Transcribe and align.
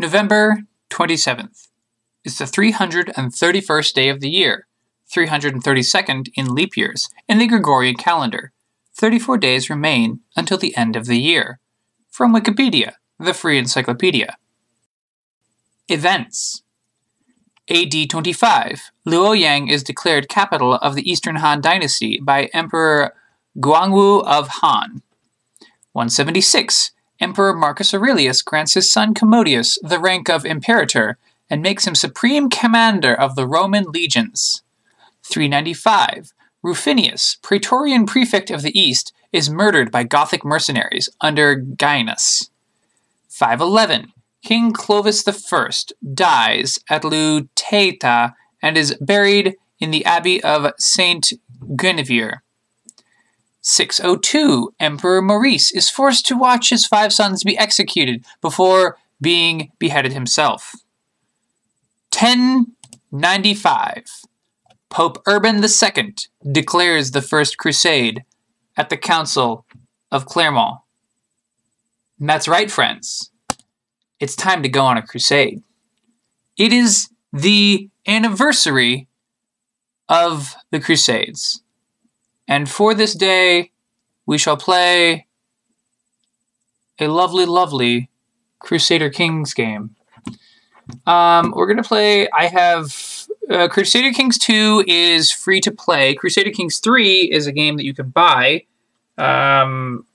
November 0.00 0.62
27th 0.90 1.66
is 2.24 2.38
the 2.38 2.44
331st 2.44 3.92
day 3.94 4.08
of 4.08 4.20
the 4.20 4.30
year, 4.30 4.68
332nd 5.12 6.28
in 6.36 6.54
leap 6.54 6.76
years, 6.76 7.08
in 7.28 7.38
the 7.38 7.48
Gregorian 7.48 7.96
calendar. 7.96 8.52
34 8.94 9.38
days 9.38 9.68
remain 9.68 10.20
until 10.36 10.56
the 10.56 10.76
end 10.76 10.94
of 10.94 11.06
the 11.06 11.18
year. 11.18 11.58
From 12.08 12.32
Wikipedia, 12.32 12.92
the 13.18 13.34
free 13.34 13.58
encyclopedia. 13.58 14.36
Events 15.88 16.62
AD 17.68 18.08
25, 18.08 18.92
Luoyang 19.04 19.68
is 19.68 19.82
declared 19.82 20.28
capital 20.28 20.74
of 20.74 20.94
the 20.94 21.10
Eastern 21.10 21.36
Han 21.36 21.60
Dynasty 21.60 22.20
by 22.22 22.44
Emperor 22.54 23.14
Guangwu 23.58 24.24
of 24.24 24.46
Han. 24.62 25.02
176, 25.90 26.92
Emperor 27.20 27.54
Marcus 27.54 27.92
Aurelius 27.92 28.42
grants 28.42 28.74
his 28.74 28.90
son 28.90 29.14
Commodus 29.14 29.78
the 29.82 29.98
rank 29.98 30.28
of 30.28 30.44
Imperator 30.44 31.18
and 31.50 31.62
makes 31.62 31.86
him 31.86 31.94
supreme 31.94 32.48
commander 32.48 33.14
of 33.14 33.34
the 33.34 33.46
Roman 33.46 33.84
legions. 33.84 34.62
395, 35.24 36.32
Rufinus, 36.62 37.36
Praetorian 37.42 38.06
prefect 38.06 38.50
of 38.50 38.62
the 38.62 38.78
East, 38.78 39.12
is 39.32 39.50
murdered 39.50 39.90
by 39.90 40.04
Gothic 40.04 40.44
mercenaries 40.44 41.08
under 41.20 41.56
Gainas. 41.56 42.50
511, 43.28 44.12
King 44.42 44.72
Clovis 44.72 45.26
I 45.26 45.70
dies 46.14 46.78
at 46.88 47.02
Lutetia 47.02 48.34
and 48.62 48.76
is 48.76 48.96
buried 49.00 49.56
in 49.78 49.90
the 49.90 50.04
Abbey 50.04 50.42
of 50.42 50.72
Saint 50.78 51.32
Genevieve. 51.76 52.34
602, 53.60 54.74
Emperor 54.78 55.20
Maurice 55.20 55.72
is 55.72 55.90
forced 55.90 56.26
to 56.26 56.36
watch 56.36 56.70
his 56.70 56.86
five 56.86 57.12
sons 57.12 57.44
be 57.44 57.58
executed 57.58 58.24
before 58.40 58.96
being 59.20 59.72
beheaded 59.78 60.12
himself. 60.12 60.74
1095, 62.12 64.04
Pope 64.88 65.22
Urban 65.26 65.62
II 65.62 66.14
declares 66.50 67.10
the 67.10 67.20
First 67.22 67.58
Crusade 67.58 68.24
at 68.76 68.88
the 68.90 68.96
Council 68.96 69.66
of 70.10 70.26
Clermont. 70.26 70.80
And 72.18 72.28
that's 72.28 72.48
right, 72.48 72.70
friends. 72.70 73.30
It's 74.18 74.34
time 74.34 74.62
to 74.62 74.68
go 74.68 74.82
on 74.84 74.96
a 74.96 75.06
crusade. 75.06 75.62
It 76.56 76.72
is 76.72 77.08
the 77.32 77.88
anniversary 78.06 79.06
of 80.08 80.56
the 80.70 80.80
Crusades. 80.80 81.62
And 82.48 82.68
for 82.68 82.94
this 82.94 83.14
day, 83.14 83.70
we 84.26 84.38
shall 84.38 84.56
play 84.56 85.26
a 86.98 87.08
lovely, 87.08 87.44
lovely 87.44 88.08
Crusader 88.58 89.10
Kings 89.10 89.54
game. 89.54 89.94
Um, 91.06 91.52
we're 91.54 91.66
going 91.66 91.76
to 91.76 91.82
play, 91.82 92.28
I 92.30 92.46
have 92.46 93.26
uh, 93.50 93.68
Crusader 93.68 94.12
Kings 94.12 94.38
2 94.38 94.84
is 94.86 95.30
free 95.30 95.60
to 95.60 95.70
play. 95.70 96.14
Crusader 96.14 96.50
Kings 96.50 96.78
3 96.78 97.30
is 97.30 97.46
a 97.46 97.52
game 97.52 97.76
that 97.76 97.84
you 97.84 97.94
can 97.94 98.08
buy. 98.08 98.64
Um, 99.18 100.06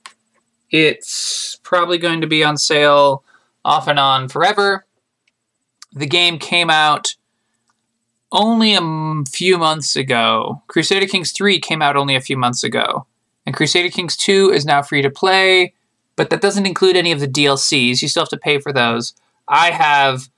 it's 0.70 1.58
probably 1.62 1.98
going 1.98 2.20
to 2.20 2.26
be 2.26 2.42
on 2.42 2.56
sale 2.56 3.22
off 3.64 3.86
and 3.86 3.98
on 3.98 4.28
forever. 4.28 4.84
The 5.92 6.06
game 6.06 6.38
came 6.38 6.70
out 6.70 7.14
only 8.34 8.74
a 8.74 9.24
few 9.30 9.56
months 9.56 9.96
ago. 9.96 10.62
Crusader 10.66 11.06
Kings 11.06 11.32
3 11.32 11.58
came 11.60 11.80
out 11.80 11.96
only 11.96 12.16
a 12.16 12.20
few 12.20 12.36
months 12.36 12.62
ago. 12.64 13.06
And 13.46 13.54
Crusader 13.54 13.88
Kings 13.88 14.16
2 14.16 14.50
is 14.50 14.66
now 14.66 14.82
free 14.82 15.02
to 15.02 15.10
play, 15.10 15.72
but 16.16 16.30
that 16.30 16.40
doesn't 16.40 16.66
include 16.66 16.96
any 16.96 17.12
of 17.12 17.20
the 17.20 17.28
DLCs. 17.28 18.02
You 18.02 18.08
still 18.08 18.22
have 18.22 18.30
to 18.30 18.36
pay 18.36 18.58
for 18.58 18.72
those. 18.72 19.14
I 19.48 19.70
have 19.70 20.28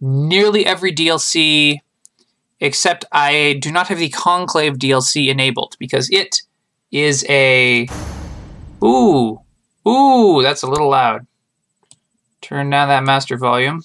nearly 0.00 0.66
every 0.66 0.92
DLC 0.92 1.80
except 2.62 3.04
I 3.10 3.58
do 3.60 3.72
not 3.72 3.88
have 3.88 3.98
the 3.98 4.08
Conclave 4.08 4.74
DLC 4.74 5.28
enabled 5.28 5.76
because 5.78 6.08
it 6.10 6.42
is 6.90 7.26
a. 7.28 7.88
Ooh, 8.82 9.40
ooh, 9.86 10.42
that's 10.42 10.62
a 10.62 10.68
little 10.68 10.88
loud. 10.88 11.26
Turn 12.40 12.70
down 12.70 12.88
that 12.88 13.04
master 13.04 13.36
volume. 13.36 13.82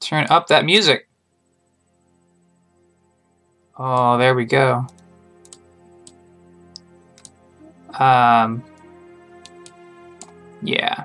Turn 0.00 0.26
up 0.30 0.48
that 0.48 0.64
music. 0.64 1.06
Oh, 3.84 4.16
there 4.16 4.36
we 4.36 4.44
go. 4.44 4.86
Um, 7.94 8.62
yeah. 10.62 11.02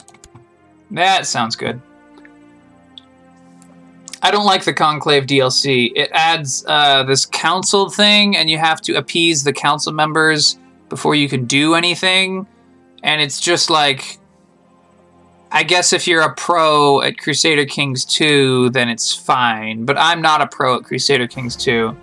That 0.91 1.25
sounds 1.25 1.55
good. 1.55 1.81
I 4.21 4.29
don't 4.29 4.45
like 4.45 4.63
the 4.63 4.73
Conclave 4.73 5.25
DLC. 5.25 5.91
It 5.95 6.11
adds 6.13 6.63
uh, 6.67 7.01
this 7.01 7.25
council 7.25 7.89
thing, 7.89 8.37
and 8.37 8.47
you 8.47 8.59
have 8.59 8.79
to 8.81 8.93
appease 8.93 9.43
the 9.43 9.53
council 9.53 9.91
members 9.91 10.59
before 10.87 11.15
you 11.15 11.27
can 11.27 11.45
do 11.45 11.73
anything. 11.73 12.45
And 13.01 13.23
it's 13.23 13.39
just 13.39 13.71
like, 13.71 14.19
I 15.51 15.63
guess 15.63 15.93
if 15.93 16.07
you're 16.07 16.21
a 16.21 16.35
pro 16.35 17.01
at 17.01 17.17
Crusader 17.17 17.65
Kings 17.65 18.05
2, 18.05 18.69
then 18.69 18.87
it's 18.87 19.15
fine. 19.15 19.83
But 19.83 19.97
I'm 19.97 20.21
not 20.21 20.41
a 20.41 20.47
pro 20.47 20.75
at 20.75 20.83
Crusader 20.83 21.27
Kings 21.27 21.55
2. 21.55 21.97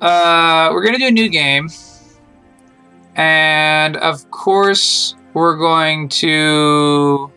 Uh, 0.00 0.70
we're 0.72 0.84
gonna 0.84 0.98
do 0.98 1.08
a 1.08 1.10
new 1.10 1.28
game, 1.28 1.68
and 3.16 3.96
of 3.96 4.30
course 4.30 5.16
we're 5.34 5.56
going 5.56 6.08
to 6.08 7.30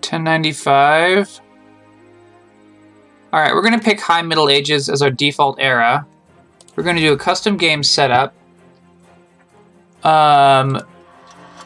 1095. 0.00 1.40
All 3.32 3.40
right, 3.40 3.52
we're 3.52 3.62
gonna 3.62 3.80
pick 3.80 4.00
High 4.00 4.22
Middle 4.22 4.48
Ages 4.48 4.88
as 4.88 5.02
our 5.02 5.10
default 5.10 5.58
era. 5.60 6.06
We're 6.76 6.84
gonna 6.84 7.00
do 7.00 7.12
a 7.12 7.18
custom 7.18 7.56
game 7.56 7.82
setup. 7.82 8.32
Um, 10.04 10.80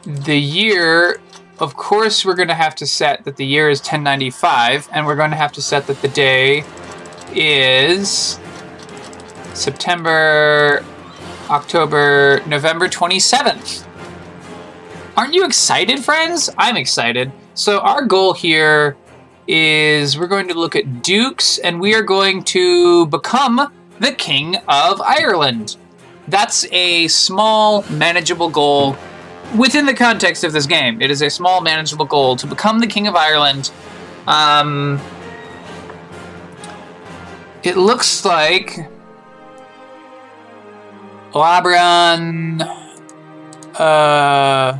the 0.07 0.39
year, 0.39 1.21
of 1.61 1.77
course, 1.77 2.25
we're 2.25 2.35
gonna 2.35 2.55
have 2.55 2.75
to 2.77 2.87
set 2.87 3.25
that 3.25 3.37
the 3.37 3.45
year 3.45 3.69
is 3.69 3.81
1095, 3.81 4.89
and 4.91 5.07
we're 5.07 5.17
to 5.17 5.37
have 5.37 5.53
to 5.53 5.61
set 5.61 5.87
that 5.89 6.01
the 6.01 6.09
day 6.09 6.65
is 7.35 8.39
September, 9.55 10.85
October, 11.51 12.43
November 12.47 12.89
27th. 12.89 13.87
Aren't 15.17 15.35
you 15.35 15.45
excited, 15.45 16.03
friends? 16.03 16.49
I'm 16.57 16.77
excited. 16.77 17.31
So, 17.55 17.81
our 17.81 18.05
goal 18.07 18.33
here 18.33 18.97
is 19.47 20.19
we're 20.19 20.27
going 20.27 20.49
to 20.49 20.55
look 20.55 20.75
at 20.75 21.03
dukes 21.03 21.59
and 21.59 21.81
we 21.81 21.95
are 21.95 22.03
going 22.03 22.45
to 22.45 23.07
become 23.07 23.71
the 23.99 24.13
King 24.13 24.57
of 24.69 25.01
Ireland. 25.01 25.77
That's 26.29 26.67
a 26.73 27.09
small, 27.09 27.85
manageable 27.91 28.49
goal 28.49 28.97
within 29.57 29.87
the 29.87 29.95
context 29.95 30.45
of 30.45 30.53
this 30.53 30.67
game. 30.67 31.03
It 31.03 31.11
is 31.11 31.21
a 31.21 31.29
small, 31.29 31.61
manageable 31.61 32.07
goal 32.07 32.37
to 32.37 32.47
become 32.47 32.79
the 32.79 32.87
King 32.87 33.07
of 33.07 33.17
Ireland. 33.17 33.71
Um, 34.27 35.01
it 37.63 37.77
looks 37.77 38.25
like 38.25 38.89
Labran. 41.33 42.63
Uh, 43.75 44.79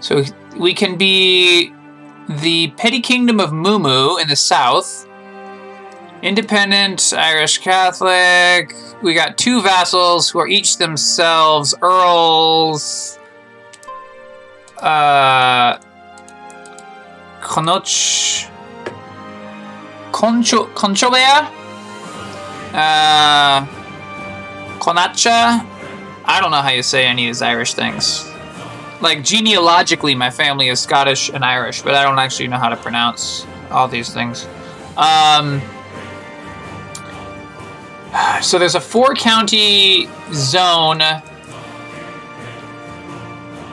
so 0.00 0.22
we 0.56 0.74
can 0.74 0.96
be 0.96 1.72
the 2.28 2.68
petty 2.76 3.00
kingdom 3.00 3.40
of 3.40 3.50
Mumu 3.50 4.20
in 4.20 4.28
the 4.28 4.36
south. 4.36 5.06
Independent 6.22 7.12
Irish 7.16 7.58
Catholic. 7.58 8.74
We 9.02 9.14
got 9.14 9.38
two 9.38 9.62
vassals 9.62 10.28
who 10.28 10.38
are 10.38 10.48
each 10.48 10.76
themselves 10.76 11.74
earls. 11.82 13.18
Uh, 14.78 15.78
Konoch. 17.40 18.48
Concho, 20.12 20.66
Conchobea? 20.74 21.50
Uh, 22.74 23.79
Konacha? 24.80 25.66
I 26.24 26.40
don't 26.40 26.50
know 26.50 26.62
how 26.62 26.70
you 26.70 26.82
say 26.82 27.06
any 27.06 27.26
of 27.26 27.28
these 27.30 27.42
Irish 27.42 27.74
things. 27.74 28.28
Like, 29.00 29.22
genealogically, 29.22 30.14
my 30.14 30.30
family 30.30 30.68
is 30.68 30.80
Scottish 30.80 31.30
and 31.30 31.44
Irish, 31.44 31.82
but 31.82 31.94
I 31.94 32.02
don't 32.02 32.18
actually 32.18 32.48
know 32.48 32.58
how 32.58 32.68
to 32.68 32.76
pronounce 32.76 33.46
all 33.70 33.88
these 33.88 34.12
things. 34.12 34.46
Um, 34.96 35.62
so 38.42 38.58
there's 38.58 38.74
a 38.74 38.80
four 38.80 39.14
county 39.14 40.08
zone 40.32 40.98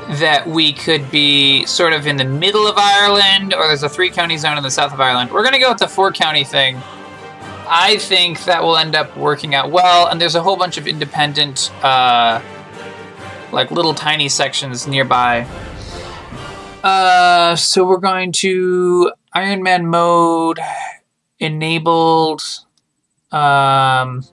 that 0.09 0.47
we 0.47 0.71
could 0.71 1.11
be 1.11 1.65
sort 1.65 1.91
of 1.91 2.07
in 2.07 2.15
the 2.15 2.25
middle 2.25 2.65
of 2.65 2.77
Ireland, 2.77 3.53
or 3.53 3.67
there's 3.67 3.83
a 3.83 3.89
three 3.89 4.09
county 4.09 4.37
zone 4.37 4.57
in 4.57 4.63
the 4.63 4.71
south 4.71 4.93
of 4.93 5.01
Ireland. 5.01 5.31
We're 5.31 5.41
going 5.41 5.53
to 5.53 5.59
go 5.59 5.69
with 5.69 5.79
the 5.79 5.87
four 5.87 6.11
county 6.11 6.43
thing. 6.45 6.81
I 7.69 7.97
think 7.97 8.43
that 8.45 8.63
will 8.63 8.77
end 8.77 8.95
up 8.95 9.15
working 9.17 9.55
out 9.55 9.71
well, 9.71 10.07
and 10.07 10.19
there's 10.19 10.35
a 10.35 10.41
whole 10.41 10.57
bunch 10.57 10.77
of 10.77 10.87
independent, 10.87 11.71
uh, 11.83 12.41
like 13.51 13.71
little 13.71 13.93
tiny 13.93 14.29
sections 14.29 14.87
nearby. 14.87 15.47
Uh, 16.83 17.55
so 17.55 17.85
we're 17.85 17.97
going 17.97 18.31
to 18.31 19.11
Iron 19.33 19.63
Man 19.63 19.87
mode 19.87 20.59
enabled. 21.39 22.41
Um, 23.31 24.23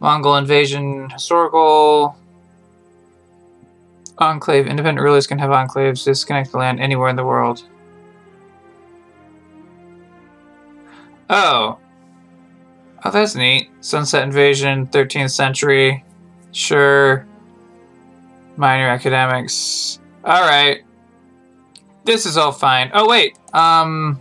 Mongol 0.00 0.36
invasion, 0.36 1.10
historical. 1.10 2.16
Enclave. 4.18 4.66
Independent 4.66 5.02
rulers 5.02 5.26
can 5.26 5.38
have 5.38 5.50
enclaves. 5.50 6.04
Disconnect 6.04 6.52
the 6.52 6.58
land 6.58 6.78
anywhere 6.78 7.08
in 7.08 7.16
the 7.16 7.24
world. 7.24 7.64
Oh. 11.28 11.78
Oh, 13.04 13.10
that's 13.10 13.34
neat. 13.34 13.70
Sunset 13.80 14.22
Invasion, 14.22 14.86
13th 14.86 15.30
century. 15.30 16.02
Sure. 16.52 17.26
Minor 18.56 18.88
academics. 18.88 20.00
Alright. 20.24 20.84
This 22.04 22.24
is 22.24 22.38
all 22.38 22.52
fine. 22.52 22.90
Oh, 22.94 23.06
wait. 23.08 23.38
Um. 23.52 24.20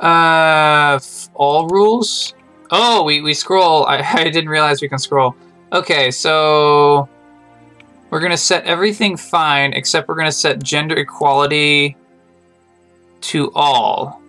Uh. 0.00 0.98
All 1.34 1.68
rules? 1.68 2.34
Oh, 2.70 3.04
we, 3.04 3.20
we 3.20 3.34
scroll. 3.34 3.86
I, 3.86 3.98
I 4.14 4.24
didn't 4.24 4.48
realize 4.48 4.82
we 4.82 4.88
can 4.88 4.98
scroll. 4.98 5.36
Okay, 5.72 6.10
so. 6.10 7.08
We're 8.10 8.18
to 8.32 8.36
set 8.36 8.64
everything 8.64 9.16
fine, 9.16 9.72
except 9.72 10.08
we're 10.08 10.16
to 10.26 10.32
set 10.32 10.60
gender 10.64 10.96
equality 10.96 11.96
to 13.20 13.52
all. 13.54 14.20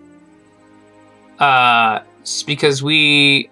Uh, 1.40 2.00
because 2.46 2.82
we 2.82 3.50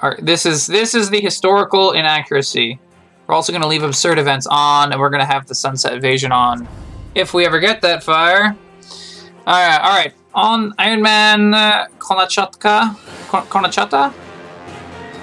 are. 0.00 0.16
This 0.20 0.46
is 0.46 0.66
this 0.66 0.94
is 0.94 1.10
the 1.10 1.20
historical 1.20 1.92
inaccuracy. 1.92 2.78
We're 3.26 3.34
also 3.34 3.52
going 3.52 3.62
to 3.62 3.68
leave 3.68 3.82
absurd 3.82 4.18
events 4.18 4.46
on, 4.50 4.92
and 4.92 5.00
we're 5.00 5.10
going 5.10 5.20
to 5.20 5.32
have 5.32 5.46
the 5.46 5.54
sunset 5.54 5.94
invasion 5.94 6.32
on, 6.32 6.66
if 7.14 7.32
we 7.34 7.46
ever 7.46 7.60
get 7.60 7.80
that 7.82 8.02
far. 8.02 8.56
All 9.46 9.54
right, 9.54 9.78
all 9.78 9.96
right. 9.96 10.14
On 10.34 10.74
Iron 10.78 11.02
Man 11.02 11.54
uh, 11.54 11.86
Konachatka, 11.98 12.94
Konachata, 13.28 14.12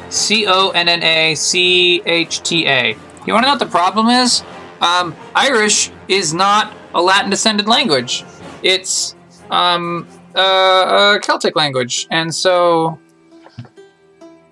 C 0.10 0.46
O 0.48 0.70
N 0.70 0.88
N 0.88 1.04
A 1.04 1.36
C 1.36 2.02
H 2.06 2.42
T 2.42 2.68
A. 2.68 2.96
You 3.26 3.34
want 3.34 3.44
to 3.44 3.48
know 3.48 3.54
what 3.54 3.60
the 3.60 3.66
problem 3.66 4.08
is? 4.08 4.44
Um, 4.82 5.16
Irish 5.36 5.92
is 6.08 6.34
not 6.34 6.74
a 6.94 7.02
Latin 7.02 7.30
descended 7.30 7.68
language. 7.68 8.24
It's 8.64 9.16
um, 9.52 10.08
uh, 10.36 11.16
a 11.16 11.20
Celtic 11.22 11.56
language. 11.56 12.08
And 12.12 12.34
so. 12.34 13.00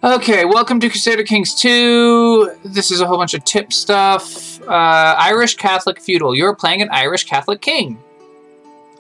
Okay, 0.04 0.46
welcome 0.46 0.80
to 0.80 0.90
Crusader 0.90 1.24
Kings 1.24 1.56
2. 1.56 2.60
This 2.66 2.92
is 2.92 3.02
a 3.02 3.08
whole 3.08 3.18
bunch 3.18 3.34
of 3.34 3.44
tip 3.44 3.74
stuff. 3.74 4.62
Uh, 4.62 5.16
Irish 5.20 5.56
Catholic 5.56 6.00
feudal. 6.00 6.36
You're 6.36 6.56
playing 6.56 6.82
an 6.82 6.90
Irish 6.92 7.26
Catholic 7.26 7.62
king. 7.62 7.98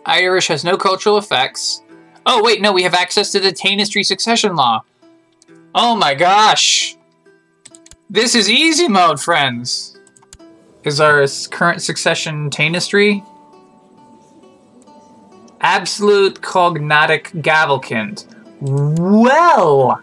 Irish 0.05 0.47
has 0.47 0.63
no 0.63 0.75
cultural 0.77 1.17
effects. 1.17 1.81
Oh, 2.25 2.43
wait, 2.43 2.61
no, 2.61 2.73
we 2.73 2.83
have 2.83 2.93
access 2.93 3.31
to 3.31 3.39
the 3.39 3.51
Tanistry 3.51 4.03
succession 4.03 4.55
law. 4.55 4.83
Oh 5.75 5.95
my 5.95 6.15
gosh. 6.15 6.97
This 8.09 8.35
is 8.35 8.49
easy 8.49 8.87
mode, 8.87 9.21
friends 9.21 9.97
is 10.87 11.01
our 11.01 11.27
current 11.51 11.81
succession 11.81 12.49
Tanistry. 12.49 13.23
Absolute 15.61 16.41
Cognatic 16.41 17.31
Gavelkind. 17.35 18.25
Well, 18.61 20.01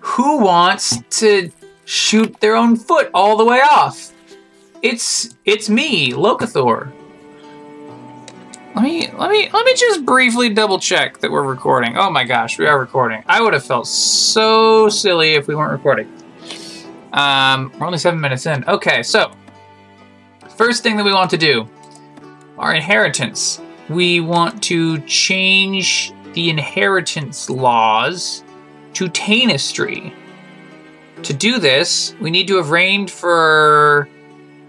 who 0.00 0.38
wants 0.38 0.98
to 1.18 1.50
shoot 1.84 2.40
their 2.40 2.56
own 2.56 2.76
foot 2.76 3.10
all 3.14 3.36
the 3.36 3.44
way 3.44 3.60
off? 3.60 4.12
It's 4.82 5.36
it's 5.44 5.68
me, 5.68 6.12
Locathor. 6.12 6.92
Let 8.74 8.84
me 8.84 9.10
let 9.12 9.30
me 9.30 9.50
let 9.52 9.64
me 9.64 9.74
just 9.74 10.04
briefly 10.04 10.48
double 10.48 10.78
check 10.78 11.18
that 11.18 11.30
we're 11.30 11.42
recording. 11.42 11.96
Oh 11.96 12.10
my 12.10 12.24
gosh, 12.24 12.58
we 12.58 12.66
are 12.66 12.78
recording. 12.78 13.22
I 13.26 13.40
would 13.40 13.52
have 13.52 13.64
felt 13.64 13.86
so 13.86 14.88
silly 14.88 15.34
if 15.34 15.48
we 15.48 15.54
weren't 15.54 15.72
recording. 15.72 16.10
Um, 17.12 17.72
we're 17.78 17.86
only 17.86 17.98
seven 17.98 18.20
minutes 18.20 18.46
in. 18.46 18.64
Okay, 18.68 19.02
so 19.02 19.32
First 20.60 20.82
thing 20.82 20.98
that 20.98 21.06
we 21.06 21.12
want 21.14 21.30
to 21.30 21.38
do 21.38 21.66
our 22.58 22.74
inheritance. 22.74 23.62
We 23.90 24.20
want 24.20 24.62
to 24.64 24.98
change 25.00 26.12
the 26.34 26.48
inheritance 26.48 27.50
laws 27.50 28.44
to 28.94 29.08
Tanistry. 29.08 30.14
To 31.24 31.34
do 31.34 31.58
this, 31.58 32.14
we 32.20 32.30
need 32.30 32.46
to 32.48 32.56
have 32.56 32.70
reigned 32.70 33.10
for 33.10 34.08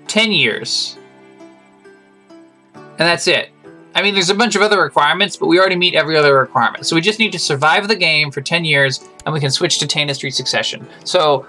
10 0.08 0.32
years. 0.32 0.98
And 2.74 2.98
that's 2.98 3.28
it. 3.28 3.50
I 3.94 4.02
mean, 4.02 4.16
there's 4.16 4.32
a 4.32 4.36
bunch 4.36 4.56
of 4.56 4.64
other 4.64 4.82
requirements, 4.82 5.38
but 5.38 5.46
we 5.46 5.60
already 5.60 5.76
meet 5.76 5.94
every 5.94 6.18
other 6.18 6.36
requirement. 6.36 6.88
So 6.88 6.96
we 6.96 7.02
just 7.02 7.20
need 7.20 7.32
to 7.34 7.40
survive 7.40 7.88
the 7.88 7.96
game 7.96 8.32
for 8.32 8.42
10 8.42 8.66
years, 8.66 9.08
and 9.26 9.34
we 9.34 9.40
can 9.40 9.52
switch 9.52 9.78
to 9.80 9.88
Tanistry 9.88 10.32
Succession. 10.32 10.88
So 11.04 11.46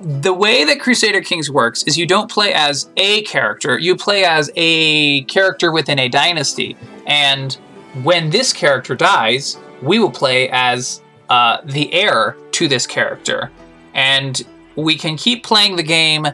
the 0.00 0.32
way 0.32 0.64
that 0.64 0.80
Crusader 0.80 1.20
Kings 1.20 1.50
works 1.50 1.82
is 1.82 1.98
you 1.98 2.06
don't 2.06 2.30
play 2.30 2.54
as 2.54 2.88
a 2.96 3.22
character, 3.24 3.78
you 3.78 3.94
play 3.94 4.24
as 4.24 4.50
a 4.56 5.24
character 5.24 5.70
within 5.70 5.98
a 5.98 6.08
dynasty. 6.08 6.76
And 7.06 7.54
when 8.02 8.30
this 8.30 8.52
character 8.52 8.94
dies, 8.94 9.58
we 9.82 9.98
will 9.98 10.10
play 10.10 10.48
as 10.50 11.02
uh, 11.28 11.58
the 11.64 11.92
heir 11.92 12.36
to 12.52 12.68
this 12.68 12.86
character. 12.86 13.50
And 13.94 14.42
we 14.76 14.96
can 14.96 15.16
keep 15.16 15.44
playing 15.44 15.76
the 15.76 15.82
game 15.82 16.26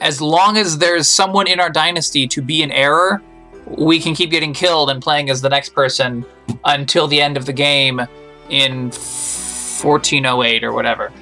as 0.00 0.20
long 0.20 0.56
as 0.56 0.78
there's 0.78 1.08
someone 1.08 1.46
in 1.46 1.60
our 1.60 1.70
dynasty 1.70 2.26
to 2.28 2.42
be 2.42 2.62
an 2.62 2.70
heir. 2.70 3.22
We 3.66 4.00
can 4.00 4.14
keep 4.14 4.30
getting 4.30 4.52
killed 4.52 4.90
and 4.90 5.02
playing 5.02 5.30
as 5.30 5.40
the 5.40 5.48
next 5.48 5.70
person 5.70 6.24
until 6.64 7.08
the 7.08 7.20
end 7.20 7.36
of 7.36 7.46
the 7.46 7.52
game 7.52 8.00
in 8.48 8.90
1408 8.90 10.64
or 10.64 10.72
whatever. 10.72 11.12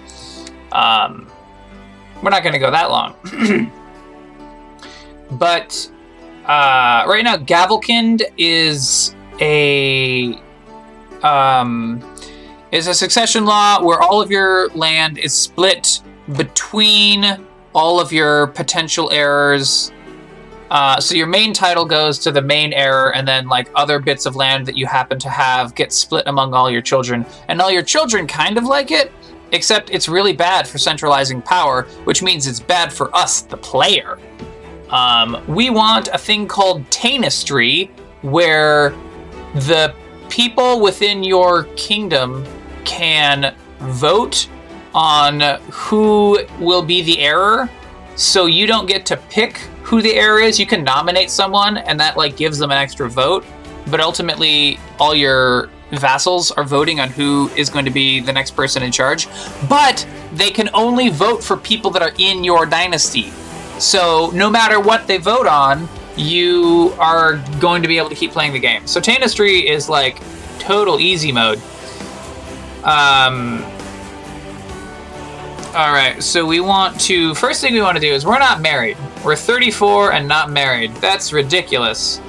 Um, 0.72 1.30
we're 2.22 2.30
not 2.30 2.42
going 2.42 2.54
to 2.54 2.58
go 2.58 2.70
that 2.70 2.90
long. 2.90 3.14
but 5.32 5.90
uh, 6.46 7.04
right 7.06 7.22
now, 7.22 7.36
Gavelkind 7.36 8.22
is 8.36 9.14
a 9.40 10.40
um, 11.22 12.02
is 12.72 12.86
a 12.88 12.94
succession 12.94 13.44
law 13.44 13.82
where 13.82 14.00
all 14.00 14.20
of 14.20 14.30
your 14.30 14.68
land 14.70 15.18
is 15.18 15.32
split 15.32 16.02
between 16.36 17.24
all 17.74 18.00
of 18.00 18.12
your 18.12 18.48
potential 18.48 19.10
heirs. 19.10 19.92
Uh, 20.70 20.98
so 20.98 21.14
your 21.14 21.26
main 21.26 21.52
title 21.52 21.84
goes 21.84 22.18
to 22.18 22.32
the 22.32 22.40
main 22.40 22.72
heir, 22.72 23.14
and 23.14 23.28
then 23.28 23.46
like 23.46 23.70
other 23.74 23.98
bits 23.98 24.26
of 24.26 24.36
land 24.36 24.66
that 24.66 24.76
you 24.76 24.86
happen 24.86 25.18
to 25.18 25.28
have 25.28 25.74
get 25.74 25.92
split 25.92 26.26
among 26.26 26.54
all 26.54 26.70
your 26.70 26.80
children, 26.80 27.26
and 27.48 27.60
all 27.60 27.70
your 27.70 27.82
children 27.82 28.26
kind 28.26 28.56
of 28.56 28.64
like 28.64 28.90
it, 28.90 29.12
Except 29.52 29.90
it's 29.90 30.08
really 30.08 30.32
bad 30.32 30.66
for 30.66 30.78
centralizing 30.78 31.42
power, 31.42 31.82
which 32.04 32.22
means 32.22 32.46
it's 32.46 32.58
bad 32.58 32.90
for 32.90 33.14
us, 33.14 33.42
the 33.42 33.56
player. 33.58 34.18
Um, 34.92 35.42
we 35.48 35.70
want 35.70 36.08
a 36.12 36.18
thing 36.18 36.46
called 36.46 36.88
Tanistry, 36.90 37.90
where 38.20 38.90
the 39.54 39.94
people 40.28 40.80
within 40.80 41.24
your 41.24 41.64
kingdom 41.76 42.46
can 42.84 43.54
vote 43.78 44.48
on 44.94 45.40
who 45.70 46.40
will 46.58 46.82
be 46.82 47.02
the 47.02 47.18
heir. 47.20 47.70
So 48.16 48.44
you 48.46 48.66
don't 48.66 48.86
get 48.86 49.06
to 49.06 49.16
pick 49.16 49.56
who 49.82 50.02
the 50.02 50.14
heir 50.14 50.38
is. 50.38 50.60
You 50.60 50.66
can 50.66 50.84
nominate 50.84 51.30
someone, 51.30 51.78
and 51.78 51.98
that 51.98 52.18
like 52.18 52.36
gives 52.36 52.58
them 52.58 52.70
an 52.70 52.76
extra 52.76 53.08
vote. 53.08 53.44
But 53.90 54.00
ultimately, 54.00 54.78
all 55.00 55.14
your 55.14 55.70
vassals 55.92 56.50
are 56.52 56.64
voting 56.64 57.00
on 57.00 57.08
who 57.08 57.50
is 57.56 57.68
going 57.68 57.84
to 57.84 57.90
be 57.90 58.20
the 58.20 58.32
next 58.32 58.52
person 58.52 58.82
in 58.82 58.92
charge, 58.92 59.26
but 59.68 60.06
they 60.32 60.50
can 60.50 60.70
only 60.72 61.08
vote 61.08 61.42
for 61.42 61.56
people 61.56 61.90
that 61.90 62.02
are 62.02 62.12
in 62.18 62.44
your 62.44 62.64
dynasty. 62.64 63.32
So 63.78 64.30
no 64.34 64.50
matter 64.50 64.80
what 64.80 65.06
they 65.06 65.18
vote 65.18 65.46
on, 65.46 65.88
you 66.16 66.94
are 66.98 67.36
going 67.58 67.82
to 67.82 67.88
be 67.88 67.98
able 67.98 68.08
to 68.10 68.14
keep 68.14 68.32
playing 68.32 68.52
the 68.52 68.60
game. 68.60 68.86
So 68.86 69.00
Tanistry 69.00 69.68
is 69.68 69.88
like 69.88 70.20
total 70.58 71.00
easy 71.00 71.32
mode. 71.32 71.60
Um, 72.84 73.64
all 75.74 75.92
right, 75.92 76.22
so 76.22 76.44
we 76.44 76.60
want 76.60 77.00
to. 77.02 77.34
First 77.34 77.60
thing 77.60 77.72
we 77.72 77.80
want 77.80 77.96
to 77.96 78.00
do 78.00 78.12
is 78.12 78.26
we're 78.26 78.38
not 78.38 78.60
married. 78.60 78.96
We're 79.24 79.36
34 79.36 80.12
and 80.12 80.28
not 80.28 80.50
married. 80.50 80.92
That's 80.96 81.32
ridiculous. 81.32 82.20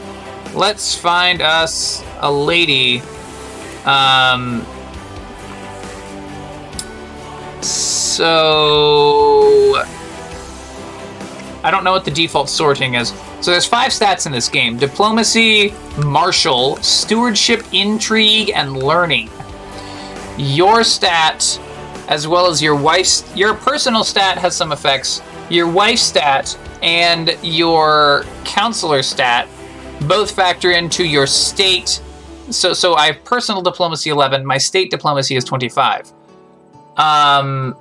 Let's 0.54 0.96
find 0.96 1.42
us 1.42 2.04
a 2.22 2.32
lady 2.32 3.02
um, 3.86 4.66
so 7.62 8.34
I 11.64 11.72
don't 11.72 11.84
know 11.84 11.92
what 11.92 12.06
the 12.06 12.12
default 12.12 12.50
sorting 12.50 12.96
is. 12.96 13.14
So 13.42 13.52
there's 13.52 13.66
five 13.66 13.92
stats 13.92 14.26
in 14.26 14.32
this 14.32 14.50
game: 14.50 14.78
diplomacy, 14.78 15.74
martial, 16.04 16.78
stewardship, 16.78 17.64
intrigue, 17.72 18.52
and 18.54 18.78
learning. 18.78 19.30
Your 20.38 20.84
stat, 20.84 21.60
as 22.08 22.28
well 22.28 22.48
as 22.48 22.62
your 22.62 22.76
wife's, 22.76 23.24
your 23.36 23.54
personal 23.54 24.04
stat 24.04 24.38
has 24.38 24.56
some 24.56 24.72
effects. 24.72 25.22
Your 25.50 25.68
wife's 25.68 26.02
stat 26.02 26.58
and 26.82 27.38
your 27.42 28.26
counselor 28.44 29.04
stat 29.04 29.48
both 30.08 30.32
factor 30.32 30.72
into 30.72 31.06
your 31.06 31.28
state 31.28 32.02
so 32.50 32.74
so 32.74 32.96
I 32.96 33.08
have 33.08 33.24
personal 33.24 33.62
diplomacy 33.62 34.10
11. 34.10 34.46
My 34.46 34.58
state 34.58 34.92
diplomacy 34.92 35.36
is 35.36 35.44
25. 35.44 36.12
Um, 36.98 37.76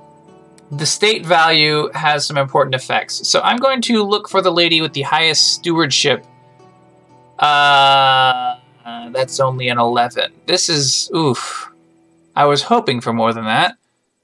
the 0.77 0.85
state 0.85 1.25
value 1.25 1.89
has 1.93 2.25
some 2.25 2.37
important 2.37 2.75
effects. 2.75 3.27
So 3.27 3.41
I'm 3.41 3.57
going 3.57 3.81
to 3.83 4.03
look 4.03 4.29
for 4.29 4.41
the 4.41 4.51
lady 4.51 4.81
with 4.81 4.93
the 4.93 5.03
highest 5.03 5.53
stewardship. 5.53 6.25
Uh, 7.37 8.57
that's 9.11 9.39
only 9.39 9.67
an 9.69 9.79
11. 9.79 10.31
This 10.45 10.69
is 10.69 11.11
oof. 11.15 11.69
I 12.35 12.45
was 12.45 12.63
hoping 12.63 13.01
for 13.01 13.13
more 13.13 13.33
than 13.33 13.45
that. 13.45 13.75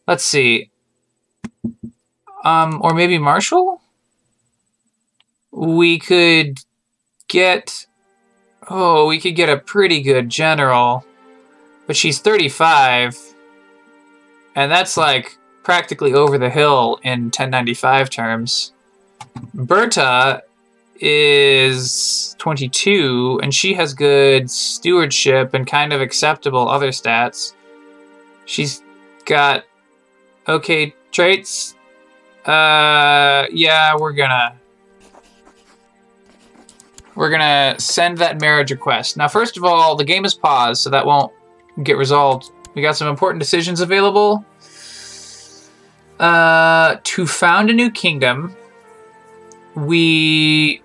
Let's 0.07 0.23
see. 0.23 0.71
Um, 2.43 2.79
or 2.81 2.93
maybe 2.93 3.17
Marshall? 3.17 3.81
We 5.51 5.99
could 5.99 6.59
get. 7.27 7.85
Oh, 8.69 9.07
we 9.07 9.19
could 9.19 9.35
get 9.35 9.49
a 9.49 9.57
pretty 9.57 10.01
good 10.01 10.29
general. 10.29 11.05
But 11.85 11.95
she's 11.95 12.19
35. 12.19 13.17
And 14.55 14.71
that's 14.71 14.95
like 14.97 15.38
practically 15.69 16.15
over 16.15 16.39
the 16.39 16.49
hill 16.49 16.99
in 17.03 17.25
1095 17.25 18.09
terms. 18.09 18.73
Berta 19.53 20.41
is 20.99 22.35
22, 22.39 23.39
and 23.43 23.53
she 23.53 23.75
has 23.75 23.93
good 23.93 24.49
stewardship 24.49 25.53
and 25.53 25.67
kind 25.67 25.93
of 25.93 26.01
acceptable 26.01 26.67
other 26.67 26.87
stats. 26.87 27.53
She's 28.45 28.81
got 29.25 29.63
okay 30.47 30.95
traits. 31.11 31.75
Uh, 32.47 33.45
yeah, 33.51 33.95
we're 33.95 34.13
gonna 34.13 34.55
we're 37.13 37.29
gonna 37.29 37.75
send 37.77 38.17
that 38.17 38.41
marriage 38.41 38.71
request. 38.71 39.17
Now, 39.17 39.27
first 39.27 39.55
of 39.55 39.63
all, 39.63 39.95
the 39.95 40.03
game 40.03 40.25
is 40.25 40.33
paused, 40.33 40.81
so 40.81 40.89
that 40.89 41.05
won't 41.05 41.31
get 41.83 41.95
resolved. 41.95 42.49
We 42.73 42.81
got 42.81 42.97
some 42.97 43.07
important 43.07 43.39
decisions 43.39 43.81
available. 43.81 44.43
Uh, 46.19 46.97
to 47.03 47.25
found 47.25 47.69
a 47.69 47.73
new 47.73 47.89
kingdom, 47.89 48.55
we 49.75 50.81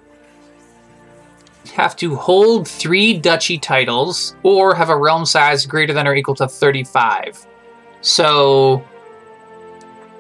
have 1.74 1.96
to 1.96 2.14
hold 2.14 2.68
three 2.68 3.18
duchy 3.18 3.58
titles 3.58 4.36
or 4.44 4.74
have 4.74 4.90
a 4.90 4.96
realm 4.96 5.24
size 5.24 5.66
greater 5.66 5.92
than 5.92 6.06
or 6.06 6.14
equal 6.14 6.36
to 6.36 6.46
35. 6.46 7.46
So 8.00 8.84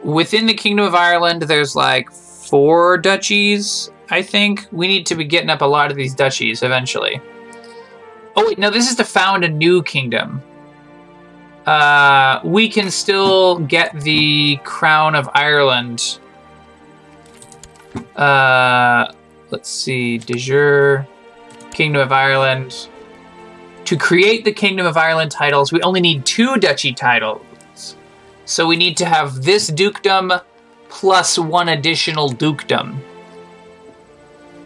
within 0.02 0.46
the 0.46 0.54
Kingdom 0.54 0.84
of 0.84 0.94
Ireland, 0.94 1.42
there's 1.42 1.76
like 1.76 2.10
four 2.10 2.98
duchies, 2.98 3.90
I 4.10 4.22
think. 4.22 4.66
We 4.72 4.88
need 4.88 5.06
to 5.06 5.14
be 5.14 5.24
getting 5.24 5.50
up 5.50 5.62
a 5.62 5.66
lot 5.66 5.90
of 5.90 5.96
these 5.96 6.14
duchies 6.14 6.62
eventually. 6.62 7.20
Oh, 8.36 8.46
wait, 8.46 8.58
no, 8.58 8.70
this 8.70 8.90
is 8.90 8.96
to 8.96 9.04
found 9.04 9.44
a 9.44 9.48
new 9.48 9.82
kingdom. 9.82 10.42
Uh, 11.66 12.40
we 12.44 12.68
can 12.68 12.90
still 12.90 13.58
get 13.58 13.98
the 14.00 14.56
Crown 14.64 15.14
of 15.14 15.28
Ireland. 15.34 16.18
Uh, 18.16 19.12
let's 19.50 19.70
see, 19.70 20.18
de 20.18 20.34
jure, 20.34 21.06
Kingdom 21.72 22.02
of 22.02 22.12
Ireland. 22.12 22.88
To 23.86 23.96
create 23.96 24.44
the 24.44 24.52
Kingdom 24.52 24.86
of 24.86 24.96
Ireland 24.96 25.30
titles, 25.30 25.72
we 25.72 25.80
only 25.82 26.00
need 26.00 26.26
two 26.26 26.56
duchy 26.56 26.92
titles. 26.92 27.96
So 28.44 28.66
we 28.66 28.76
need 28.76 28.96
to 28.98 29.06
have 29.06 29.42
this 29.42 29.68
dukedom 29.68 30.32
plus 30.88 31.38
one 31.38 31.70
additional 31.70 32.28
dukedom. 32.28 33.02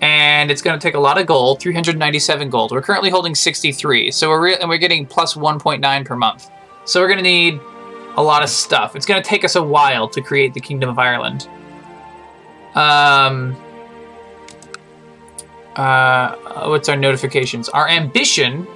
And 0.00 0.50
it's 0.50 0.62
going 0.62 0.78
to 0.78 0.82
take 0.82 0.94
a 0.94 1.00
lot 1.00 1.18
of 1.18 1.26
gold, 1.26 1.60
397 1.60 2.50
gold. 2.50 2.70
We're 2.70 2.82
currently 2.82 3.10
holding 3.10 3.34
63, 3.34 4.10
so 4.10 4.28
we're 4.28 4.40
re- 4.40 4.56
and 4.56 4.68
we're 4.68 4.78
getting 4.78 5.06
plus 5.06 5.34
1.9 5.34 6.04
per 6.04 6.16
month. 6.16 6.50
So 6.88 7.02
we're 7.02 7.08
going 7.08 7.18
to 7.18 7.22
need 7.22 7.60
a 8.16 8.22
lot 8.22 8.42
of 8.42 8.48
stuff. 8.48 8.96
It's 8.96 9.04
going 9.04 9.22
to 9.22 9.28
take 9.28 9.44
us 9.44 9.56
a 9.56 9.62
while 9.62 10.08
to 10.08 10.22
create 10.22 10.54
the 10.54 10.60
Kingdom 10.60 10.88
of 10.88 10.98
Ireland. 10.98 11.46
Um, 12.74 13.54
uh, 15.76 16.34
what's 16.66 16.88
our 16.88 16.96
notifications? 16.96 17.68
Our 17.68 17.86
ambition. 17.86 18.66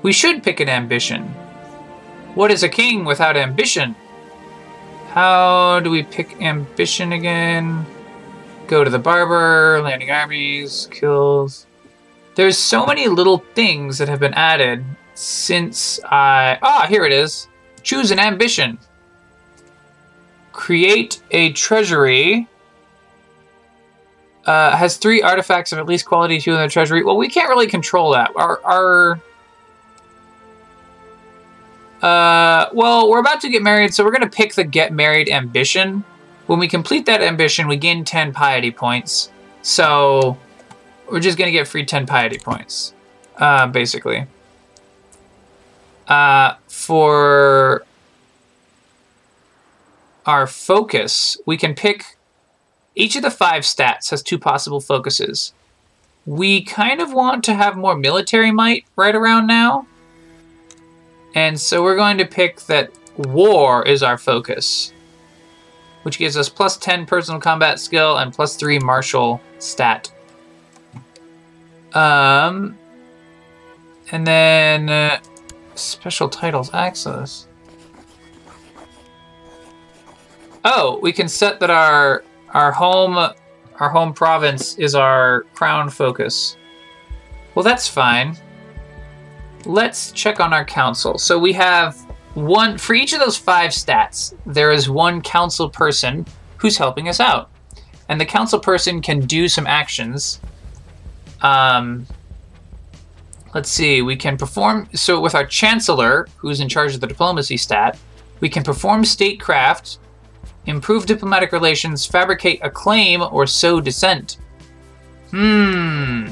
We 0.00 0.14
should 0.14 0.42
pick 0.42 0.60
an 0.60 0.70
ambition. 0.70 1.24
What 2.34 2.50
is 2.50 2.62
a 2.62 2.70
king 2.70 3.04
without 3.04 3.36
ambition? 3.36 3.94
How 5.08 5.80
do 5.80 5.90
we 5.90 6.04
pick 6.04 6.40
ambition 6.40 7.12
again? 7.12 7.84
Go 8.66 8.82
to 8.82 8.88
the 8.88 8.98
barber, 8.98 9.82
landing 9.82 10.10
armies, 10.10 10.88
kills. 10.90 11.66
There's 12.36 12.56
so 12.56 12.86
many 12.86 13.08
little 13.08 13.44
things 13.54 13.98
that 13.98 14.08
have 14.08 14.20
been 14.20 14.32
added 14.32 14.86
since 15.20 16.00
I. 16.04 16.58
Ah, 16.62 16.86
here 16.88 17.04
it 17.04 17.12
is. 17.12 17.48
Choose 17.82 18.10
an 18.10 18.18
ambition. 18.18 18.78
Create 20.52 21.22
a 21.30 21.52
treasury. 21.52 22.48
Uh, 24.46 24.74
has 24.74 24.96
three 24.96 25.20
artifacts 25.20 25.72
of 25.72 25.78
at 25.78 25.86
least 25.86 26.06
quality 26.06 26.40
two 26.40 26.52
in 26.52 26.60
the 26.60 26.68
treasury. 26.68 27.04
Well, 27.04 27.18
we 27.18 27.28
can't 27.28 27.50
really 27.50 27.66
control 27.66 28.12
that. 28.12 28.30
Our, 28.34 28.60
our 28.64 29.20
uh, 32.02 32.70
well, 32.72 33.10
we're 33.10 33.20
about 33.20 33.42
to 33.42 33.50
get 33.50 33.62
married, 33.62 33.92
so 33.92 34.02
we're 34.02 34.10
going 34.12 34.28
to 34.28 34.36
pick 34.36 34.54
the 34.54 34.64
get 34.64 34.92
married 34.92 35.28
ambition. 35.28 36.02
When 36.46 36.58
we 36.58 36.66
complete 36.66 37.04
that 37.06 37.20
ambition, 37.20 37.68
we 37.68 37.76
gain 37.76 38.04
10 38.04 38.32
piety 38.32 38.70
points. 38.70 39.30
So 39.60 40.38
we're 41.10 41.20
just 41.20 41.36
going 41.36 41.48
to 41.48 41.52
get 41.52 41.68
free 41.68 41.84
10 41.84 42.06
piety 42.06 42.38
points, 42.38 42.94
uh, 43.36 43.66
basically. 43.66 44.26
Uh, 46.10 46.56
for 46.66 47.84
our 50.26 50.48
focus, 50.48 51.38
we 51.46 51.56
can 51.56 51.72
pick 51.72 52.16
each 52.96 53.14
of 53.14 53.22
the 53.22 53.30
five 53.30 53.62
stats 53.62 54.10
has 54.10 54.20
two 54.20 54.38
possible 54.38 54.80
focuses. 54.80 55.54
We 56.26 56.62
kind 56.62 57.00
of 57.00 57.12
want 57.12 57.44
to 57.44 57.54
have 57.54 57.76
more 57.76 57.96
military 57.96 58.50
might 58.50 58.84
right 58.96 59.14
around 59.14 59.46
now. 59.46 59.86
And 61.34 61.60
so 61.60 61.80
we're 61.82 61.96
going 61.96 62.18
to 62.18 62.26
pick 62.26 62.62
that 62.62 62.90
war 63.16 63.86
is 63.86 64.02
our 64.02 64.18
focus, 64.18 64.92
which 66.02 66.18
gives 66.18 66.36
us 66.36 66.48
plus 66.48 66.76
10 66.76 67.06
personal 67.06 67.40
combat 67.40 67.78
skill 67.78 68.18
and 68.18 68.32
plus 68.32 68.56
3 68.56 68.80
martial 68.80 69.40
stat. 69.60 70.12
Um, 71.94 72.76
and 74.10 74.26
then 74.26 74.90
uh, 74.90 75.20
special 75.74 76.28
titles 76.28 76.72
access. 76.74 77.46
Oh, 80.64 80.98
we 81.02 81.12
can 81.12 81.28
set 81.28 81.60
that 81.60 81.70
our 81.70 82.24
our 82.50 82.72
home 82.72 83.16
our 83.16 83.88
home 83.88 84.12
province 84.12 84.76
is 84.76 84.94
our 84.94 85.42
crown 85.54 85.88
focus. 85.88 86.56
Well, 87.54 87.62
that's 87.62 87.88
fine 87.88 88.36
let's 89.66 90.12
check 90.12 90.40
on 90.40 90.52
our 90.52 90.64
council. 90.64 91.18
So 91.18 91.38
we 91.38 91.52
have 91.54 91.96
one 92.34 92.78
for 92.78 92.94
each 92.94 93.12
of 93.12 93.20
those 93.20 93.36
five 93.36 93.70
stats. 93.70 94.34
There 94.46 94.72
is 94.72 94.88
one 94.88 95.20
council 95.20 95.68
person 95.68 96.26
who's 96.56 96.76
helping 96.76 97.08
us 97.08 97.20
out, 97.20 97.50
and 98.08 98.20
the 98.20 98.26
council 98.26 98.58
person 98.58 99.00
can 99.00 99.20
do 99.20 99.48
some 99.48 99.66
actions. 99.66 100.40
Um, 101.42 102.06
let's 103.54 103.70
see. 103.70 104.02
We 104.02 104.16
can 104.16 104.36
perform. 104.36 104.88
So 104.94 105.20
with 105.20 105.34
our 105.34 105.46
chancellor, 105.46 106.28
who's 106.36 106.60
in 106.60 106.68
charge 106.68 106.94
of 106.94 107.00
the 107.00 107.06
diplomacy 107.06 107.56
stat, 107.56 107.98
we 108.40 108.48
can 108.48 108.62
perform 108.62 109.04
statecraft, 109.04 109.98
improve 110.66 111.06
diplomatic 111.06 111.52
relations, 111.52 112.06
fabricate 112.06 112.60
a 112.62 112.70
claim, 112.70 113.22
or 113.22 113.46
sow 113.46 113.80
dissent. 113.80 114.38
Hmm. 115.30 116.28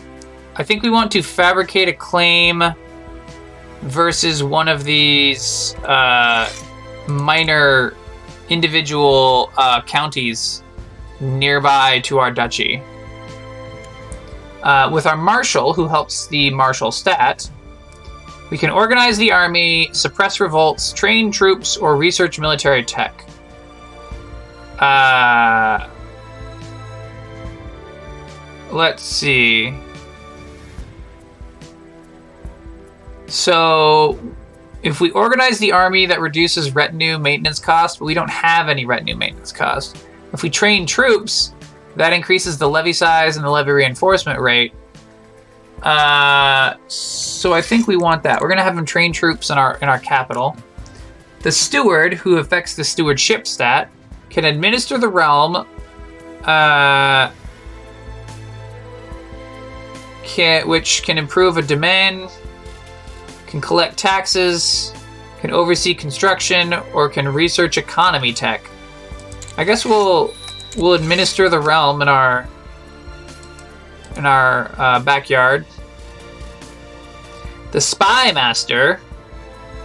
I 0.57 0.65
think 0.65 0.83
we 0.83 0.91
want 0.91 1.13
to 1.13 1.23
fabricate 1.23 1.89
a 1.89 1.93
claim 1.93 2.65
versus 3.83 4.43
one 4.43 4.67
of 4.67 4.83
these 4.85 5.77
uh, 5.85 6.51
minor 7.07 7.95
individual 8.49 9.53
uh, 9.57 9.83
counties 9.83 10.63
nearby 11.21 12.01
to 12.01 12.19
our 12.19 12.31
duchy. 12.31 12.83
Uh, 14.63 14.91
with 14.93 15.07
our 15.07 15.17
marshal, 15.17 15.73
who 15.73 15.87
helps 15.87 16.27
the 16.27 16.51
marshal 16.51 16.91
stat, 16.91 17.49
we 18.51 18.59
can 18.59 18.71
organize 18.71 19.19
the 19.19 19.31
army, 19.31 19.89
suppress 19.93 20.41
revolts, 20.41 20.93
train 20.93 21.31
troops, 21.31 21.77
or 21.77 21.97
research 21.97 22.39
military 22.39 22.83
tech. 22.83 23.25
Uh, 24.79 25.89
let's 28.71 29.03
see. 29.03 29.75
So 33.27 34.19
if 34.83 35.01
we 35.01 35.11
organize 35.11 35.59
the 35.59 35.73
army, 35.73 36.07
that 36.07 36.21
reduces 36.21 36.75
retinue 36.75 37.19
maintenance 37.19 37.59
cost, 37.59 37.99
but 37.99 38.07
we 38.07 38.15
don't 38.15 38.31
have 38.31 38.69
any 38.69 38.87
retinue 38.87 39.17
maintenance 39.17 39.53
cost. 39.53 40.05
If 40.33 40.43
we 40.43 40.51
train 40.51 40.87
troops, 40.87 41.53
that 41.99 42.13
increases 42.13 42.57
the 42.57 42.69
levy 42.69 42.93
size 42.93 43.37
and 43.37 43.45
the 43.45 43.51
levy 43.51 43.73
reinforcement 43.73 44.41
rate. 44.41 44.73
Uh, 45.83 46.75
so 46.89 47.53
I 47.53 47.61
think 47.61 47.87
we 47.87 47.97
want 47.97 48.23
that. 48.23 48.41
We're 48.41 48.49
gonna 48.49 48.63
have 48.63 48.77
them 48.77 48.87
train 48.87 49.13
troops 49.13 49.51
in 49.51 49.59
our 49.59 49.77
in 49.79 49.89
our 49.89 49.99
capital. 49.99 50.57
The 51.41 51.53
steward, 51.53 52.15
who 52.15 52.39
affects 52.39 52.75
the 52.75 52.83
stewardship 52.83 53.47
stat, 53.47 53.91
can 54.31 54.45
administer 54.45 54.99
the 54.99 55.09
realm. 55.09 55.67
Uh, 56.45 57.31
can, 60.25 60.69
which 60.69 61.03
can 61.03 61.19
improve 61.19 61.57
a 61.57 61.63
domain, 61.63 62.29
can 63.47 63.61
collect 63.61 63.97
taxes, 63.97 64.93
can 65.41 65.51
oversee 65.51 65.95
construction, 65.95 66.75
or 66.93 67.09
can 67.09 67.29
research 67.29 67.79
economy 67.79 68.33
tech. 68.33 68.69
I 69.57 69.65
guess 69.65 69.85
we'll 69.85 70.35
we'll 70.77 70.95
administer 70.95 71.49
the 71.49 71.61
realm 71.61 72.03
in 72.03 72.09
our 72.09 72.49
in 74.17 74.27
our 74.27 74.71
uh, 74.79 75.01
backyard. 75.01 75.65
The 77.71 77.81
spy 77.81 78.33
master, 78.33 79.01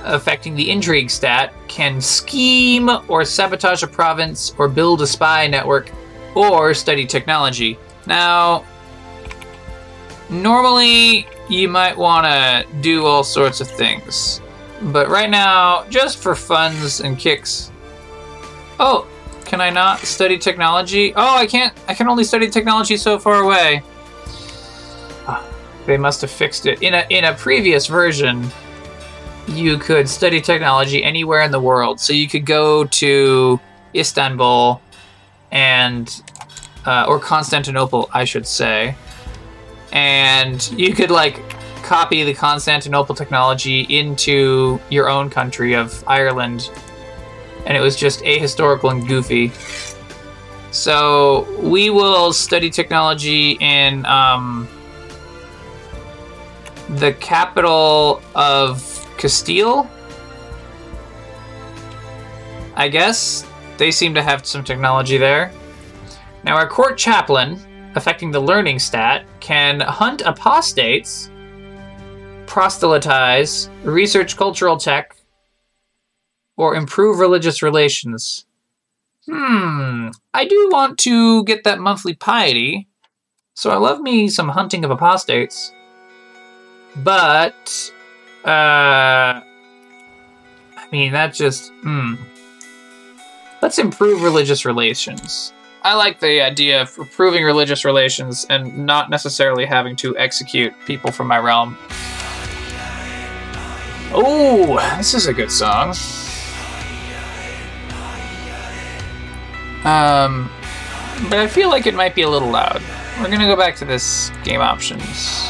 affecting 0.04 0.56
the 0.56 0.70
intrigue 0.70 1.10
stat, 1.10 1.54
can 1.68 2.02
scheme 2.02 2.90
or 3.08 3.25
sabotage 3.25 3.84
a 3.84 3.88
province, 3.88 4.54
or 4.58 4.68
build 4.68 5.02
a 5.02 5.08
spy 5.08 5.48
network, 5.48 5.92
or 6.36 6.74
study 6.74 7.06
technology. 7.06 7.78
Now, 8.06 8.66
normally 10.30 11.28
you 11.50 11.68
might 11.68 11.98
want 11.98 12.25
to 12.25 12.66
do 12.82 13.06
all 13.06 13.24
sorts 13.24 13.62
of 13.62 13.70
things, 13.70 14.42
but 14.82 15.10
right 15.10 15.30
now, 15.30 15.86
just 15.90 16.18
for 16.18 16.36
funs 16.36 17.02
and 17.02 17.20
kicks. 17.20 17.72
Oh, 18.80 19.08
can 19.46 19.62
I 19.62 19.70
not 19.70 20.00
study 20.00 20.38
technology? 20.38 21.14
Oh, 21.16 21.36
I 21.36 21.46
can't. 21.46 21.74
I 21.88 21.94
can 21.94 22.08
only 22.08 22.24
study 22.24 22.50
technology 22.50 22.98
so 22.98 23.20
far 23.20 23.36
away. 23.44 23.82
Ah, 25.28 25.46
They 25.86 25.98
must 25.98 26.22
have 26.22 26.32
fixed 26.32 26.66
it. 26.66 26.82
In 26.82 26.94
a 26.94 27.06
in 27.10 27.26
a 27.26 27.34
previous 27.34 27.88
version, 27.88 28.50
you 29.48 29.78
could 29.78 30.08
study 30.08 30.42
technology 30.42 31.04
anywhere 31.04 31.42
in 31.42 31.52
the 31.52 31.60
world. 31.60 32.00
So 32.00 32.14
you 32.14 32.28
could 32.28 32.46
go 32.46 32.86
to 32.86 33.60
Istanbul 33.94 34.82
and 35.52 36.22
uh, 36.86 37.06
or 37.08 37.20
Constantinople, 37.20 38.10
I 38.14 38.26
should 38.26 38.48
say, 38.48 38.96
and 39.92 40.70
you 40.78 40.94
could 40.94 41.12
like 41.12 41.40
copy 41.84 42.24
the 42.24 42.34
Constantinople 42.34 43.14
technology 43.16 43.82
into 43.82 44.80
your 44.90 45.10
own 45.10 45.30
country 45.30 45.74
of 45.76 46.04
Ireland, 46.08 46.70
and 47.65 47.77
it 47.77 47.82
was 47.82 47.96
just 47.96 48.22
ahistorical 48.22 48.91
and 48.91 49.08
goofy. 49.08 49.51
So 50.72 51.48
we 51.60 51.89
will 51.89 52.34
study 52.34 52.70
technology 52.70 53.58
in 53.60 54.05
um, 54.05 54.67
the 56.89 57.13
capital 57.13 58.22
of 58.34 58.82
Castile. 59.17 59.89
I 62.75 62.88
guess 62.88 63.46
they 63.77 63.91
seem 63.91 64.13
to 64.15 64.24
have 64.24 64.46
some 64.46 64.63
technology 64.63 65.17
there. 65.17 65.51
Now, 66.43 66.55
our 66.55 66.67
court 66.67 66.98
chaplain, 66.98 67.60
affecting 67.96 68.32
the 68.32 68.39
learning 68.39 68.79
stat, 68.79 69.25
can 69.39 69.79
hunt 69.79 70.22
apostates, 70.25 71.29
proselytize, 72.48 73.70
research 73.84 74.36
cultural 74.36 74.75
tech, 74.75 75.15
or 76.58 76.76
improve 76.76 77.20
religious 77.20 77.62
relations. 77.62 78.46
Hmm, 79.30 80.10
I 80.34 80.46
do 80.46 80.70
want 80.72 80.98
to 81.00 81.44
get 81.46 81.64
that 81.64 81.80
monthly 81.80 82.14
piety, 82.14 82.88
so 83.54 83.72
I 83.72 83.78
love 83.78 84.02
me 84.02 84.28
some 84.28 84.50
hunting 84.50 84.84
of 84.84 84.92
apostates. 84.92 85.72
But, 86.96 87.92
uh, 88.46 89.40
I 89.40 89.44
mean, 90.92 91.14
that 91.14 91.34
just, 91.34 91.72
hmm. 91.82 92.16
Let's 93.62 93.80
improve 93.80 94.24
religious 94.24 94.66
relations. 94.66 95.54
I 95.84 95.96
like 95.96 96.20
the 96.20 96.42
idea 96.42 96.82
of 96.82 96.98
improving 96.98 97.46
religious 97.46 97.86
relations 97.86 98.46
and 98.50 98.86
not 98.86 99.10
necessarily 99.10 99.66
having 99.66 99.96
to 99.98 100.18
execute 100.18 100.74
people 100.86 101.13
from 101.13 101.28
my 101.28 101.39
realm. 101.39 101.78
Oh, 104.13 104.76
this 104.98 105.13
is 105.13 105.28
a 105.28 105.34
good 105.34 105.50
song. 105.50 105.94
Um, 109.86 110.50
but 111.30 111.39
I 111.39 111.48
feel 111.48 111.69
like 111.69 111.86
it 111.86 111.93
might 111.93 112.15
be 112.15 112.22
a 112.22 112.30
little 112.30 112.50
loud. 112.50 112.82
We're 113.19 113.30
gonna 113.30 113.48
go 113.48 113.56
back 113.56 113.76
to 113.78 113.86
this 113.86 114.32
game 114.43 114.62
options. 114.62 115.50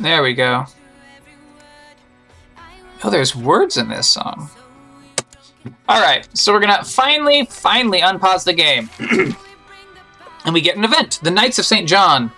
There 0.00 0.22
we 0.22 0.34
go. 0.34 0.66
Oh, 3.02 3.10
there's 3.10 3.34
words 3.34 3.76
in 3.76 3.88
this 3.88 4.08
song. 4.08 4.50
All 5.88 6.00
right, 6.00 6.28
so 6.36 6.52
we're 6.52 6.60
gonna 6.60 6.84
finally, 6.84 7.46
finally 7.46 8.00
unpause 8.00 8.44
the 8.44 8.52
game, 8.52 8.90
and 10.44 10.54
we 10.54 10.60
get 10.60 10.76
an 10.76 10.84
event: 10.84 11.20
the 11.22 11.30
Knights 11.30 11.58
of 11.58 11.66
Saint 11.66 11.88
John. 11.88 12.30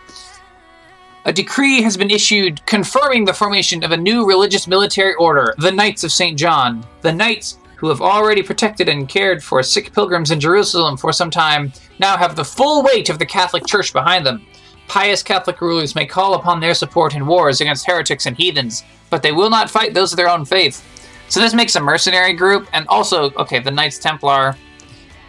A 1.26 1.32
decree 1.32 1.82
has 1.82 1.98
been 1.98 2.10
issued 2.10 2.64
confirming 2.64 3.26
the 3.26 3.34
formation 3.34 3.84
of 3.84 3.92
a 3.92 3.96
new 3.96 4.26
religious 4.26 4.66
military 4.66 5.14
order, 5.16 5.54
the 5.58 5.70
Knights 5.70 6.02
of 6.02 6.12
St. 6.12 6.38
John. 6.38 6.82
The 7.02 7.12
Knights, 7.12 7.58
who 7.76 7.90
have 7.90 8.00
already 8.00 8.42
protected 8.42 8.88
and 8.88 9.06
cared 9.06 9.44
for 9.44 9.62
sick 9.62 9.92
pilgrims 9.92 10.30
in 10.30 10.40
Jerusalem 10.40 10.96
for 10.96 11.12
some 11.12 11.30
time, 11.30 11.74
now 11.98 12.16
have 12.16 12.36
the 12.36 12.44
full 12.44 12.82
weight 12.82 13.10
of 13.10 13.18
the 13.18 13.26
Catholic 13.26 13.66
Church 13.66 13.92
behind 13.92 14.24
them. 14.24 14.46
Pious 14.88 15.22
Catholic 15.22 15.60
rulers 15.60 15.94
may 15.94 16.06
call 16.06 16.34
upon 16.34 16.58
their 16.58 16.72
support 16.72 17.14
in 17.14 17.26
wars 17.26 17.60
against 17.60 17.86
heretics 17.86 18.24
and 18.24 18.34
heathens, 18.34 18.82
but 19.10 19.22
they 19.22 19.32
will 19.32 19.50
not 19.50 19.68
fight 19.68 19.92
those 19.92 20.12
of 20.12 20.16
their 20.16 20.30
own 20.30 20.46
faith. 20.46 20.82
So 21.28 21.38
this 21.38 21.52
makes 21.52 21.76
a 21.76 21.80
mercenary 21.80 22.32
group, 22.32 22.66
and 22.72 22.88
also, 22.88 23.30
okay, 23.32 23.58
the 23.58 23.70
Knights 23.70 23.98
Templar. 23.98 24.56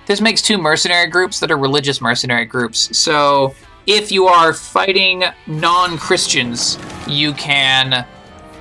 This 0.06 0.22
makes 0.22 0.42
two 0.42 0.58
mercenary 0.58 1.08
groups 1.08 1.42
that 1.42 1.52
are 1.52 1.58
religious 1.58 2.00
mercenary 2.00 2.46
groups. 2.46 2.98
So 2.98 3.54
if 3.88 4.12
you 4.12 4.28
are 4.28 4.54
fighting 4.54 5.24
non-Christians, 5.48 6.78
you 7.08 7.34
can 7.34 8.06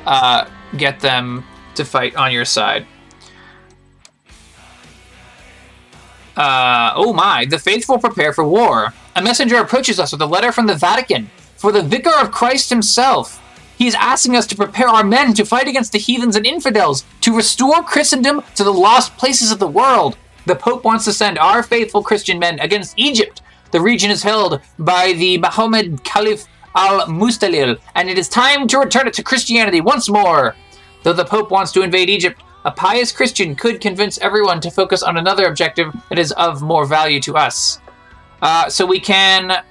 uh, 0.07 0.49
get 0.77 1.01
them 1.01 1.45
to 1.75 1.85
fight 1.85 2.17
on 2.17 2.33
your 2.33 2.45
side. 2.45 2.87
Uh, 6.37 6.93
oh 6.97 7.13
my, 7.13 7.45
the 7.45 7.59
faithful 7.59 7.99
prepare 7.99 8.33
for 8.33 8.45
war. 8.45 8.95
A 9.17 9.23
messenger 9.23 9.57
approaches 9.57 10.01
us 10.01 10.13
with 10.13 10.23
a 10.23 10.27
letter 10.27 10.53
from 10.53 10.67
the 10.67 10.75
Vatican 10.75 11.31
for 11.57 11.73
the 11.73 11.83
Vicar 11.83 12.19
of 12.21 12.31
Christ 12.31 12.71
himself. 12.71 13.39
He 13.77 13.87
is 13.87 13.95
asking 13.95 14.37
us 14.37 14.47
to 14.47 14.57
prepare 14.57 14.89
our 14.89 15.05
men 15.05 15.35
to 15.35 15.45
fight 15.45 15.69
against 15.69 15.93
the 15.93 15.99
heathens 15.99 16.37
and 16.37 16.47
infidels, 16.47 17.05
to 17.23 17.37
restore 17.37 17.83
Christendom 17.83 18.43
to 18.55 18.65
the 18.65 18.73
lost 18.73 19.17
places 19.17 19.51
of 19.51 19.59
the 19.59 19.67
world. 19.67 20.17
The 20.47 20.57
Pope 20.57 20.85
wants 20.85 21.05
to 21.05 21.13
send 21.13 21.39
our 21.39 21.63
faithful 21.63 22.03
Christian 22.03 22.39
men 22.39 22.59
against 22.61 22.99
Egypt. 22.99 23.43
The 23.71 23.81
region 23.81 24.11
is 24.11 24.23
held 24.23 24.61
by 24.79 25.13
the 25.13 25.39
Mohammed 25.39 26.03
Caliph 26.03 26.47
al 26.75 27.07
Mustalil, 27.07 27.79
and 27.95 28.09
it 28.09 28.19
is 28.19 28.29
time 28.29 28.67
to 28.69 28.79
return 28.79 29.07
it 29.07 29.15
to 29.15 29.23
Christianity 29.23 29.81
once 29.81 30.09
more. 30.09 30.57
Though 31.03 31.13
the 31.13 31.25
Pope 31.25 31.51
wants 31.51 31.73
to 31.73 31.83
invade 31.83 32.11
Egypt, 32.11 32.43
a 32.65 32.71
pious 32.71 33.13
Christian 33.13 33.55
could 33.55 33.81
convince 33.81 34.19
everyone 34.19 34.61
to 34.61 34.71
focus 34.71 35.03
on 35.03 35.17
another 35.17 35.47
objective 35.47 35.95
that 36.09 36.19
is 36.19 36.33
of 36.33 36.63
more 36.63 36.85
value 36.85 37.21
to 37.23 37.37
us. 37.37 37.81
Uh, 38.43 38.69
so 38.69 38.85
we 38.85 39.01
can 39.01 39.63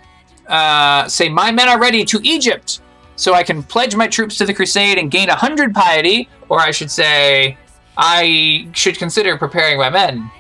uh, 0.47 1.07
say, 1.07 1.29
My 1.29 1.51
men 1.51 1.69
are 1.69 1.79
ready 1.79 2.05
to 2.05 2.19
Egypt. 2.23 2.81
So 3.15 3.33
I 3.33 3.43
can 3.43 3.63
pledge 3.63 3.97
my 3.97 4.07
troops 4.07 4.37
to 4.37 4.45
the 4.45 4.53
crusade 4.53 4.97
and 4.97 5.11
gain 5.11 5.27
a 5.27 5.33
100 5.33 5.75
piety, 5.75 6.29
or 6.47 6.61
I 6.61 6.71
should 6.71 6.89
say, 6.89 7.57
I 7.97 8.69
should 8.73 8.97
consider 8.97 9.37
preparing 9.37 9.77
my 9.77 9.89
men. 9.89 10.31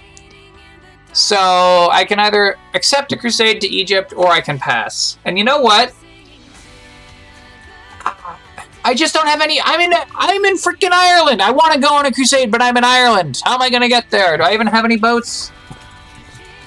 So 1.13 1.89
I 1.91 2.05
can 2.05 2.19
either 2.19 2.57
accept 2.73 3.11
a 3.11 3.17
crusade 3.17 3.61
to 3.61 3.67
Egypt 3.67 4.13
or 4.15 4.27
I 4.27 4.41
can 4.41 4.59
pass. 4.59 5.17
And 5.25 5.37
you 5.37 5.43
know 5.43 5.59
what? 5.59 5.93
I 8.85 8.93
just 8.93 9.13
don't 9.13 9.27
have 9.27 9.41
any. 9.41 9.59
I'm 9.61 9.79
in. 9.81 9.93
I'm 10.15 10.45
in 10.45 10.55
freaking 10.55 10.91
Ireland. 10.91 11.41
I 11.41 11.51
want 11.51 11.73
to 11.73 11.79
go 11.79 11.93
on 11.93 12.05
a 12.05 12.11
crusade, 12.11 12.49
but 12.49 12.61
I'm 12.61 12.77
in 12.77 12.83
Ireland. 12.83 13.41
How 13.43 13.55
am 13.55 13.61
I 13.61 13.69
gonna 13.69 13.89
get 13.89 14.09
there? 14.09 14.37
Do 14.37 14.43
I 14.43 14.53
even 14.53 14.67
have 14.67 14.85
any 14.85 14.95
boats? 14.95 15.51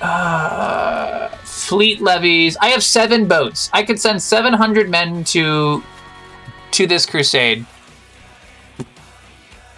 Uh, 0.00 1.28
fleet 1.44 2.00
levies. 2.00 2.57
I 2.61 2.68
have 2.68 2.83
seven 2.83 3.26
boats. 3.26 3.70
I 3.72 3.83
could 3.83 3.98
send 3.98 4.22
700 4.22 4.90
men 4.90 5.24
to 5.24 5.83
to 6.72 6.87
this 6.87 7.07
crusade. 7.07 7.64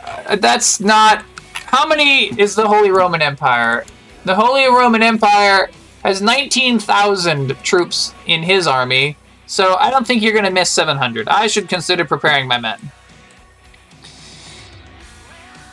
Uh, 0.01 0.37
that's 0.37 0.81
not. 0.81 1.25
How 1.53 1.87
many 1.87 2.27
is 2.39 2.55
the 2.55 2.67
Holy 2.67 2.91
Roman 2.91 3.23
Empire? 3.23 3.85
The 4.25 4.35
Holy 4.35 4.65
Roman 4.65 5.03
Empire 5.03 5.71
has 6.03 6.23
19,000 6.23 7.57
troops 7.63 8.15
in 8.27 8.43
his 8.43 8.67
army, 8.67 9.17
so 9.47 9.75
I 9.77 9.91
don't 9.91 10.07
think 10.07 10.23
you're 10.23 10.33
going 10.33 10.47
to 10.47 10.51
miss 10.51 10.71
700. 10.71 11.29
I 11.29 11.47
should 11.47 11.69
consider 11.69 12.07
preparing 12.07 12.49
my 12.49 12.59
men. 12.59 12.79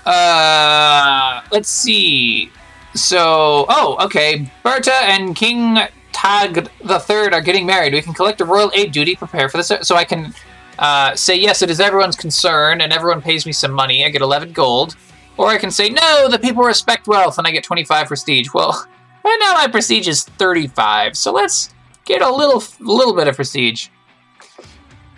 Uh, 0.06 1.42
let's 1.52 1.70
see. 1.70 2.52
So, 2.94 3.66
oh, 3.70 3.98
okay. 4.06 4.52
Berta 4.64 4.94
and 4.94 5.34
King 5.34 5.80
Tag 6.12 6.70
the 6.84 7.00
Third 7.00 7.34
are 7.34 7.42
getting 7.42 7.66
married. 7.66 7.94
We 7.94 8.02
can 8.02 8.14
collect 8.14 8.42
a 8.42 8.46
royal 8.46 8.72
aid 8.76 8.92
duty, 8.92 9.16
prepare 9.16 9.48
for 9.48 9.58
this. 9.58 9.72
So 9.84 9.96
I 9.96 10.04
can 10.04 10.34
uh, 10.78 11.16
say 11.16 11.36
yes, 11.38 11.62
it 11.62 11.70
is 11.70 11.80
everyone's 11.80 12.18
concern, 12.18 12.82
and 12.82 12.92
everyone 12.92 13.22
pays 13.22 13.46
me 13.46 13.54
some 13.54 13.72
money. 13.72 14.04
I 14.06 14.10
get 14.10 14.22
11 14.22 14.52
gold. 14.52 14.96
Or 15.38 15.48
I 15.48 15.58
can 15.58 15.72
say 15.72 15.90
no, 15.90 16.28
the 16.30 16.40
people 16.40 16.64
respect 16.64 17.08
wealth, 17.08 17.38
and 17.38 17.48
I 17.48 17.52
get 17.52 17.64
25 17.64 18.08
prestige. 18.08 18.50
Well, 18.54 18.86
right 19.24 19.38
now 19.42 19.54
my 19.54 19.68
prestige 19.68 20.08
is 20.08 20.24
35, 20.24 21.18
so 21.18 21.32
let's 21.32 21.74
get 22.06 22.22
a 22.22 22.30
little, 22.30 22.64
little 22.80 23.16
bit 23.16 23.28
of 23.28 23.36
prestige. 23.36 23.88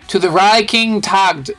To 0.08 0.18
the 0.18 0.30
Rye 0.30 0.64
King 0.64 1.00
Tagd. 1.00 1.50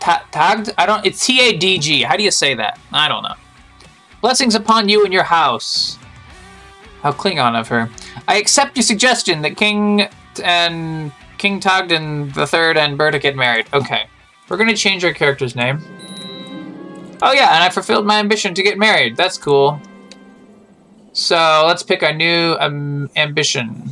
Ta- 0.00 0.26
tagged? 0.30 0.72
I 0.78 0.86
don't. 0.86 1.04
It's 1.04 1.24
T 1.24 1.40
A 1.40 1.56
D 1.56 1.78
G. 1.78 2.02
How 2.02 2.16
do 2.16 2.22
you 2.22 2.30
say 2.30 2.54
that? 2.54 2.78
I 2.90 3.06
don't 3.06 3.22
know. 3.22 3.34
Blessings 4.22 4.54
upon 4.54 4.88
you 4.88 5.04
and 5.04 5.12
your 5.12 5.24
house. 5.24 5.98
How 7.02 7.12
Klingon 7.12 7.58
of 7.58 7.68
her. 7.68 7.90
I 8.26 8.38
accept 8.38 8.76
your 8.76 8.82
suggestion 8.82 9.42
that 9.42 9.56
King 9.58 10.08
and 10.42 11.12
King 11.36 11.60
Togden 11.60 12.32
the 12.34 12.46
Third 12.46 12.76
and 12.78 12.96
Berta 12.96 13.18
get 13.18 13.36
married. 13.36 13.66
Okay, 13.74 14.06
we're 14.48 14.56
gonna 14.56 14.76
change 14.76 15.04
our 15.04 15.12
character's 15.12 15.54
name. 15.54 15.82
Oh 17.22 17.32
yeah, 17.32 17.54
and 17.54 17.62
I 17.62 17.68
fulfilled 17.68 18.06
my 18.06 18.18
ambition 18.18 18.54
to 18.54 18.62
get 18.62 18.78
married. 18.78 19.16
That's 19.16 19.36
cool. 19.36 19.80
So 21.12 21.64
let's 21.66 21.82
pick 21.82 22.02
a 22.02 22.12
new 22.12 22.56
um, 22.58 23.10
ambition. 23.16 23.90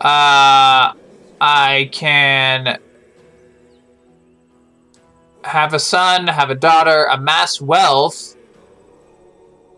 Uh, 0.00 0.92
I 1.40 1.88
can 1.92 2.78
have 5.44 5.74
a 5.74 5.78
son, 5.78 6.26
have 6.28 6.50
a 6.50 6.54
daughter, 6.54 7.04
amass 7.04 7.60
wealth. 7.60 8.36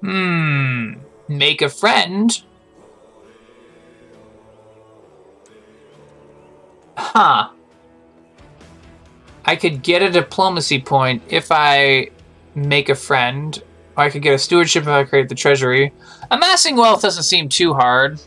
Hmm. 0.01 0.95
Make 1.29 1.63
a 1.63 1.69
friend. 1.69 2.43
Huh. 6.97 7.51
I 9.47 9.57
could 9.57 9.83
get 9.83 10.03
a 10.03 10.11
diplomacy 10.11 10.81
point 10.81 11.23
if 11.29 11.49
I 11.51 12.11
make 12.55 12.89
a 12.89 12.95
friend. 12.95 13.63
Or 13.97 14.05
I 14.05 14.11
could 14.11 14.23
get 14.23 14.35
a 14.35 14.39
stewardship 14.39 14.83
if 14.83 14.89
I 14.89 15.05
create 15.05 15.29
the 15.29 15.35
treasury. 15.35 15.93
Amassing 16.31 16.77
wealth 16.77 17.01
doesn't 17.01 17.23
seem 17.23 17.49
too 17.49 17.73
hard. 17.73 18.21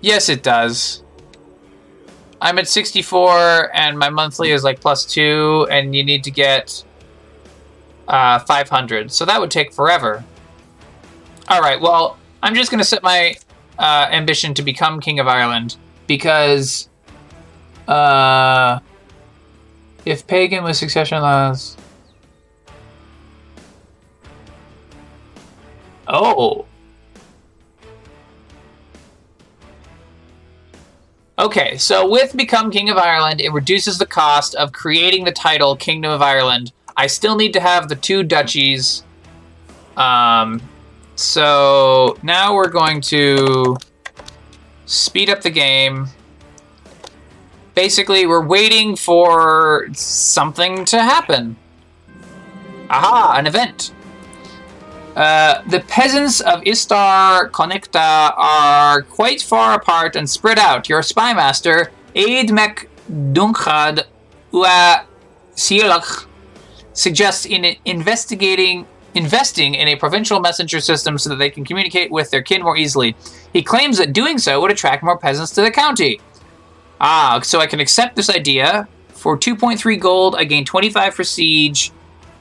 Yes, 0.00 0.28
it 0.28 0.42
does. 0.42 1.02
I'm 2.40 2.58
at 2.58 2.68
64 2.68 3.76
and 3.76 3.98
my 3.98 4.08
monthly 4.08 4.50
is 4.52 4.64
like 4.64 4.80
plus 4.80 5.04
two, 5.04 5.66
and 5.70 5.94
you 5.94 6.02
need 6.02 6.24
to 6.24 6.30
get 6.30 6.82
uh, 8.08 8.38
500. 8.38 9.12
So 9.12 9.26
that 9.26 9.38
would 9.38 9.50
take 9.50 9.74
forever. 9.74 10.24
All 11.48 11.60
right, 11.60 11.78
well, 11.78 12.16
I'm 12.42 12.54
just 12.54 12.70
going 12.70 12.78
to 12.78 12.84
set 12.84 13.02
my 13.02 13.34
uh, 13.78 14.08
ambition 14.10 14.54
to 14.54 14.62
become 14.62 15.00
King 15.00 15.18
of 15.18 15.28
Ireland 15.28 15.76
because 16.06 16.88
uh, 17.88 18.78
if 20.04 20.26
pagan 20.26 20.64
with 20.64 20.76
succession 20.76 21.20
laws. 21.20 21.76
Oh. 26.06 26.66
Okay, 31.38 31.78
so 31.78 32.06
with 32.06 32.36
Become 32.36 32.70
King 32.70 32.90
of 32.90 32.98
Ireland, 32.98 33.40
it 33.40 33.50
reduces 33.50 33.96
the 33.96 34.06
cost 34.06 34.54
of 34.56 34.72
creating 34.72 35.24
the 35.24 35.32
title 35.32 35.74
Kingdom 35.74 36.10
of 36.10 36.20
Ireland. 36.20 36.72
I 36.96 37.06
still 37.06 37.36
need 37.36 37.54
to 37.54 37.60
have 37.60 37.88
the 37.88 37.96
two 37.96 38.22
duchies. 38.22 39.04
Um, 39.96 40.60
so 41.14 42.18
now 42.22 42.54
we're 42.54 42.68
going 42.68 43.00
to 43.02 43.76
speed 44.84 45.30
up 45.30 45.40
the 45.40 45.50
game. 45.50 46.08
Basically, 47.74 48.26
we're 48.26 48.44
waiting 48.44 48.96
for 48.96 49.86
something 49.92 50.84
to 50.86 51.02
happen. 51.02 51.56
Aha, 52.88 53.34
an 53.36 53.46
event. 53.46 53.92
Uh, 55.16 55.62
the 55.68 55.80
peasants 55.80 56.40
of 56.40 56.62
Istar 56.66 57.50
Connecta 57.50 58.32
are 58.36 59.02
quite 59.02 59.42
far 59.42 59.74
apart 59.74 60.16
and 60.16 60.28
spread 60.28 60.58
out. 60.58 60.88
Your 60.88 61.02
spy 61.02 61.32
master, 61.34 61.90
Aid 62.14 62.52
Mek 62.52 62.88
Dunkhad 63.32 64.06
Ua 64.52 65.04
Sielach, 65.54 66.26
suggests 66.92 67.44
in 67.44 67.76
investigating 67.84 68.86
investing 69.14 69.74
in 69.74 69.88
a 69.88 69.96
provincial 69.96 70.38
messenger 70.40 70.80
system 70.80 71.18
so 71.18 71.30
that 71.30 71.36
they 71.36 71.50
can 71.50 71.64
communicate 71.64 72.10
with 72.10 72.30
their 72.30 72.42
kin 72.42 72.62
more 72.62 72.76
easily. 72.76 73.16
He 73.52 73.62
claims 73.62 73.98
that 73.98 74.12
doing 74.12 74.38
so 74.38 74.60
would 74.60 74.70
attract 74.70 75.02
more 75.02 75.18
peasants 75.18 75.52
to 75.52 75.62
the 75.62 75.70
county. 75.70 76.20
Ah, 77.00 77.40
so 77.42 77.60
I 77.60 77.66
can 77.66 77.80
accept 77.80 78.16
this 78.16 78.28
idea. 78.28 78.88
For 79.08 79.36
2.3 79.36 80.00
gold, 80.00 80.34
I 80.36 80.44
gain 80.44 80.64
25 80.64 81.14
for 81.14 81.24
siege, 81.24 81.92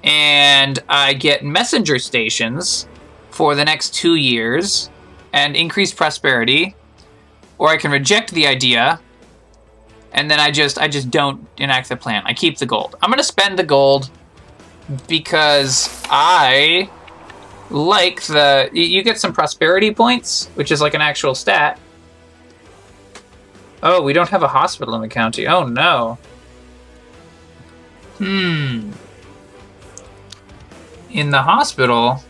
and 0.04 0.80
I 0.88 1.14
get 1.14 1.44
messenger 1.44 2.00
stations 2.00 2.88
for 3.32 3.56
the 3.56 3.66
next 3.66 3.94
two 3.94 4.16
years 4.16 4.90
and 5.34 5.56
increased 5.56 5.96
prosperity, 5.96 6.76
or 7.58 7.70
I 7.70 7.78
can 7.78 7.92
reject 7.92 8.32
the 8.32 8.48
idea 8.48 9.00
and 10.14 10.30
then 10.30 10.40
I 10.40 10.52
just 10.52 10.78
I 10.78 10.88
just 10.88 11.10
don't 11.10 11.48
enact 11.58 11.90
the 11.90 11.96
plan. 11.96 12.24
I 12.26 12.34
keep 12.34 12.58
the 12.58 12.66
gold. 12.66 12.96
I'm 13.02 13.10
gonna 13.10 13.24
spend 13.24 13.60
the 13.60 13.64
gold 13.64 14.10
because 15.08 16.04
I 16.10 16.90
like 17.70 18.22
the 18.24 18.70
you 18.74 19.04
get 19.04 19.20
some 19.20 19.34
prosperity 19.34 19.94
points, 19.94 20.48
which 20.56 20.72
is 20.72 20.82
like 20.82 20.94
an 20.94 21.02
actual 21.02 21.36
stat. 21.36 21.80
Oh, 23.82 24.02
we 24.02 24.14
don't 24.14 24.30
have 24.30 24.44
a 24.44 24.48
hospital 24.48 24.96
in 24.96 25.02
the 25.02 25.08
county. 25.08 25.48
Oh 25.48 25.66
no. 25.66 26.18
Hmm 28.18 28.92
in 31.12 31.32
the 31.32 31.42
hospital. 31.42 32.24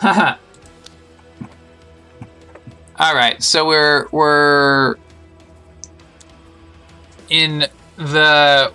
Haha. 0.00 0.36
All 2.98 3.14
right, 3.14 3.42
so 3.42 3.66
we're 3.66 4.06
we're 4.12 4.96
in 7.30 7.66
the 7.96 8.72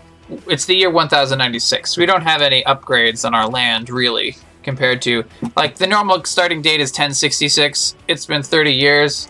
it's 0.47 0.65
the 0.65 0.75
year 0.75 0.89
1096. 0.89 1.95
We 1.97 2.05
don't 2.05 2.23
have 2.23 2.41
any 2.41 2.63
upgrades 2.63 3.23
on 3.25 3.33
our 3.33 3.47
land 3.47 3.89
really 3.89 4.35
compared 4.63 5.01
to 5.03 5.23
like 5.55 5.75
the 5.75 5.87
normal 5.87 6.21
starting 6.25 6.61
date 6.61 6.81
is 6.81 6.89
1066. 6.89 7.95
It's 8.07 8.25
been 8.25 8.43
30 8.43 8.73
years. 8.73 9.29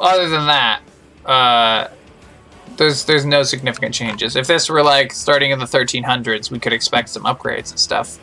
Other 0.00 0.28
than 0.28 0.46
that, 0.46 0.80
uh 1.24 1.88
there's 2.76 3.04
there's 3.04 3.24
no 3.24 3.42
significant 3.42 3.94
changes. 3.94 4.36
If 4.36 4.46
this 4.46 4.68
were 4.68 4.82
like 4.82 5.12
starting 5.12 5.50
in 5.50 5.58
the 5.58 5.64
1300s, 5.66 6.50
we 6.50 6.58
could 6.58 6.72
expect 6.72 7.08
some 7.10 7.24
upgrades 7.24 7.70
and 7.70 7.78
stuff. 7.78 8.18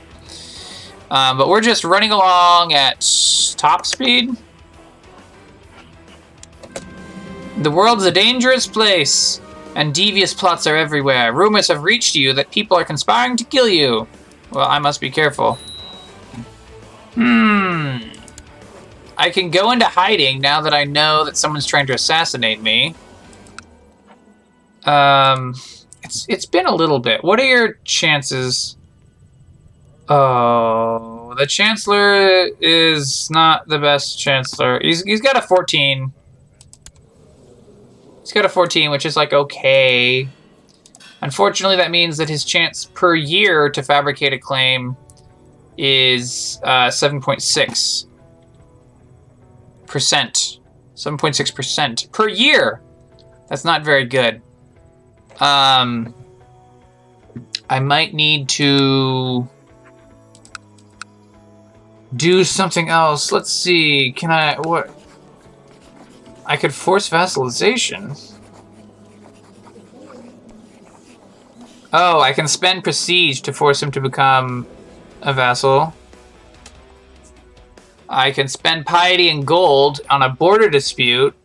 Um, 1.12 1.38
but 1.38 1.48
we're 1.48 1.62
just 1.62 1.84
running 1.84 2.12
along 2.12 2.74
at 2.74 3.02
top 3.58 3.86
speed. 3.86 4.36
The 7.58 7.72
world's 7.72 8.06
a 8.06 8.12
dangerous 8.12 8.68
place, 8.68 9.42
and 9.76 9.94
devious 9.94 10.34
plots 10.34 10.68
are 10.68 10.78
everywhere. 10.78 11.34
Rumors 11.34 11.68
have 11.68 11.84
reached 11.84 12.16
you 12.16 12.34
that 12.34 12.52
people 12.52 12.78
are 12.78 12.86
conspiring 12.86 13.38
to 13.38 13.44
kill 13.44 13.68
you. 13.68 14.08
Well, 14.52 14.68
I 14.68 14.80
must 14.80 15.02
be 15.02 15.10
careful. 15.10 15.58
Hmm. 17.16 18.09
I 19.20 19.30
can 19.32 19.52
go 19.52 19.72
into 19.72 19.86
hiding 19.86 20.40
now 20.40 20.62
that 20.62 20.74
I 20.74 20.86
know 20.86 21.26
that 21.26 21.36
someone's 21.36 21.66
trying 21.66 21.86
to 21.88 21.94
assassinate 21.94 22.62
me. 22.62 22.96
Um, 24.86 25.56
it's 26.04 26.26
it's 26.30 26.46
been 26.46 26.66
a 26.66 26.74
little 26.74 27.00
bit. 27.00 27.22
What 27.22 27.38
are 27.38 27.46
your 27.46 27.74
chances? 27.84 28.78
Oh, 30.08 31.36
the 31.38 31.46
chancellor 31.46 32.48
is 32.62 33.30
not 33.30 33.68
the 33.68 33.78
best 33.78 34.18
chancellor. 34.18 34.80
He's 34.82 35.04
he's 35.04 35.20
got 35.20 35.36
a 35.36 35.42
fourteen. 35.42 36.14
He's 38.22 38.32
got 38.32 38.46
a 38.46 38.50
fourteen, 38.50 38.90
which 38.90 39.06
is 39.06 39.18
like 39.18 39.34
okay. 39.34 40.30
Unfortunately, 41.22 41.76
that 41.76 41.92
means 41.92 42.16
that 42.18 42.30
his 42.30 42.46
chance 42.46 42.86
per 42.86 43.16
year 43.16 43.70
to 43.70 43.84
fabricate 43.84 44.32
a 44.32 44.40
claim 44.40 44.96
is 45.78 46.58
uh, 46.64 46.90
seven 46.90 47.20
point 47.20 47.42
six 47.42 48.06
percent. 49.90 50.60
Seven 50.96 51.18
point 51.18 51.36
six 51.36 51.52
percent 51.52 52.08
per 52.12 52.30
year. 52.30 52.82
That's 53.50 53.66
not 53.66 53.84
very 53.84 54.06
good. 54.06 54.42
Um, 55.40 56.14
I 57.70 57.80
might 57.80 58.14
need 58.14 58.50
to 58.50 59.48
do 62.16 62.44
something 62.44 62.90
else. 62.90 63.32
Let's 63.32 63.52
see. 63.52 64.12
Can 64.12 64.32
I 64.32 64.56
what? 64.60 64.90
I 66.46 66.58
could 66.58 66.74
force 66.74 67.10
vassalization. 67.10 68.36
Oh, 71.92 72.20
I 72.20 72.34
can 72.34 72.48
spend 72.48 72.84
prestige 72.84 73.42
to 73.42 73.54
force 73.54 73.82
him 73.82 73.92
to 73.92 74.02
become 74.02 74.68
a 75.22 75.34
vassal. 75.34 75.94
I 78.10 78.32
can 78.32 78.48
spend 78.48 78.88
piety 78.88 79.30
and 79.30 79.46
gold 79.46 80.02
on 80.10 80.24
a 80.24 80.30
border 80.30 80.68
dispute. 80.68 81.36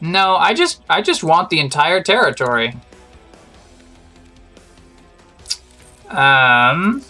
No, 0.00 0.36
I 0.36 0.54
just 0.54 0.82
I 0.88 1.02
just 1.02 1.24
want 1.24 1.50
the 1.50 1.58
entire 1.58 2.00
territory. 2.02 2.74
Um 6.08 7.02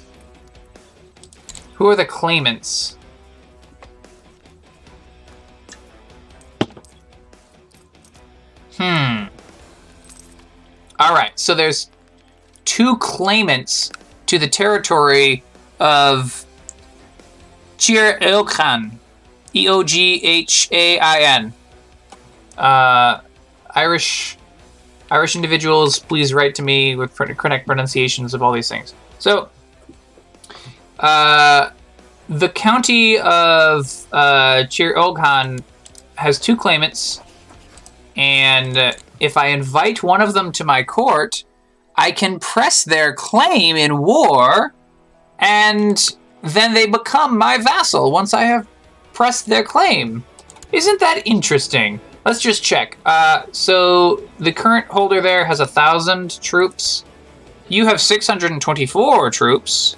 Who 1.75 1.89
are 1.89 1.97
the 1.97 2.07
claimants? 2.07 2.97
Hmm. 8.79 9.25
All 10.99 11.15
right, 11.15 11.39
so 11.39 11.55
there's 11.55 11.91
two 12.65 12.97
claimants 12.97 13.91
to 14.27 14.39
the 14.39 14.49
territory 14.49 15.43
of 15.79 16.42
Chir 17.83 18.17
Eoghan, 18.21 18.93
E 19.57 19.69
O 19.69 19.83
G 19.83 20.23
H 20.23 20.69
A 20.71 21.01
I 21.01 21.19
N. 21.23 21.53
Uh, 22.57 23.21
Irish 23.75 24.39
Irish 25.11 25.35
individuals, 25.35 25.99
please 25.99 26.33
write 26.33 26.55
to 26.55 26.63
me 26.63 26.95
with 26.95 27.13
correct 27.17 27.67
pronunciations 27.67 28.35
of 28.35 28.43
all 28.43 28.53
these 28.53 28.69
things. 28.69 28.95
So, 29.19 29.49
uh, 31.01 31.71
the 32.29 32.49
county 32.51 33.19
of 33.19 34.07
uh, 34.13 34.63
Chir 34.71 34.95
Eoghan 34.95 35.61
has 36.15 36.39
two 36.39 36.57
claimants, 36.57 37.21
and 38.15 38.95
if 39.19 39.37
I 39.37 39.49
invite 39.49 40.05
one 40.05 40.21
of 40.21 40.35
them 40.35 40.53
to 40.53 40.63
my 40.63 40.85
court, 40.85 41.43
I 41.97 42.13
can 42.13 42.39
press 42.39 42.85
their 42.85 43.13
claim 43.13 43.75
in 43.75 43.99
war, 43.99 44.73
and 45.41 46.17
then 46.43 46.75
they 46.75 46.87
become 46.87 47.39
my 47.39 47.59
vassal 47.59 48.11
once 48.11 48.35
I 48.35 48.43
have 48.43 48.67
pressed 49.13 49.47
their 49.47 49.63
claim. 49.63 50.25
Isn't 50.73 51.01
that 51.01 51.23
interesting? 51.27 52.01
Let's 52.25 52.41
just 52.41 52.63
check. 52.63 52.97
Uh, 53.05 53.45
so 53.53 54.23
the 54.39 54.53
current 54.53 54.87
holder 54.87 55.21
there 55.21 55.45
has 55.45 55.61
a 55.61 55.67
thousand 55.67 56.41
troops. 56.41 57.05
You 57.69 57.87
have 57.87 58.01
624 58.01 59.31
troops. 59.31 59.97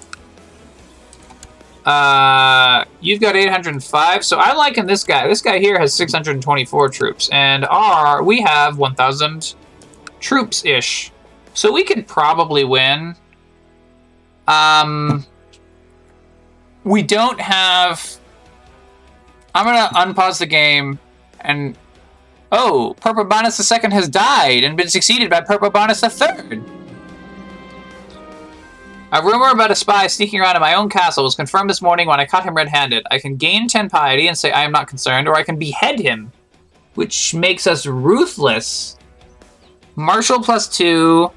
Uh, 1.85 2.83
you've 2.99 3.21
got 3.21 3.35
805. 3.35 4.25
So 4.25 4.39
I'm 4.39 4.57
liking 4.57 4.87
this 4.87 5.03
guy. 5.03 5.27
This 5.27 5.41
guy 5.41 5.59
here 5.59 5.77
has 5.77 5.93
624 5.93 6.89
troops, 6.89 7.29
and 7.29 7.63
our 7.65 8.23
we 8.23 8.41
have 8.41 8.77
1,000 8.77 9.53
troops 10.19 10.65
ish. 10.65 11.11
So 11.53 11.71
we 11.71 11.83
could 11.83 12.07
probably 12.07 12.63
win. 12.63 13.15
Um, 14.47 15.25
we 16.85 17.03
don't 17.03 17.41
have. 17.41 18.17
I'm 19.53 19.65
gonna 19.65 19.89
unpause 19.89 20.39
the 20.39 20.45
game 20.45 20.99
and. 21.41 21.77
Oh, 22.51 22.95
Perpobanus 23.01 23.59
II 23.59 23.91
has 23.91 24.07
died 24.07 24.63
and 24.63 24.77
been 24.77 24.87
succeeded 24.87 25.29
by 25.29 25.41
Perpobanus 25.41 26.01
III. 26.03 26.61
A 29.11 29.23
rumor 29.23 29.49
about 29.49 29.71
a 29.71 29.75
spy 29.75 30.07
sneaking 30.07 30.39
around 30.39 30.55
in 30.55 30.61
my 30.61 30.75
own 30.75 30.87
castle 30.87 31.23
was 31.23 31.35
confirmed 31.35 31.69
this 31.69 31.81
morning 31.81 32.07
when 32.07 32.19
I 32.19 32.25
caught 32.25 32.43
him 32.43 32.53
red-handed. 32.53 33.05
I 33.11 33.19
can 33.19 33.35
gain 33.35 33.67
10 33.67 33.89
piety 33.89 34.27
and 34.27 34.37
say 34.37 34.51
I 34.51 34.63
am 34.63 34.71
not 34.71 34.87
concerned, 34.87 35.27
or 35.27 35.35
I 35.35 35.43
can 35.43 35.57
behead 35.57 35.99
him, 35.99 36.31
which 36.93 37.33
makes 37.33 37.65
us 37.65 37.85
ruthless. 37.85 38.97
Martial 39.95 40.41
plus 40.41 40.67
2. 40.77 41.31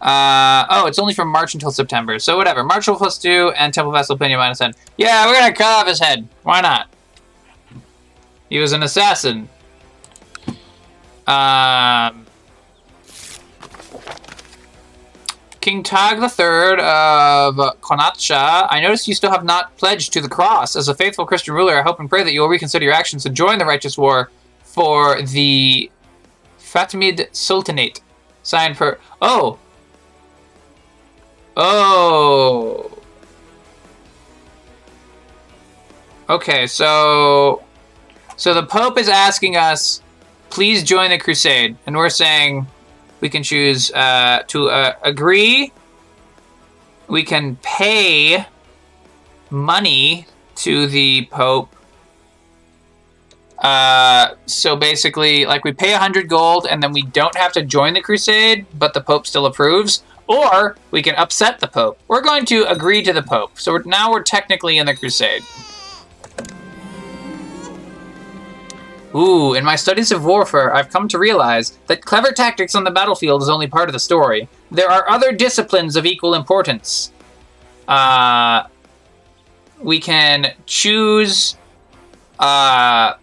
Uh, 0.00 0.64
oh, 0.70 0.86
it's 0.86 0.98
only 0.98 1.12
from 1.12 1.28
March 1.28 1.54
until 1.54 1.70
September. 1.70 2.18
So 2.18 2.36
whatever. 2.36 2.64
March 2.64 2.88
Martial 2.88 2.96
plus 2.96 3.18
2 3.18 3.52
and 3.56 3.74
Temple 3.74 3.92
Vassal 3.92 4.16
Opinion 4.16 4.38
minus 4.38 4.58
10. 4.58 4.72
Yeah, 4.96 5.26
we're 5.26 5.34
gonna 5.34 5.52
cut 5.52 5.80
off 5.80 5.86
his 5.86 6.00
head. 6.00 6.26
Why 6.42 6.60
not? 6.60 6.88
He 8.48 8.58
was 8.58 8.72
an 8.72 8.82
assassin. 8.82 9.48
Um... 11.26 12.26
King 15.60 15.82
Tag 15.82 16.16
III 16.16 16.82
of 16.82 17.56
Konacha, 17.82 18.66
I 18.70 18.80
notice 18.80 19.06
you 19.06 19.14
still 19.14 19.30
have 19.30 19.44
not 19.44 19.76
pledged 19.76 20.10
to 20.14 20.22
the 20.22 20.28
cross. 20.28 20.74
As 20.74 20.88
a 20.88 20.94
faithful 20.94 21.26
Christian 21.26 21.52
ruler, 21.52 21.78
I 21.78 21.82
hope 21.82 22.00
and 22.00 22.08
pray 22.08 22.24
that 22.24 22.32
you 22.32 22.40
will 22.40 22.48
reconsider 22.48 22.86
your 22.86 22.94
actions 22.94 23.26
and 23.26 23.36
join 23.36 23.58
the 23.58 23.66
righteous 23.66 23.98
war 23.98 24.30
for 24.62 25.20
the 25.20 25.90
Fatimid 26.58 27.28
Sultanate. 27.32 28.00
Signed 28.42 28.78
for. 28.78 28.98
Oh! 29.20 29.58
Oh! 31.62 32.90
Okay, 36.30 36.66
so. 36.66 37.62
So 38.36 38.54
the 38.54 38.62
Pope 38.62 38.98
is 38.98 39.10
asking 39.10 39.58
us, 39.58 40.00
please 40.48 40.82
join 40.82 41.10
the 41.10 41.18
crusade. 41.18 41.76
And 41.84 41.94
we're 41.94 42.08
saying, 42.08 42.66
we 43.20 43.28
can 43.28 43.42
choose 43.42 43.92
uh, 43.92 44.44
to 44.46 44.70
uh, 44.70 44.94
agree. 45.02 45.70
We 47.08 47.24
can 47.24 47.56
pay 47.56 48.46
money 49.50 50.26
to 50.54 50.86
the 50.86 51.26
Pope. 51.30 51.76
Uh, 53.58 54.36
so 54.46 54.76
basically, 54.76 55.44
like 55.44 55.64
we 55.64 55.72
pay 55.72 55.92
100 55.92 56.26
gold 56.26 56.66
and 56.70 56.82
then 56.82 56.94
we 56.94 57.02
don't 57.02 57.36
have 57.36 57.52
to 57.52 57.62
join 57.62 57.92
the 57.92 58.00
crusade, 58.00 58.64
but 58.78 58.94
the 58.94 59.02
Pope 59.02 59.26
still 59.26 59.44
approves. 59.44 60.02
Or 60.30 60.76
we 60.92 61.02
can 61.02 61.16
upset 61.16 61.58
the 61.58 61.66
Pope. 61.66 61.98
We're 62.06 62.22
going 62.22 62.44
to 62.46 62.64
agree 62.70 63.02
to 63.02 63.12
the 63.12 63.22
Pope. 63.22 63.58
So 63.58 63.72
we're, 63.72 63.82
now 63.82 64.12
we're 64.12 64.22
technically 64.22 64.78
in 64.78 64.86
the 64.86 64.94
crusade. 64.94 65.42
Ooh, 69.12 69.54
in 69.54 69.64
my 69.64 69.74
studies 69.74 70.12
of 70.12 70.24
warfare, 70.24 70.72
I've 70.72 70.88
come 70.88 71.08
to 71.08 71.18
realize 71.18 71.76
that 71.88 72.04
clever 72.04 72.30
tactics 72.30 72.76
on 72.76 72.84
the 72.84 72.92
battlefield 72.92 73.42
is 73.42 73.48
only 73.48 73.66
part 73.66 73.88
of 73.88 73.92
the 73.92 73.98
story. 73.98 74.48
There 74.70 74.88
are 74.88 75.10
other 75.10 75.32
disciplines 75.32 75.96
of 75.96 76.06
equal 76.06 76.34
importance. 76.34 77.10
Uh, 77.88 78.68
we 79.80 79.98
can 79.98 80.54
choose 80.64 81.56
uh, 82.38 83.14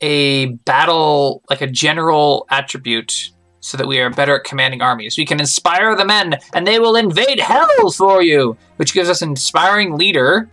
a 0.00 0.46
battle, 0.46 1.42
like 1.50 1.62
a 1.62 1.66
general 1.66 2.46
attribute, 2.48 3.32
so 3.60 3.76
that 3.76 3.86
we 3.86 4.00
are 4.00 4.10
better 4.10 4.36
at 4.36 4.44
commanding 4.44 4.82
armies. 4.82 5.16
We 5.18 5.26
can 5.26 5.40
inspire 5.40 5.94
the 5.94 6.04
men, 6.04 6.38
and 6.54 6.66
they 6.66 6.78
will 6.78 6.96
invade 6.96 7.40
hell 7.40 7.90
for 7.90 8.22
you, 8.22 8.56
which 8.76 8.94
gives 8.94 9.08
us 9.08 9.22
inspiring 9.22 9.96
leader, 9.96 10.48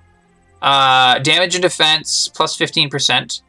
uh, 0.62 1.20
damage 1.20 1.56
and 1.56 1.62
defense 1.62 2.28
plus 2.28 2.58
15%. 2.58 3.42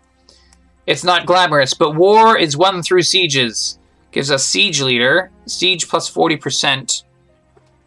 It's 0.87 1.05
not 1.05 1.27
glamorous, 1.27 1.75
but 1.75 1.97
war 1.97 2.39
is 2.39 2.57
won 2.57 2.83
through 2.83 3.03
sieges. 3.03 3.79
Gives 4.11 4.31
us 4.31 4.47
siege 4.47 4.81
leader, 4.81 5.31
siege 5.45 5.89
plus 5.89 6.11
40%. 6.11 7.03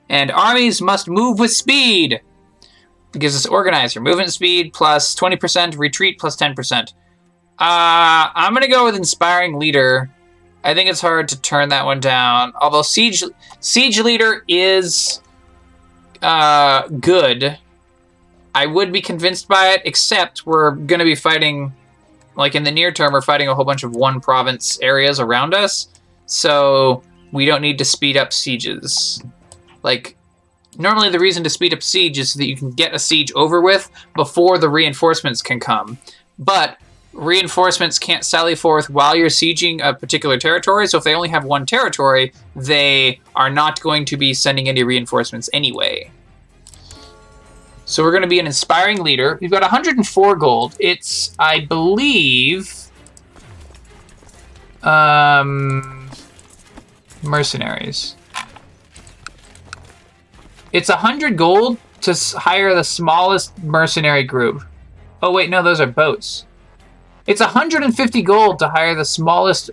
And 0.10 0.32
armies 0.32 0.82
must 0.82 1.08
move 1.08 1.40
with 1.40 1.52
speed. 1.52 2.22
It 3.14 3.20
gives 3.20 3.36
us 3.36 3.46
organizer, 3.46 4.02
movement 4.02 4.32
speed 4.32 4.74
plus 4.74 5.16
20%, 5.16 5.78
retreat 5.78 6.20
plus 6.20 6.36
10%. 6.38 6.94
Uh, 7.60 8.30
I'm 8.36 8.54
going 8.54 8.64
to 8.64 8.70
go 8.70 8.86
with 8.86 8.96
inspiring 8.96 9.58
leader. 9.58 10.10
I 10.64 10.74
think 10.74 10.90
it's 10.90 11.02
hard 11.02 11.28
to 11.30 11.42
turn 11.42 11.70
that 11.70 11.86
one 11.86 12.00
down. 12.00 12.54
Although 12.62 12.84
siege 12.84 13.24
siege 13.60 14.00
leader 14.00 14.44
is 14.48 15.22
uh, 16.22 16.88
good, 16.88 17.58
I 18.54 18.66
would 18.66 18.92
be 18.92 19.02
convinced 19.02 19.48
by 19.48 19.70
it. 19.70 19.82
Except 19.86 20.46
we're 20.46 20.72
going 20.72 21.00
to 21.00 21.06
be 21.06 21.16
fighting 21.16 21.74
like 22.36 22.56
in 22.56 22.64
the 22.64 22.72
near 22.72 22.92
term, 22.92 23.14
we're 23.14 23.22
fighting 23.22 23.48
a 23.48 23.56
whole 23.56 23.66
bunch 23.66 23.84
of 23.84 23.94
one 23.94 24.22
province 24.22 24.80
areas 24.82 25.20
around 25.20 25.54
us, 25.54 25.90
so 26.26 27.04
we 27.32 27.46
don't 27.46 27.62
need 27.62 27.78
to 27.78 27.86
speed 27.86 28.18
up 28.18 28.32
sieges. 28.34 29.22
Like, 29.84 30.16
normally 30.78 31.10
the 31.10 31.20
reason 31.20 31.44
to 31.44 31.50
speed 31.50 31.74
up 31.74 31.84
siege 31.84 32.18
is 32.18 32.34
so 32.34 32.40
that 32.40 32.48
you 32.48 32.56
can 32.56 32.72
get 32.72 32.94
a 32.94 33.00
siege 33.00 33.32
over 33.34 33.62
with 33.62 33.90
before 34.16 34.58
the 34.58 34.70
reinforcements 34.70 35.42
can 35.42 35.60
come. 35.60 35.98
But 36.40 36.78
reinforcements 37.14 38.00
can't 38.00 38.24
sally 38.24 38.56
forth 38.56 38.90
while 38.90 39.16
you're 39.16 39.28
sieging 39.30 39.82
a 39.84 39.94
particular 39.94 40.38
territory, 40.38 40.88
so 40.88 40.98
if 40.98 41.04
they 41.04 41.14
only 41.14 41.30
have 41.30 41.44
one 41.44 41.66
territory, 41.66 42.32
they 42.56 43.20
are 43.36 43.50
not 43.50 43.82
going 43.82 44.06
to 44.06 44.18
be 44.18 44.34
sending 44.34 44.70
any 44.70 44.84
reinforcements 44.84 45.50
anyway. 45.54 46.10
So 47.86 48.04
we're 48.04 48.12
going 48.12 48.24
to 48.24 48.30
be 48.30 48.40
an 48.40 48.46
inspiring 48.46 49.04
leader. 49.04 49.38
We've 49.42 49.52
got 49.52 49.62
104 49.62 50.36
gold. 50.38 50.76
It's, 50.80 51.36
I 51.38 51.60
believe, 51.66 52.74
um, 54.82 56.10
mercenaries. 57.22 58.16
It's 60.72 60.88
100 60.88 61.36
gold 61.36 61.78
to 62.02 62.14
hire 62.38 62.74
the 62.74 62.84
smallest 62.84 63.62
mercenary 63.62 64.24
group. 64.24 64.64
Oh, 65.22 65.32
wait, 65.32 65.50
no, 65.50 65.62
those 65.62 65.82
are 65.82 65.88
boats. 65.88 66.46
It's 67.28 67.40
150 67.40 68.22
gold 68.24 68.60
to 68.60 68.70
hire 68.70 68.96
the 68.96 69.06
smallest 69.06 69.70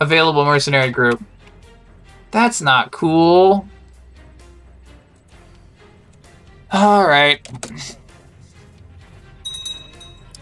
available 0.00 0.44
mercenary 0.44 0.90
group. 0.90 1.22
That's 2.30 2.60
not 2.60 2.90
cool. 2.90 3.68
All 6.72 7.06
right. 7.06 7.40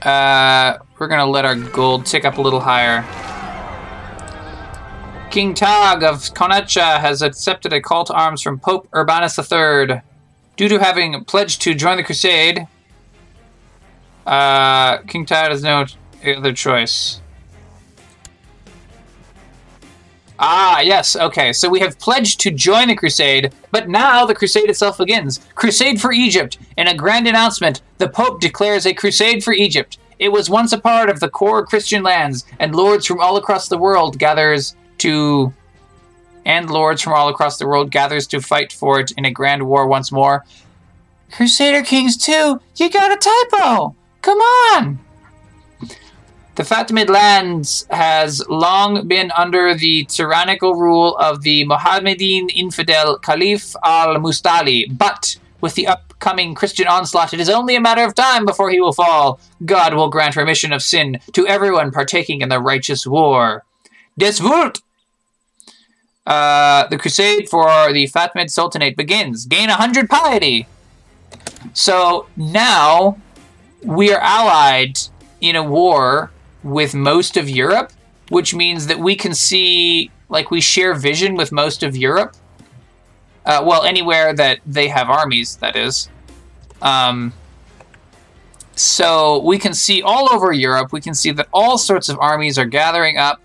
Uh, 0.02 0.78
we're 0.98 1.08
gonna 1.08 1.26
let 1.26 1.44
our 1.44 1.54
gold 1.54 2.06
tick 2.06 2.24
up 2.24 2.38
a 2.38 2.40
little 2.40 2.60
higher. 2.60 3.04
King 5.30 5.52
Tag 5.52 6.04
of 6.04 6.18
Konacha 6.34 7.00
has 7.00 7.20
accepted 7.20 7.72
a 7.72 7.80
call 7.80 8.04
to 8.04 8.12
arms 8.12 8.40
from 8.40 8.58
Pope 8.58 8.88
Urbanus 8.94 9.36
III. 9.38 10.00
Due 10.56 10.68
to 10.68 10.78
having 10.78 11.24
pledged 11.24 11.60
to 11.62 11.74
join 11.74 11.96
the 11.96 12.04
crusade, 12.04 12.68
uh, 14.26 14.98
King 14.98 15.26
Tag 15.26 15.50
has 15.50 15.62
no 16.24 16.32
other 16.32 16.52
choice. 16.52 17.20
Ah, 20.38 20.80
yes, 20.80 21.14
okay. 21.14 21.52
So 21.52 21.68
we 21.68 21.80
have 21.80 21.98
pledged 21.98 22.40
to 22.40 22.50
join 22.50 22.88
the 22.88 22.96
crusade, 22.96 23.52
but 23.70 23.88
now 23.88 24.26
the 24.26 24.34
crusade 24.34 24.68
itself 24.68 24.98
begins. 24.98 25.40
Crusade 25.54 26.00
for 26.00 26.12
Egypt. 26.12 26.58
In 26.76 26.88
a 26.88 26.94
grand 26.94 27.28
announcement, 27.28 27.82
the 27.98 28.08
Pope 28.08 28.40
declares 28.40 28.84
a 28.84 28.94
crusade 28.94 29.44
for 29.44 29.52
Egypt. 29.52 29.98
It 30.18 30.30
was 30.30 30.50
once 30.50 30.72
a 30.72 30.78
part 30.78 31.08
of 31.08 31.20
the 31.20 31.28
core 31.28 31.64
Christian 31.64 32.02
lands, 32.02 32.44
and 32.58 32.74
lords 32.74 33.06
from 33.06 33.20
all 33.20 33.36
across 33.36 33.68
the 33.68 33.78
world 33.78 34.18
gathers 34.18 34.76
to 34.98 35.52
and 36.44 36.68
lords 36.68 37.00
from 37.00 37.14
all 37.14 37.28
across 37.28 37.56
the 37.56 37.66
world 37.66 37.90
gathers 37.90 38.26
to 38.26 38.40
fight 38.40 38.72
for 38.72 39.00
it 39.00 39.12
in 39.12 39.24
a 39.24 39.30
grand 39.30 39.62
war 39.62 39.86
once 39.86 40.12
more. 40.12 40.44
Crusader 41.32 41.82
Kings 41.82 42.16
2, 42.18 42.60
you 42.76 42.90
got 42.90 43.10
a 43.10 43.16
typo! 43.16 43.96
Come 44.20 44.38
on! 44.38 45.03
The 46.56 46.62
Fatimid 46.62 47.08
lands 47.08 47.84
has 47.90 48.40
long 48.48 49.08
been 49.08 49.32
under 49.32 49.74
the 49.74 50.04
tyrannical 50.04 50.76
rule 50.76 51.16
of 51.16 51.42
the 51.42 51.64
Mohammedan 51.64 52.48
infidel 52.50 53.18
Caliph 53.18 53.74
al-Mustali, 53.82 54.86
but 54.96 55.36
with 55.60 55.74
the 55.74 55.88
upcoming 55.88 56.54
Christian 56.54 56.86
onslaught, 56.86 57.34
it 57.34 57.40
is 57.40 57.50
only 57.50 57.74
a 57.74 57.80
matter 57.80 58.04
of 58.04 58.14
time 58.14 58.44
before 58.44 58.70
he 58.70 58.80
will 58.80 58.92
fall. 58.92 59.40
God 59.64 59.94
will 59.94 60.08
grant 60.08 60.36
remission 60.36 60.72
of 60.72 60.80
sin 60.80 61.18
to 61.32 61.44
everyone 61.44 61.90
partaking 61.90 62.40
in 62.40 62.50
the 62.50 62.60
righteous 62.60 63.04
war. 63.04 63.64
Des! 64.16 64.40
Uh, 66.24 66.86
the 66.86 66.98
crusade 66.98 67.48
for 67.48 67.92
the 67.92 68.06
Fatimid 68.06 68.48
Sultanate 68.48 68.96
begins. 68.96 69.44
Gain 69.44 69.70
a 69.70 69.72
100 69.72 70.08
piety! 70.08 70.68
So 71.72 72.28
now 72.36 73.18
we 73.82 74.12
are 74.12 74.20
allied 74.20 75.00
in 75.40 75.56
a 75.56 75.62
war 75.64 76.30
with 76.64 76.94
most 76.94 77.36
of 77.36 77.48
Europe, 77.48 77.92
which 78.30 78.54
means 78.54 78.88
that 78.88 78.98
we 78.98 79.14
can 79.14 79.34
see, 79.34 80.10
like, 80.28 80.50
we 80.50 80.60
share 80.60 80.94
vision 80.94 81.36
with 81.36 81.52
most 81.52 81.82
of 81.82 81.96
Europe. 81.96 82.34
Uh, 83.46 83.62
well, 83.64 83.84
anywhere 83.84 84.32
that 84.32 84.58
they 84.66 84.88
have 84.88 85.10
armies, 85.10 85.56
that 85.56 85.76
is. 85.76 86.08
Um, 86.80 87.32
so 88.74 89.40
we 89.44 89.58
can 89.58 89.74
see 89.74 90.02
all 90.02 90.32
over 90.32 90.52
Europe, 90.52 90.92
we 90.92 91.00
can 91.00 91.14
see 91.14 91.30
that 91.32 91.46
all 91.52 91.78
sorts 91.78 92.08
of 92.08 92.18
armies 92.18 92.58
are 92.58 92.64
gathering 92.64 93.18
up. 93.18 93.40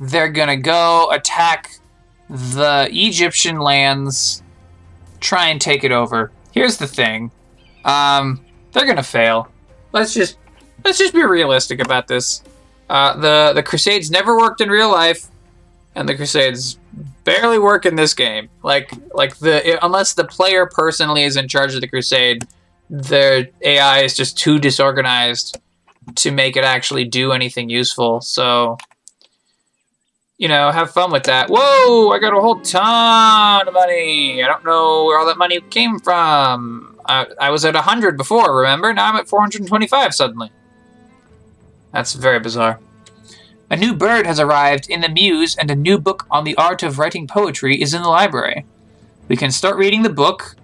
They're 0.00 0.28
going 0.28 0.48
to 0.48 0.56
go 0.56 1.10
attack 1.12 1.78
the 2.28 2.88
Egyptian 2.90 3.60
lands, 3.60 4.42
try 5.20 5.48
and 5.48 5.60
take 5.60 5.84
it 5.84 5.92
over. 5.92 6.32
Here's 6.52 6.78
the 6.78 6.86
thing. 6.86 7.30
Um, 7.84 8.44
they're 8.72 8.84
going 8.84 8.96
to 8.96 9.02
fail. 9.02 9.48
Let's 9.92 10.14
just 10.14 10.36
let's 10.84 10.98
just 10.98 11.14
be 11.14 11.24
realistic 11.24 11.80
about 11.80 12.08
this. 12.08 12.42
Uh, 12.88 13.16
the 13.16 13.52
the 13.54 13.62
Crusades 13.62 14.10
never 14.10 14.36
worked 14.36 14.60
in 14.60 14.68
real 14.68 14.90
life, 14.90 15.28
and 15.94 16.08
the 16.08 16.14
Crusades 16.14 16.78
barely 17.24 17.58
work 17.58 17.86
in 17.86 17.96
this 17.96 18.14
game. 18.14 18.48
Like 18.62 18.92
like 19.14 19.36
the 19.38 19.78
unless 19.84 20.14
the 20.14 20.24
player 20.24 20.66
personally 20.66 21.22
is 21.24 21.36
in 21.36 21.48
charge 21.48 21.74
of 21.74 21.80
the 21.80 21.88
Crusade, 21.88 22.46
their 22.88 23.48
AI 23.62 24.00
is 24.00 24.16
just 24.16 24.38
too 24.38 24.58
disorganized 24.58 25.60
to 26.16 26.30
make 26.30 26.56
it 26.56 26.64
actually 26.64 27.04
do 27.04 27.32
anything 27.32 27.68
useful. 27.68 28.20
So 28.20 28.78
you 30.40 30.48
know, 30.48 30.70
have 30.70 30.90
fun 30.90 31.12
with 31.12 31.24
that. 31.24 31.50
Whoa, 31.50 32.10
I 32.12 32.18
got 32.18 32.34
a 32.34 32.40
whole 32.40 32.60
ton 32.60 33.68
of 33.68 33.74
money. 33.74 34.42
I 34.42 34.46
don't 34.46 34.64
know 34.64 35.04
where 35.04 35.18
all 35.18 35.26
that 35.26 35.36
money 35.36 35.60
came 35.68 35.98
from. 35.98 36.98
I, 37.06 37.26
I 37.38 37.50
was 37.50 37.66
at 37.66 37.74
100 37.74 38.16
before, 38.16 38.56
remember? 38.56 38.92
Now 38.94 39.10
I'm 39.10 39.16
at 39.16 39.28
425 39.28 40.14
suddenly. 40.14 40.50
That's 41.92 42.14
very 42.14 42.40
bizarre. 42.40 42.78
A 43.70 43.76
new 43.76 43.94
bird 43.94 44.26
has 44.26 44.40
arrived 44.40 44.90
in 44.90 45.00
the 45.00 45.08
Mews, 45.08 45.56
and 45.56 45.70
a 45.70 45.76
new 45.76 45.98
book 45.98 46.26
on 46.30 46.44
the 46.44 46.56
art 46.56 46.82
of 46.82 46.98
writing 46.98 47.26
poetry 47.26 47.80
is 47.80 47.94
in 47.94 48.02
the 48.02 48.08
library. 48.08 48.66
We 49.28 49.36
can 49.36 49.50
start 49.50 49.76
reading 49.76 50.02
the 50.02 50.10
book, 50.10 50.56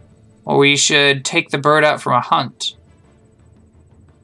or 0.45 0.59
we 0.59 0.77
should 0.77 1.25
take 1.25 1.51
the 1.51 1.59
bird 1.59 1.85
out 1.85 2.03
from 2.03 2.15
a 2.15 2.21
hunt. 2.21 2.77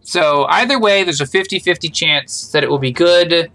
So, 0.00 0.46
either 0.46 0.80
way, 0.80 1.04
there's 1.04 1.20
a 1.20 1.26
50 1.26 1.60
50 1.60 1.88
chance 1.90 2.50
that 2.50 2.64
it 2.64 2.70
will 2.70 2.78
be 2.78 2.92
good, 2.92 3.52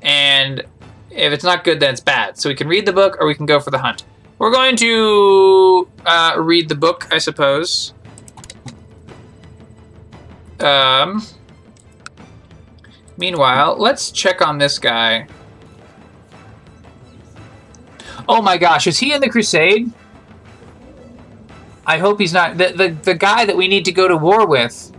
and 0.00 0.64
if 1.10 1.32
it's 1.32 1.44
not 1.44 1.64
good, 1.64 1.80
then 1.80 1.90
it's 1.92 2.00
bad. 2.00 2.38
So 2.38 2.48
we 2.48 2.54
can 2.54 2.68
read 2.68 2.86
the 2.86 2.92
book 2.92 3.16
or 3.20 3.26
we 3.26 3.34
can 3.34 3.46
go 3.46 3.60
for 3.60 3.70
the 3.70 3.78
hunt. 3.78 4.04
We're 4.38 4.50
going 4.50 4.76
to 4.76 5.88
uh, 6.06 6.34
read 6.38 6.68
the 6.68 6.74
book, 6.74 7.08
I 7.12 7.18
suppose. 7.18 7.94
Um, 10.60 11.22
meanwhile, 13.22 13.76
let's 13.78 14.10
check 14.10 14.42
on 14.42 14.58
this 14.58 14.80
guy. 14.80 15.28
Oh 18.28 18.42
my 18.42 18.56
gosh, 18.58 18.88
is 18.88 18.98
he 18.98 19.12
in 19.12 19.20
the 19.20 19.28
Crusade? 19.28 19.92
I 21.86 21.98
hope 21.98 22.18
he's 22.18 22.32
not. 22.32 22.58
The, 22.58 22.68
the, 22.80 22.88
the 23.10 23.14
guy 23.14 23.44
that 23.44 23.56
we 23.56 23.68
need 23.68 23.84
to 23.84 23.92
go 23.92 24.08
to 24.08 24.16
war 24.16 24.44
with 24.46 24.90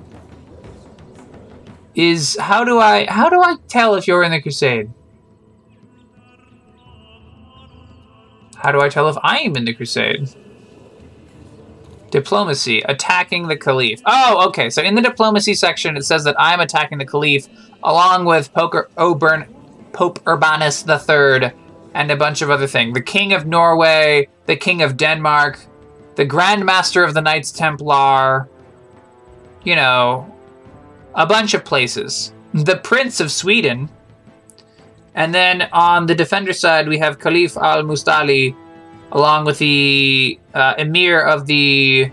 is 1.96 2.38
how 2.40 2.64
do 2.64 2.80
I 2.80 3.06
how 3.20 3.30
do 3.30 3.42
I 3.42 3.58
tell 3.68 3.96
if 3.96 4.08
you're 4.08 4.24
in 4.24 4.32
the 4.32 4.42
Crusade? 4.42 4.90
How 8.56 8.72
do 8.72 8.80
I 8.80 8.88
tell 8.88 9.10
if 9.10 9.18
I 9.22 9.40
am 9.40 9.58
in 9.58 9.66
the 9.66 9.74
crusade? 9.74 10.30
Diplomacy, 12.14 12.80
attacking 12.82 13.48
the 13.48 13.58
Caliph. 13.58 14.00
Oh, 14.06 14.46
okay. 14.50 14.70
So 14.70 14.84
in 14.84 14.94
the 14.94 15.02
diplomacy 15.02 15.56
section, 15.56 15.98
it 15.98 16.06
says 16.06 16.24
that 16.26 16.36
I'm 16.38 16.60
attacking 16.60 17.00
the 17.00 17.08
Caliph 17.08 17.48
along 17.82 18.26
with 18.26 18.54
Poker 18.54 18.88
Oburn, 18.98 19.48
oh, 19.50 19.84
Pope 19.94 20.20
Urbanus 20.28 20.88
III 20.88 21.52
and 21.96 22.12
a 22.12 22.16
bunch 22.16 22.44
of 22.44 22.52
other 22.52 22.68
things. 22.68 22.94
The 22.94 23.02
King 23.02 23.34
of 23.34 23.48
Norway, 23.48 24.28
the 24.46 24.56
King 24.56 24.84
of 24.84 24.96
Denmark, 24.96 25.66
the 26.14 26.24
Grand 26.24 26.64
Master 26.64 27.04
of 27.04 27.16
the 27.16 27.22
Knights 27.22 27.52
Templar, 27.52 28.48
you 29.64 29.76
know, 29.76 30.32
a 31.16 31.26
bunch 31.26 31.56
of 31.56 31.66
places. 31.66 32.32
The 32.54 32.78
Prince 32.78 33.22
of 33.22 33.32
Sweden, 33.32 33.90
and 35.16 35.34
then 35.34 35.64
on 35.74 36.06
the 36.06 36.14
defender 36.14 36.54
side, 36.54 36.88
we 36.88 37.00
have 37.00 37.18
Caliph 37.18 37.58
al 37.58 37.82
Mustali, 37.82 38.56
along 39.14 39.46
with 39.46 39.60
the 39.60 40.38
uh, 40.54 40.74
Emir 40.78 41.22
of 41.22 41.46
the 41.46 42.12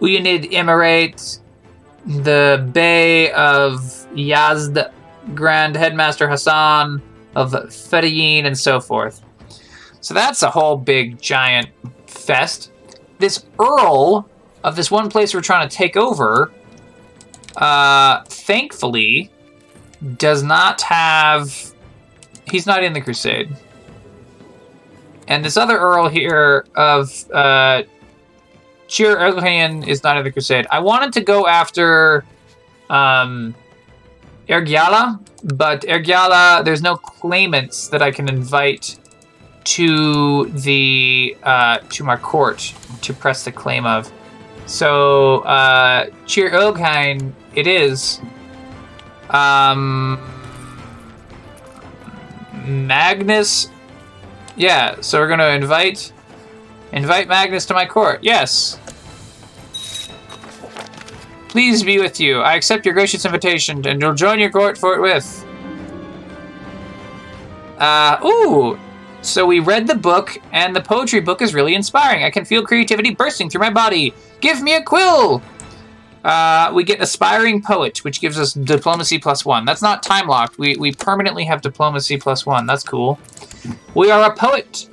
Uyanid 0.00 0.50
Emirate, 0.50 1.40
the 2.06 2.68
Bey 2.72 3.30
of 3.32 3.80
Yazd, 4.14 4.90
Grand 5.34 5.76
Headmaster 5.76 6.28
Hassan 6.28 7.00
of 7.34 7.52
Fedayeen, 7.52 8.44
and 8.44 8.58
so 8.58 8.80
forth. 8.80 9.22
So 10.00 10.14
that's 10.14 10.42
a 10.42 10.50
whole 10.50 10.76
big 10.76 11.20
giant 11.20 11.68
fest. 12.06 12.72
This 13.18 13.44
Earl 13.58 14.28
of 14.64 14.76
this 14.76 14.90
one 14.90 15.08
place 15.08 15.34
we're 15.34 15.40
trying 15.40 15.68
to 15.68 15.74
take 15.74 15.96
over, 15.96 16.50
uh, 17.56 18.22
thankfully, 18.24 19.30
does 20.16 20.42
not 20.42 20.80
have 20.82 21.72
he's 22.50 22.66
not 22.66 22.82
in 22.82 22.92
the 22.92 23.00
Crusade. 23.00 23.54
And 25.28 25.44
this 25.44 25.56
other 25.56 25.76
Earl 25.76 26.08
here 26.08 26.66
of 26.76 27.10
uh, 27.32 27.82
Chir 28.88 29.16
Erghian 29.16 29.86
is 29.86 30.02
not 30.02 30.16
in 30.16 30.24
the 30.24 30.30
Crusade. 30.30 30.66
I 30.70 30.78
wanted 30.78 31.12
to 31.14 31.20
go 31.20 31.46
after 31.46 32.24
um, 32.88 33.54
Airgialla, 34.48 35.20
but 35.56 35.82
Airgialla, 35.82 36.64
there's 36.64 36.82
no 36.82 36.96
claimants 36.96 37.88
that 37.88 38.02
I 38.02 38.10
can 38.10 38.28
invite 38.28 38.98
to 39.64 40.46
the 40.50 41.36
uh, 41.42 41.78
to 41.90 42.04
my 42.04 42.16
court 42.16 42.72
to 43.02 43.12
press 43.12 43.44
the 43.44 43.50
claim 43.50 43.84
of. 43.84 44.12
So 44.66 45.40
uh, 45.40 46.06
Chir 46.26 46.50
Erghian, 46.50 47.32
it 47.54 47.66
is. 47.66 48.20
Um, 49.30 50.20
Magnus. 52.64 53.70
Yeah, 54.56 55.00
so 55.00 55.20
we're 55.20 55.28
gonna 55.28 55.48
invite 55.48 56.12
invite 56.92 57.28
Magnus 57.28 57.66
to 57.66 57.74
my 57.74 57.84
court. 57.84 58.20
Yes. 58.22 58.78
Please 61.48 61.82
be 61.82 61.98
with 61.98 62.20
you. 62.20 62.40
I 62.40 62.54
accept 62.54 62.84
your 62.84 62.94
gracious 62.94 63.24
invitation, 63.24 63.86
and 63.86 64.00
you'll 64.00 64.14
join 64.14 64.38
your 64.38 64.50
court 64.50 64.76
forthwith. 64.76 65.46
Uh, 67.78 68.18
ooh. 68.24 68.78
So 69.22 69.44
we 69.44 69.60
read 69.60 69.86
the 69.86 69.94
book, 69.94 70.38
and 70.52 70.74
the 70.74 70.80
poetry 70.80 71.20
book 71.20 71.42
is 71.42 71.52
really 71.54 71.74
inspiring. 71.74 72.24
I 72.24 72.30
can 72.30 72.44
feel 72.44 72.62
creativity 72.62 73.14
bursting 73.14 73.50
through 73.50 73.62
my 73.62 73.70
body. 73.70 74.14
Give 74.40 74.62
me 74.62 74.74
a 74.74 74.82
quill! 74.82 75.42
Uh, 76.26 76.72
we 76.74 76.82
get 76.82 77.00
aspiring 77.00 77.62
poet, 77.62 78.02
which 78.02 78.20
gives 78.20 78.36
us 78.36 78.52
diplomacy 78.52 79.16
plus 79.16 79.44
one. 79.44 79.64
That's 79.64 79.80
not 79.80 80.02
time 80.02 80.26
locked. 80.26 80.58
We 80.58 80.74
we 80.76 80.90
permanently 80.90 81.44
have 81.44 81.62
diplomacy 81.62 82.16
plus 82.16 82.44
one. 82.44 82.66
That's 82.66 82.82
cool. 82.82 83.20
We 83.94 84.10
are 84.10 84.32
a 84.32 84.34
poet. 84.34 84.88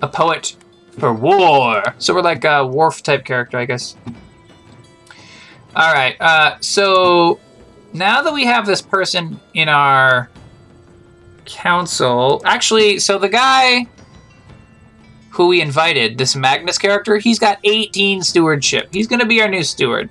A 0.00 0.08
poet 0.08 0.56
for 0.98 1.12
war. 1.12 1.82
So 1.98 2.14
we're 2.14 2.22
like 2.22 2.44
a 2.46 2.66
Worf 2.66 3.02
type 3.02 3.26
character, 3.26 3.58
I 3.58 3.66
guess. 3.66 3.94
All 5.76 5.92
right. 5.92 6.18
Uh, 6.18 6.56
so 6.60 7.38
now 7.92 8.22
that 8.22 8.32
we 8.32 8.46
have 8.46 8.64
this 8.64 8.80
person 8.80 9.38
in 9.52 9.68
our 9.68 10.30
council, 11.44 12.40
actually, 12.46 13.00
so 13.00 13.18
the 13.18 13.28
guy 13.28 13.86
who 15.28 15.48
we 15.48 15.60
invited, 15.60 16.16
this 16.16 16.34
Magnus 16.34 16.78
character, 16.78 17.18
he's 17.18 17.38
got 17.38 17.58
18 17.64 18.22
stewardship. 18.22 18.88
He's 18.92 19.06
going 19.06 19.20
to 19.20 19.26
be 19.26 19.42
our 19.42 19.48
new 19.48 19.62
steward. 19.62 20.08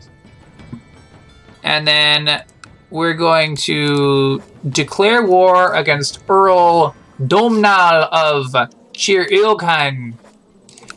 And 1.64 1.88
then 1.88 2.43
we're 2.89 3.14
going 3.14 3.55
to 3.55 4.41
declare 4.70 5.26
war 5.26 5.74
against 5.76 6.24
Earl 6.28 6.95
Domnall 7.26 8.09
of 8.12 8.47
Chir 8.93 9.30
Ilkhan. 9.30 10.14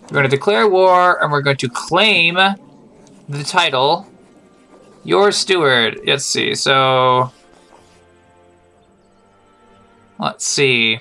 We're 0.05 0.09
going 0.09 0.25
to 0.25 0.29
declare 0.29 0.69
war 0.69 1.23
and 1.23 1.31
we're 1.31 1.43
going 1.43 1.57
to 1.59 1.69
claim 1.69 2.35
the 3.29 3.45
title. 3.45 4.07
Your 5.05 5.33
steward. 5.33 6.01
Let's 6.07 6.25
see. 6.25 6.55
So. 6.55 7.33
Let's 10.19 10.47
see. 10.47 11.01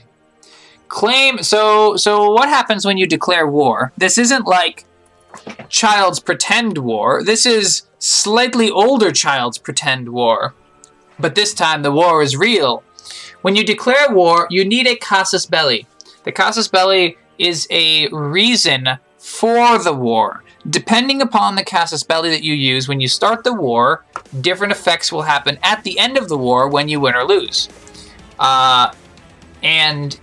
Claim. 0.88 1.41
So, 1.41 1.95
so 1.95 2.32
what 2.32 2.49
happens 2.49 2.86
when 2.86 2.97
you 2.97 3.07
declare 3.07 3.47
war? 3.47 3.93
This 3.97 4.18
isn't 4.18 4.45
like 4.45 4.86
Child's 5.70 6.20
Pretend 6.20 6.78
War. 6.78 7.24
This 7.24 7.45
is 7.45 7.84
slightly 8.04 8.70
older 8.70 9.12
Child's 9.12 9.58
Pretend 9.58 10.10
War. 10.10 10.54
But 11.20 11.36
this 11.36 11.54
time 11.54 11.84
the 11.84 11.91
war 11.91 12.22
is 12.22 12.36
real. 12.36 12.84
When 13.43 13.56
you 13.56 13.64
declare 13.64 14.12
war, 14.14 14.47
you 14.49 14.66
need 14.66 14.88
a 14.88 14.95
casus 14.95 15.45
belli. 15.45 15.88
The 16.26 16.32
casus 16.32 16.68
belli 16.68 17.18
is 17.38 17.66
a 17.70 18.10
reason 18.10 18.89
for 19.18 19.78
the 19.78 19.93
war. 19.93 20.43
Depending 20.70 21.22
upon 21.22 21.56
the 21.56 21.64
casus 21.64 22.04
belli 22.04 22.30
that 22.30 22.43
you 22.43 22.54
use 22.54 22.89
when 22.89 22.99
you 22.99 23.08
start 23.08 23.45
the 23.45 23.54
war, 23.54 24.04
different 24.41 24.74
effects 24.74 25.12
will 25.12 25.22
happen 25.22 25.58
at 25.64 25.84
the 25.84 25.97
end 25.97 26.18
of 26.18 26.28
the 26.28 26.38
war 26.38 26.68
when 26.70 26.89
you 26.89 26.99
win 26.99 27.16
or 27.16 27.24
lose. 27.24 27.70
Uh, 28.38 28.93
and 29.62 30.20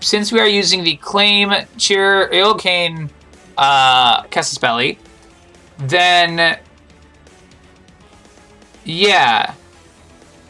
since 0.00 0.30
we 0.30 0.38
are 0.38 0.46
using 0.46 0.84
the 0.84 0.96
claim 0.96 1.52
cheer 1.76 2.28
Ilkane 2.28 3.10
uh, 3.56 4.22
casus 4.24 4.58
belli, 4.58 4.98
then 5.78 6.58
yeah. 8.88 9.54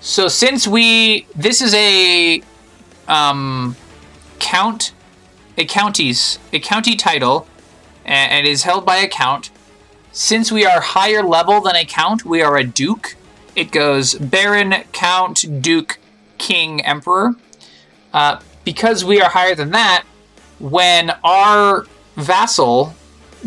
So 0.00 0.28
since 0.28 0.66
we 0.66 1.26
this 1.34 1.60
is 1.60 1.74
a 1.74 2.40
um, 3.08 3.76
count 4.38 4.92
a 5.56 5.64
county's 5.64 6.38
a 6.52 6.60
county 6.60 6.94
title 6.94 7.48
and 8.04 8.46
is 8.46 8.62
held 8.62 8.86
by 8.86 8.96
a 8.96 9.08
count. 9.08 9.50
Since 10.12 10.50
we 10.50 10.64
are 10.64 10.80
higher 10.80 11.22
level 11.22 11.60
than 11.60 11.76
a 11.76 11.84
count, 11.84 12.24
we 12.24 12.40
are 12.40 12.56
a 12.56 12.64
duke. 12.64 13.16
It 13.54 13.70
goes 13.70 14.14
baron, 14.14 14.72
count, 14.92 15.60
duke, 15.60 15.98
king, 16.38 16.80
emperor. 16.84 17.34
Uh, 18.14 18.40
because 18.64 19.04
we 19.04 19.20
are 19.20 19.30
higher 19.30 19.54
than 19.54 19.70
that, 19.72 20.04
when 20.58 21.10
our 21.22 21.86
vassal 22.16 22.94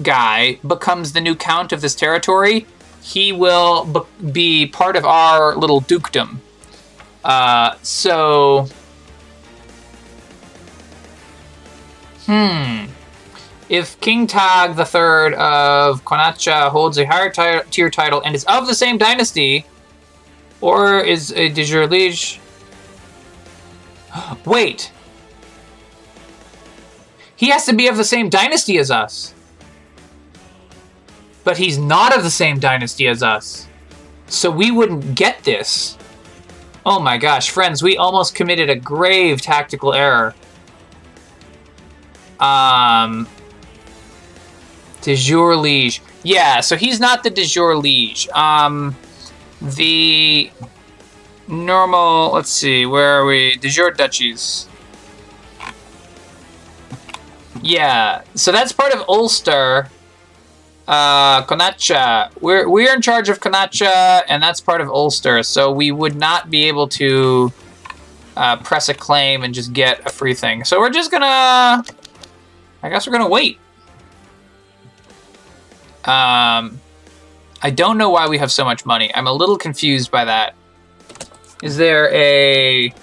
guy 0.01 0.59
becomes 0.65 1.13
the 1.13 1.21
new 1.21 1.35
count 1.35 1.71
of 1.71 1.81
this 1.81 1.95
territory, 1.95 2.67
he 3.01 3.31
will 3.31 4.07
be 4.31 4.67
part 4.67 4.95
of 4.95 5.05
our 5.05 5.55
little 5.55 5.81
dukedom. 5.81 6.41
Uh, 7.23 7.75
so. 7.81 8.67
Hmm. 12.25 12.85
If 13.69 13.99
King 14.01 14.27
Tag 14.27 14.71
III 14.71 15.35
of 15.35 16.03
Konacha 16.05 16.69
holds 16.69 16.97
a 16.97 17.05
higher 17.05 17.29
t- 17.29 17.69
tier 17.71 17.89
title 17.89 18.21
and 18.23 18.35
is 18.35 18.43
of 18.45 18.67
the 18.67 18.75
same 18.75 18.97
dynasty, 18.97 19.65
or 20.59 20.99
is 20.99 21.31
a 21.33 21.49
de 21.49 21.63
jure 21.63 21.87
liege. 21.87 22.39
Wait! 24.45 24.91
He 27.35 27.49
has 27.49 27.65
to 27.65 27.73
be 27.73 27.87
of 27.87 27.97
the 27.97 28.03
same 28.03 28.29
dynasty 28.29 28.77
as 28.77 28.91
us. 28.91 29.33
But 31.43 31.57
he's 31.57 31.77
not 31.77 32.15
of 32.15 32.23
the 32.23 32.29
same 32.29 32.59
dynasty 32.59 33.07
as 33.07 33.23
us. 33.23 33.67
So 34.27 34.49
we 34.49 34.71
wouldn't 34.71 35.15
get 35.15 35.43
this. 35.43 35.97
Oh 36.85 36.99
my 36.99 37.17
gosh, 37.17 37.49
friends, 37.49 37.83
we 37.83 37.97
almost 37.97 38.35
committed 38.35 38.69
a 38.69 38.75
grave 38.75 39.41
tactical 39.41 39.93
error. 39.93 40.33
Um, 42.39 43.27
De 45.01 45.15
jure 45.15 45.55
liege. 45.55 46.01
Yeah, 46.23 46.61
so 46.61 46.75
he's 46.75 46.99
not 46.99 47.23
the 47.23 47.31
de 47.31 47.45
jure 47.45 47.75
liege. 47.75 48.27
Um, 48.29 48.95
the 49.61 50.51
normal. 51.47 52.31
Let's 52.33 52.51
see, 52.51 52.85
where 52.85 53.19
are 53.19 53.25
we? 53.25 53.57
De 53.57 53.67
jure 53.67 53.91
duchies. 53.91 54.67
Yeah, 57.63 58.21
so 58.35 58.51
that's 58.51 58.71
part 58.71 58.93
of 58.93 59.03
Ulster. 59.07 59.89
Uh, 60.91 61.41
Konacha. 61.45 62.29
We're 62.41 62.67
we're 62.67 62.93
in 62.93 63.01
charge 63.01 63.29
of 63.29 63.39
Konacha, 63.39 64.23
and 64.27 64.43
that's 64.43 64.59
part 64.59 64.81
of 64.81 64.89
Ulster. 64.89 65.41
So 65.41 65.71
we 65.71 65.89
would 65.89 66.17
not 66.17 66.49
be 66.49 66.67
able 66.67 66.89
to 66.89 67.53
uh, 68.35 68.57
press 68.57 68.89
a 68.89 68.93
claim 68.93 69.43
and 69.43 69.53
just 69.53 69.71
get 69.71 70.05
a 70.05 70.09
free 70.09 70.33
thing. 70.33 70.65
So 70.65 70.81
we're 70.81 70.89
just 70.89 71.09
gonna. 71.09 71.85
I 72.83 72.89
guess 72.89 73.07
we're 73.07 73.13
gonna 73.13 73.29
wait. 73.29 73.57
Um, 76.03 76.81
I 77.61 77.71
don't 77.73 77.97
know 77.97 78.09
why 78.09 78.27
we 78.27 78.37
have 78.39 78.51
so 78.51 78.65
much 78.65 78.85
money. 78.85 79.15
I'm 79.15 79.27
a 79.27 79.33
little 79.33 79.57
confused 79.57 80.11
by 80.11 80.25
that. 80.25 80.55
Is 81.63 81.77
there 81.77 82.11
a 82.13 82.93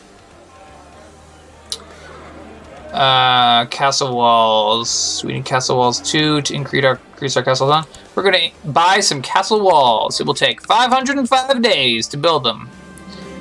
uh, 2.93 3.66
castle 3.66 4.16
walls? 4.16 5.22
We 5.24 5.34
need 5.34 5.45
castle 5.45 5.76
walls 5.76 6.01
two 6.01 6.43
to 6.43 6.55
increase 6.55 6.84
our 6.84 7.01
increase 7.12 7.36
our 7.36 7.43
castle 7.43 7.72
on. 7.72 7.86
We're 8.14 8.22
gonna 8.22 8.51
buy 8.64 9.01
some 9.01 9.22
castle 9.22 9.61
walls. 9.61 10.20
It 10.20 10.26
will 10.26 10.34
take 10.34 10.62
505 10.62 11.62
days 11.62 12.07
to 12.09 12.16
build 12.16 12.45
them. 12.45 12.68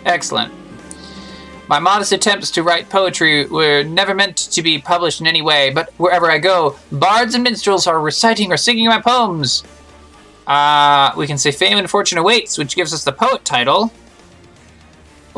Excellent. 0.05 0.53
My 1.67 1.79
modest 1.79 2.13
attempts 2.13 2.49
to 2.51 2.63
write 2.63 2.89
poetry 2.89 3.45
were 3.45 3.83
never 3.83 4.13
meant 4.13 4.37
to 4.37 4.61
be 4.61 4.79
published 4.79 5.19
in 5.19 5.27
any 5.27 5.41
way, 5.41 5.69
but 5.69 5.91
wherever 5.97 6.31
I 6.31 6.37
go, 6.37 6.77
bards 6.91 7.35
and 7.35 7.43
minstrels 7.43 7.87
are 7.87 7.99
reciting 7.99 8.53
or 8.53 8.57
singing 8.57 8.87
my 8.87 9.01
poems. 9.01 9.63
Uh, 10.47 11.11
we 11.17 11.27
can 11.27 11.37
say 11.37 11.51
fame 11.51 11.77
and 11.77 11.89
fortune 11.89 12.17
awaits, 12.17 12.57
which 12.57 12.75
gives 12.75 12.93
us 12.93 13.03
the 13.03 13.11
poet 13.11 13.43
title. 13.43 13.91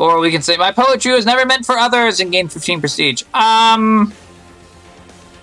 Or 0.00 0.18
we 0.18 0.30
can 0.30 0.40
say 0.40 0.56
my 0.56 0.72
poetry 0.72 1.12
was 1.12 1.26
never 1.26 1.44
meant 1.44 1.66
for 1.66 1.76
others 1.76 2.20
and 2.20 2.32
gain 2.32 2.48
15 2.48 2.80
prestige. 2.80 3.22
Um, 3.34 4.14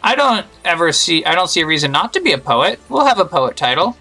I 0.02 0.16
don't 0.16 0.48
ever 0.66 0.92
see, 0.92 1.24
I 1.24 1.36
don't 1.36 1.48
see 1.48 1.62
a 1.62 1.66
reason 1.68 1.92
not 1.92 2.12
to 2.14 2.22
be 2.22 2.32
a 2.32 2.40
poet. 2.40 2.80
We'll 2.90 3.06
have 3.06 3.20
a 3.20 3.26
poet 3.26 3.56
title. 3.56 3.96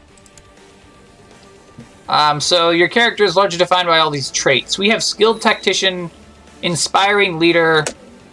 Um, 2.09 2.41
so 2.41 2.71
your 2.71 2.89
character 2.89 3.23
is 3.23 3.37
largely 3.37 3.59
defined 3.59 3.87
by 3.87 3.99
all 3.99 4.11
these 4.11 4.31
traits. 4.31 4.79
We 4.79 4.89
have 4.89 5.05
skilled 5.05 5.43
tactician, 5.43 6.11
inspiring 6.63 7.39
leader, 7.39 7.85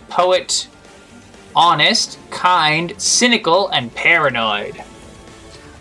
poet, 0.07 0.69
honest, 1.53 2.17
kind, 2.31 2.93
cynical, 3.01 3.67
and 3.67 3.93
paranoid. 3.93 4.81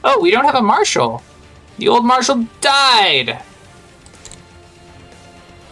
Oh, 0.03 0.21
we 0.21 0.33
don't 0.33 0.47
have 0.47 0.57
a 0.57 0.63
marshal. 0.63 1.23
The 1.79 1.87
old 1.87 2.05
marshal 2.05 2.49
died. 2.61 3.45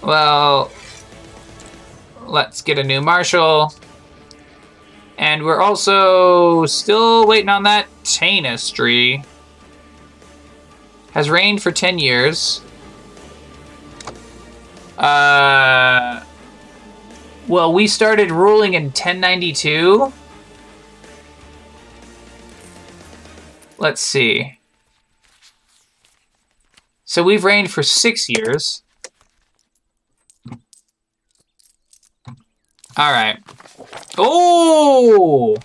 Well, 0.03 0.71
let's 2.27 2.63
get 2.63 2.79
a 2.79 2.85
new 2.85 3.01
marshal. 3.01 3.75
And 5.19 5.45
we're 5.45 5.61
also 5.61 6.65
still 6.67 7.27
waiting 7.27 7.51
on 7.51 7.65
that 7.65 7.87
Tanistry. 8.05 9.25
Has 11.13 11.29
reigned 11.29 11.63
for 11.63 11.73
10 11.73 11.99
years. 11.99 12.63
Uh, 14.97 16.25
well, 17.49 17.73
we 17.73 17.87
started 17.87 18.31
ruling 18.31 18.75
in 18.75 18.85
1092. 18.85 20.13
Let's 23.77 24.01
see. 24.01 24.59
So 27.05 27.23
we've 27.23 27.45
reigned 27.45 27.71
for 27.71 27.83
six 27.83 28.29
years. 28.29 28.83
All 32.97 33.13
right. 33.13 33.39
Oh! 34.19 35.57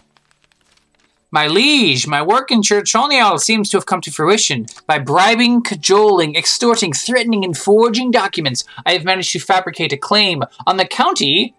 My 1.31 1.47
liege, 1.47 2.07
my 2.07 2.21
work 2.21 2.49
in 2.49 2.61
Churchonial 2.61 3.39
seems 3.39 3.69
to 3.69 3.77
have 3.77 3.85
come 3.85 3.99
to 4.01 4.11
fruition. 4.11 4.67
By 4.87 4.99
bribing, 4.99 5.63
cajoling, 5.63 6.35
extorting, 6.35 6.93
threatening, 6.93 7.43
and 7.43 7.57
forging 7.57 8.09
documents, 8.09 8.63
I 8.85 8.93
have 8.93 9.03
managed 9.03 9.33
to 9.33 9.39
fabricate 9.39 9.91
a 9.91 9.97
claim 9.97 10.43
on 10.65 10.77
the 10.77 10.85
county 10.85 11.53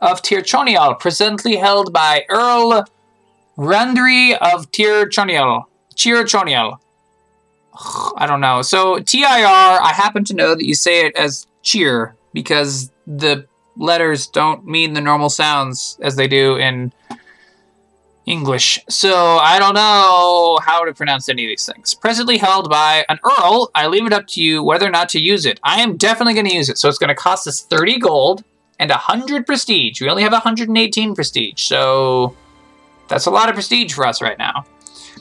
of 0.00 0.22
Tirchonial, 0.22 0.98
presently 0.98 1.56
held 1.56 1.92
by 1.92 2.24
Earl 2.28 2.84
Randry 3.56 4.36
of 4.38 4.72
Tirchonial. 4.72 5.64
Tirchonial. 5.94 6.78
I 8.16 8.26
don't 8.26 8.40
know. 8.40 8.62
So 8.62 8.98
TIR, 8.98 9.26
I 9.26 9.92
happen 9.94 10.24
to 10.24 10.34
know 10.34 10.54
that 10.54 10.64
you 10.64 10.74
say 10.74 11.06
it 11.06 11.14
as 11.14 11.46
cheer 11.62 12.16
because 12.32 12.90
the 13.06 13.46
letters 13.76 14.26
don't 14.26 14.66
mean 14.66 14.94
the 14.94 15.00
normal 15.00 15.30
sounds 15.30 15.98
as 16.02 16.16
they 16.16 16.28
do 16.28 16.56
in 16.56 16.92
English. 18.26 18.78
So 18.88 19.38
I 19.38 19.58
don't 19.58 19.74
know 19.74 20.58
how 20.64 20.84
to 20.84 20.94
pronounce 20.94 21.28
any 21.28 21.44
of 21.44 21.48
these 21.48 21.66
things. 21.66 21.94
Presently 21.94 22.36
held 22.36 22.70
by 22.70 23.04
an 23.08 23.18
earl, 23.24 23.70
I 23.74 23.86
leave 23.86 24.06
it 24.06 24.12
up 24.12 24.26
to 24.28 24.42
you 24.42 24.62
whether 24.62 24.86
or 24.86 24.90
not 24.90 25.08
to 25.10 25.20
use 25.20 25.46
it. 25.46 25.58
I 25.62 25.80
am 25.80 25.96
definitely 25.96 26.34
going 26.34 26.46
to 26.46 26.54
use 26.54 26.68
it. 26.68 26.78
So 26.78 26.88
it's 26.88 26.98
going 26.98 27.08
to 27.08 27.14
cost 27.14 27.48
us 27.48 27.62
30 27.62 27.98
gold 27.98 28.44
and 28.78 28.90
100 28.90 29.46
prestige. 29.46 30.00
We 30.00 30.08
only 30.08 30.22
have 30.22 30.32
118 30.32 31.14
prestige. 31.14 31.62
So 31.62 32.36
that's 33.08 33.26
a 33.26 33.30
lot 33.30 33.48
of 33.48 33.54
prestige 33.54 33.92
for 33.92 34.06
us 34.06 34.22
right 34.22 34.38
now. 34.38 34.64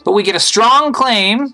But 0.05 0.11
we 0.13 0.23
get 0.23 0.35
a 0.35 0.39
strong 0.39 0.93
claim, 0.93 1.53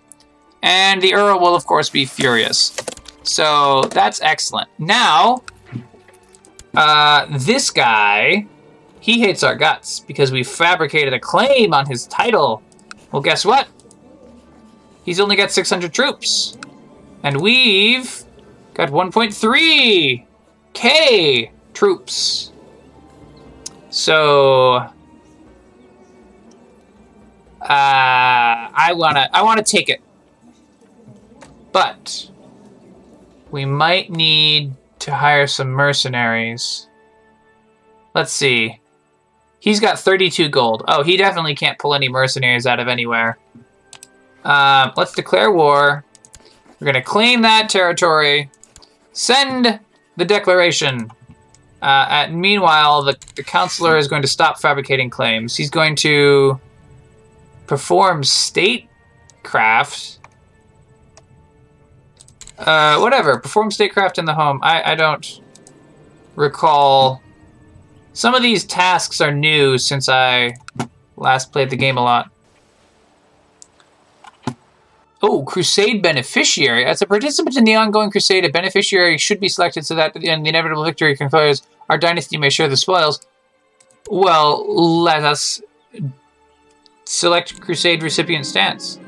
and 0.62 1.02
the 1.02 1.16
earl 1.16 1.40
will, 1.40 1.56
of 1.56 1.66
course, 1.66 1.90
be 1.90 2.06
furious. 2.06 2.76
So 3.24 3.84
that's 3.92 4.22
excellent. 4.22 4.70
Now, 4.78 5.42
uh, 6.76 7.26
this 7.30 7.70
guy 7.70 8.48
he 9.06 9.20
hates 9.20 9.44
our 9.44 9.56
guts 9.56 10.00
because 10.00 10.32
we 10.32 10.44
fabricated 10.44 11.14
a 11.14 11.20
claim 11.20 11.76
on 11.76 11.86
his 11.86 12.08
title. 12.08 12.64
Well, 13.12 13.22
guess 13.22 13.46
what? 13.46 13.68
He's 15.04 15.20
only 15.20 15.36
got 15.36 15.52
600 15.52 15.94
troops. 15.94 16.58
And 17.22 17.40
we've 17.40 18.24
got 18.74 18.90
1.3 18.90 20.26
K 20.74 21.52
troops. 21.76 22.52
So 23.92 24.74
uh, 24.74 24.90
I 27.62 28.92
wanna 28.96 29.30
I 29.32 29.44
wanna 29.44 29.62
take 29.62 29.90
it. 29.90 30.02
But 31.72 32.32
we 33.52 33.66
might 33.66 34.10
need 34.10 34.74
to 35.06 35.14
hire 35.14 35.46
some 35.46 35.70
mercenaries. 35.70 36.88
Let's 38.16 38.32
see. 38.32 38.80
He's 39.60 39.80
got 39.80 40.00
32 40.00 40.50
gold. 40.50 40.84
Oh, 40.88 41.04
he 41.04 41.16
definitely 41.16 41.54
can't 41.54 41.78
pull 41.78 41.94
any 41.94 42.10
mercenaries 42.10 42.66
out 42.66 42.80
of 42.80 42.88
anywhere. 42.88 43.38
Um, 44.44 44.94
let's 44.98 45.14
declare 45.14 45.52
war. 45.52 46.04
We're 46.80 46.86
going 46.86 46.96
to 46.96 47.04
claim 47.04 47.44
that 47.44 47.70
territory. 47.70 48.50
Send 49.14 49.80
the 50.18 50.26
declaration. 50.26 51.12
Uh, 51.84 52.28
meanwhile, 52.32 53.04
the, 53.04 53.16
the 53.36 53.44
counselor 53.44 54.00
is 54.00 54.08
going 54.08 54.24
to 54.24 54.28
stop 54.28 54.60
fabricating 54.60 55.12
claims. 55.12 55.56
He's 55.56 55.70
going 55.70 55.96
to 55.98 56.60
perform 57.68 58.24
statecraft. 58.24 60.15
Uh, 62.58 63.00
whatever. 63.00 63.40
Perform 63.40 63.72
statecraft 63.72 64.18
in 64.18 64.26
the 64.26 64.34
home. 64.34 64.60
I, 64.64 64.92
I 64.92 64.96
don't 64.96 65.42
recall 66.36 67.22
some 68.14 68.34
of 68.34 68.42
these 68.42 68.64
tasks 68.64 69.20
are 69.20 69.34
new 69.34 69.78
since 69.78 70.08
I 70.08 70.56
last 71.18 71.52
played 71.52 71.70
the 71.70 71.76
game 71.76 71.98
a 71.98 72.02
lot. 72.02 72.32
Oh, 75.22 75.44
Crusade 75.44 76.02
Beneficiary. 76.02 76.86
As 76.86 77.02
a 77.02 77.08
participant 77.08 77.58
in 77.58 77.64
the 77.64 77.76
ongoing 77.76 78.12
crusade, 78.12 78.46
a 78.46 78.50
beneficiary 78.50 79.18
should 79.18 79.40
be 79.40 79.50
selected 79.50 79.86
so 79.86 79.96
that 79.96 80.16
in 80.16 80.44
the 80.44 80.50
inevitable 80.50 80.86
victory 80.86 81.16
concurs, 81.16 81.64
our 81.90 81.98
dynasty 81.98 82.38
may 82.38 82.50
share 82.50 82.68
the 82.68 82.78
spoils. 82.78 83.26
Well, 84.10 85.02
let 85.02 85.24
us 85.24 85.62
select 87.06 87.60
crusade 87.60 88.04
recipient 88.04 88.46
stance. 88.46 89.00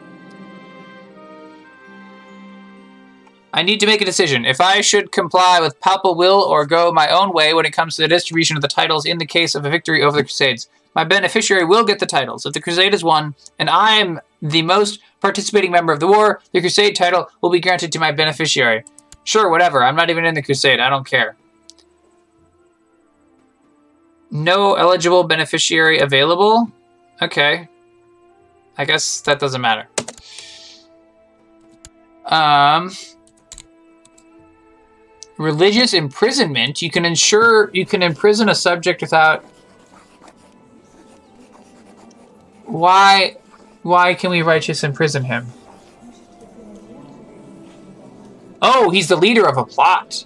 I 3.58 3.64
need 3.64 3.80
to 3.80 3.88
make 3.88 4.01
a 4.01 4.05
decision. 4.05 4.45
If 4.45 4.62
I 4.62 4.82
should 4.82 5.12
comply 5.12 5.60
with 5.60 5.82
Papal 5.82 6.14
will 6.14 6.43
or 6.43 6.64
go 6.64 6.91
my 6.91 7.10
own 7.10 7.34
way 7.34 7.55
when 7.55 7.66
it 7.66 7.74
comes 7.74 7.95
to 7.95 8.03
the 8.03 8.08
distribution 8.08 8.55
of 8.55 8.62
the 8.62 8.68
titles 8.68 9.03
in 9.03 9.18
the 9.18 9.26
case 9.26 9.55
of 9.55 9.66
a 9.66 9.70
victory 9.72 10.03
over 10.03 10.16
the 10.16 10.24
Crusades. 10.24 10.70
My 10.93 11.03
beneficiary 11.03 11.66
will 11.66 11.84
get 11.84 11.97
the 11.97 12.05
titles. 12.05 12.45
If 12.45 12.53
the 12.53 12.62
Crusade 12.62 12.93
is 12.93 13.03
won, 13.03 13.34
and 13.58 13.68
I 13.68 13.93
am 13.95 14.22
the 14.43 14.62
most 14.62 14.99
participating 15.22 15.72
member 15.72 15.91
of 15.91 15.99
the 15.99 16.05
war, 16.05 16.39
the 16.51 16.62
Crusade 16.62 16.95
title 16.95 17.32
will 17.41 17.49
be 17.49 17.60
granted 17.60 17.91
to 17.93 17.99
my 17.99 18.12
beneficiary. 18.12 18.84
Sure, 19.24 19.49
whatever. 19.49 19.84
I'm 19.84 19.95
not 19.95 20.12
even 20.12 20.24
in 20.24 20.36
the 20.36 20.43
Crusade. 20.43 20.80
I 20.80 20.91
don't 20.91 21.08
care. 21.08 21.36
No 24.30 24.76
eligible 24.76 25.24
beneficiary 25.24 25.97
available? 25.97 26.72
Okay. 27.24 27.68
I 28.78 28.86
guess 28.86 29.22
that 29.22 29.39
doesn't 29.39 29.62
matter. 29.62 29.88
Um, 32.24 32.91
religious 35.38 35.93
imprisonment, 35.93 36.81
you 36.81 36.89
can 36.89 37.05
ensure 37.05 37.69
you 37.73 37.85
can 37.85 38.01
imprison 38.01 38.49
a 38.49 38.55
subject 38.55 39.01
without. 39.01 39.43
Why, 42.65 43.38
why 43.83 44.13
can 44.13 44.31
we 44.31 44.41
righteous 44.41 44.83
imprison 44.83 45.23
him? 45.23 45.47
Oh, 48.61 48.89
he's 48.89 49.07
the 49.07 49.15
leader 49.15 49.47
of 49.47 49.57
a 49.57 49.65
plot. 49.65 50.25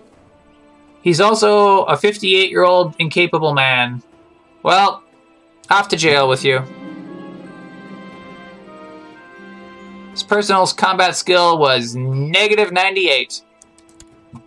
He's 1.02 1.20
also 1.20 1.84
a 1.84 1.98
58 1.98 2.50
year 2.50 2.64
old 2.64 2.96
incapable 2.98 3.54
man. 3.54 4.02
Well, 4.64 5.04
off 5.70 5.88
to 5.90 5.98
jail 5.98 6.28
with 6.28 6.46
you. 6.46 6.62
His 10.12 10.24
personal 10.24 10.66
combat 10.68 11.16
skill 11.16 11.58
was 11.58 11.96
negative 11.96 12.72
98 12.72 13.42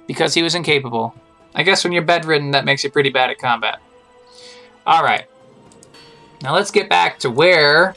because 0.06 0.34
he 0.34 0.42
was 0.42 0.54
incapable. 0.54 1.14
I 1.54 1.62
guess 1.62 1.84
when 1.84 1.92
you're 1.92 2.02
bedridden, 2.02 2.50
that 2.52 2.64
makes 2.64 2.82
you 2.84 2.90
pretty 2.90 3.10
bad 3.10 3.30
at 3.30 3.38
combat. 3.38 3.80
Alright. 4.86 5.26
Now 6.42 6.54
let's 6.54 6.70
get 6.70 6.88
back 6.88 7.18
to 7.20 7.30
where 7.30 7.94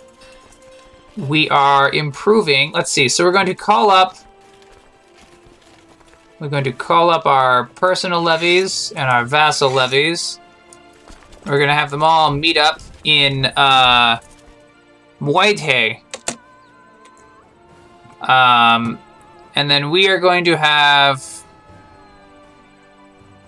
we 1.18 1.50
are 1.50 1.92
improving. 1.92 2.72
Let's 2.72 2.92
see. 2.92 3.10
So 3.10 3.24
we're 3.26 3.32
going 3.32 3.48
to 3.48 3.56
call 3.56 3.90
up... 3.90 4.16
We're 6.40 6.50
going 6.50 6.66
to 6.66 6.72
call 6.72 7.10
up 7.10 7.26
our 7.26 7.66
personal 7.66 8.22
levies 8.22 8.92
and 8.92 9.10
our 9.10 9.26
vassal 9.26 9.72
levies. 9.72 10.40
We're 11.48 11.58
going 11.58 11.70
to 11.70 11.74
have 11.74 11.90
them 11.90 12.04
all 12.04 12.32
meet 12.32 12.58
up 12.58 12.80
in 13.04 13.46
uh, 13.46 14.20
Whitehay. 15.20 16.02
Um, 18.22 19.00
and 19.56 19.72
then 19.72 19.90
we 19.90 20.10
are 20.10 20.20
going 20.20 20.46
to 20.46 20.56
have 20.56 21.37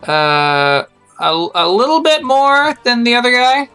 uh, 0.08 0.84
a, 1.20 1.47
a 1.56 1.68
little 1.68 2.02
bit 2.02 2.24
more 2.24 2.76
than 2.84 3.04
the 3.04 3.16
other 3.16 3.32
guy. 3.32 3.70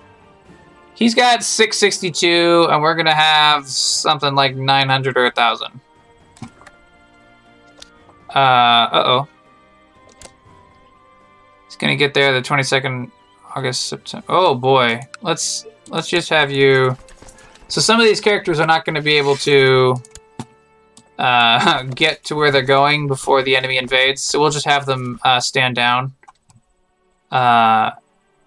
He's 0.94 1.14
got 1.14 1.42
662, 1.42 2.68
and 2.70 2.80
we're 2.80 2.94
to 3.06 3.14
have 3.14 3.66
something 3.66 4.34
like 4.34 4.54
900 4.54 5.16
or 5.16 5.24
1,000. 5.24 5.80
Uh, 8.34 8.38
uh-oh. 8.38 9.28
He's 11.66 11.76
to 11.90 11.96
get 11.96 12.14
there 12.14 12.32
the 12.32 12.40
22nd 12.40 13.10
August, 13.56 13.86
September. 13.86 14.26
Oh, 14.28 14.54
boy. 14.54 15.00
Let's, 15.20 15.66
let's 15.88 16.08
just 16.08 16.28
have 16.30 16.50
you... 16.50 16.96
So 17.66 17.80
some 17.80 17.98
of 17.98 18.06
these 18.06 18.20
characters 18.20 18.60
are 18.60 18.66
not 18.66 18.84
to 18.94 19.02
be 19.02 19.14
able 19.14 19.36
to 19.36 19.96
uh, 21.18 21.82
get 21.94 22.24
to 22.24 22.34
where 22.34 22.50
they're 22.50 22.62
going 22.62 23.06
before 23.08 23.42
the 23.42 23.56
enemy 23.56 23.76
invades. 23.76 24.22
So 24.22 24.40
we'll 24.40 24.50
just 24.50 24.66
have 24.66 24.86
them 24.86 25.18
uh, 25.24 25.40
stand 25.40 25.76
down, 25.76 26.14
uh, 27.30 27.92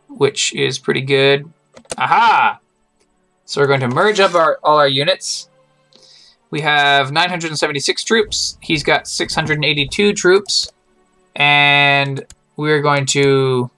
which 0.09 0.53
is 0.53 0.79
pretty 0.79 1.01
good. 1.01 1.51
Aha! 1.97 2.59
So 3.45 3.61
we're 3.61 3.67
going 3.67 3.79
to 3.79 3.87
merge 3.87 4.19
up 4.19 4.35
our 4.35 4.59
all 4.63 4.77
our 4.77 4.87
units. 4.87 5.49
We 6.49 6.61
have 6.61 7.11
976 7.11 8.03
troops. 8.03 8.57
He's 8.61 8.83
got 8.83 9.07
682 9.07 10.13
troops. 10.13 10.71
And 11.35 12.25
we're 12.55 12.81
going 12.81 13.05
to... 13.07 13.69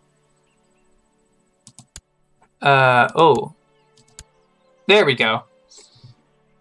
Uh, 2.62 3.10
oh. 3.16 3.54
There 4.88 5.06
we 5.06 5.16
go. 5.16 5.44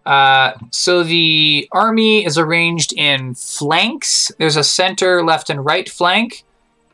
Uh, 0.05 0.53
so 0.71 1.03
the 1.03 1.67
army 1.71 2.25
is 2.25 2.37
arranged 2.37 2.93
in 2.93 3.35
flanks. 3.35 4.31
There's 4.39 4.55
a 4.55 4.63
center, 4.63 5.23
left, 5.23 5.49
and 5.49 5.63
right 5.63 5.87
flank. 5.89 6.43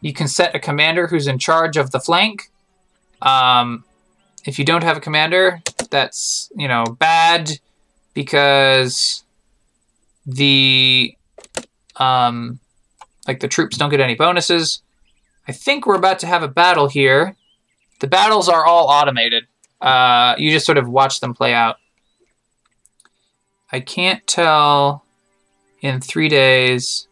You 0.01 0.13
can 0.13 0.27
set 0.27 0.55
a 0.55 0.59
commander 0.59 1.07
who's 1.07 1.27
in 1.27 1.39
charge 1.39 1.77
of 1.77 1.91
the 1.91 1.99
flank. 1.99 2.51
Um, 3.21 3.83
if 4.45 4.59
you 4.59 4.65
don't 4.65 4.83
have 4.83 4.97
a 4.97 4.99
commander, 4.99 5.61
that's 5.89 6.51
you 6.55 6.67
know 6.67 6.83
bad. 6.85 7.59
because 8.15 9.23
the 10.25 11.15
um 11.97 12.59
like 13.27 13.39
the 13.41 13.47
troops 13.47 13.77
don't 13.77 13.91
get 13.91 13.99
any 13.99 14.15
bonuses. 14.15 14.81
I 15.47 15.51
think 15.51 15.85
we're 15.85 15.95
about 15.95 16.19
to 16.19 16.27
have 16.27 16.41
a 16.41 16.47
battle 16.47 16.87
here. 16.87 17.35
The 17.99 18.07
battles 18.07 18.49
are 18.49 18.65
all 18.65 18.87
automated. 18.87 19.45
Uh, 19.79 20.33
you 20.39 20.49
just 20.49 20.65
sort 20.65 20.79
of 20.79 20.89
watch 20.89 21.19
them 21.19 21.35
play 21.35 21.53
out. 21.53 21.75
I 23.71 23.79
can't 23.79 24.25
tell 24.27 25.05
in 25.81 26.01
three 26.01 26.29
days. 26.29 27.07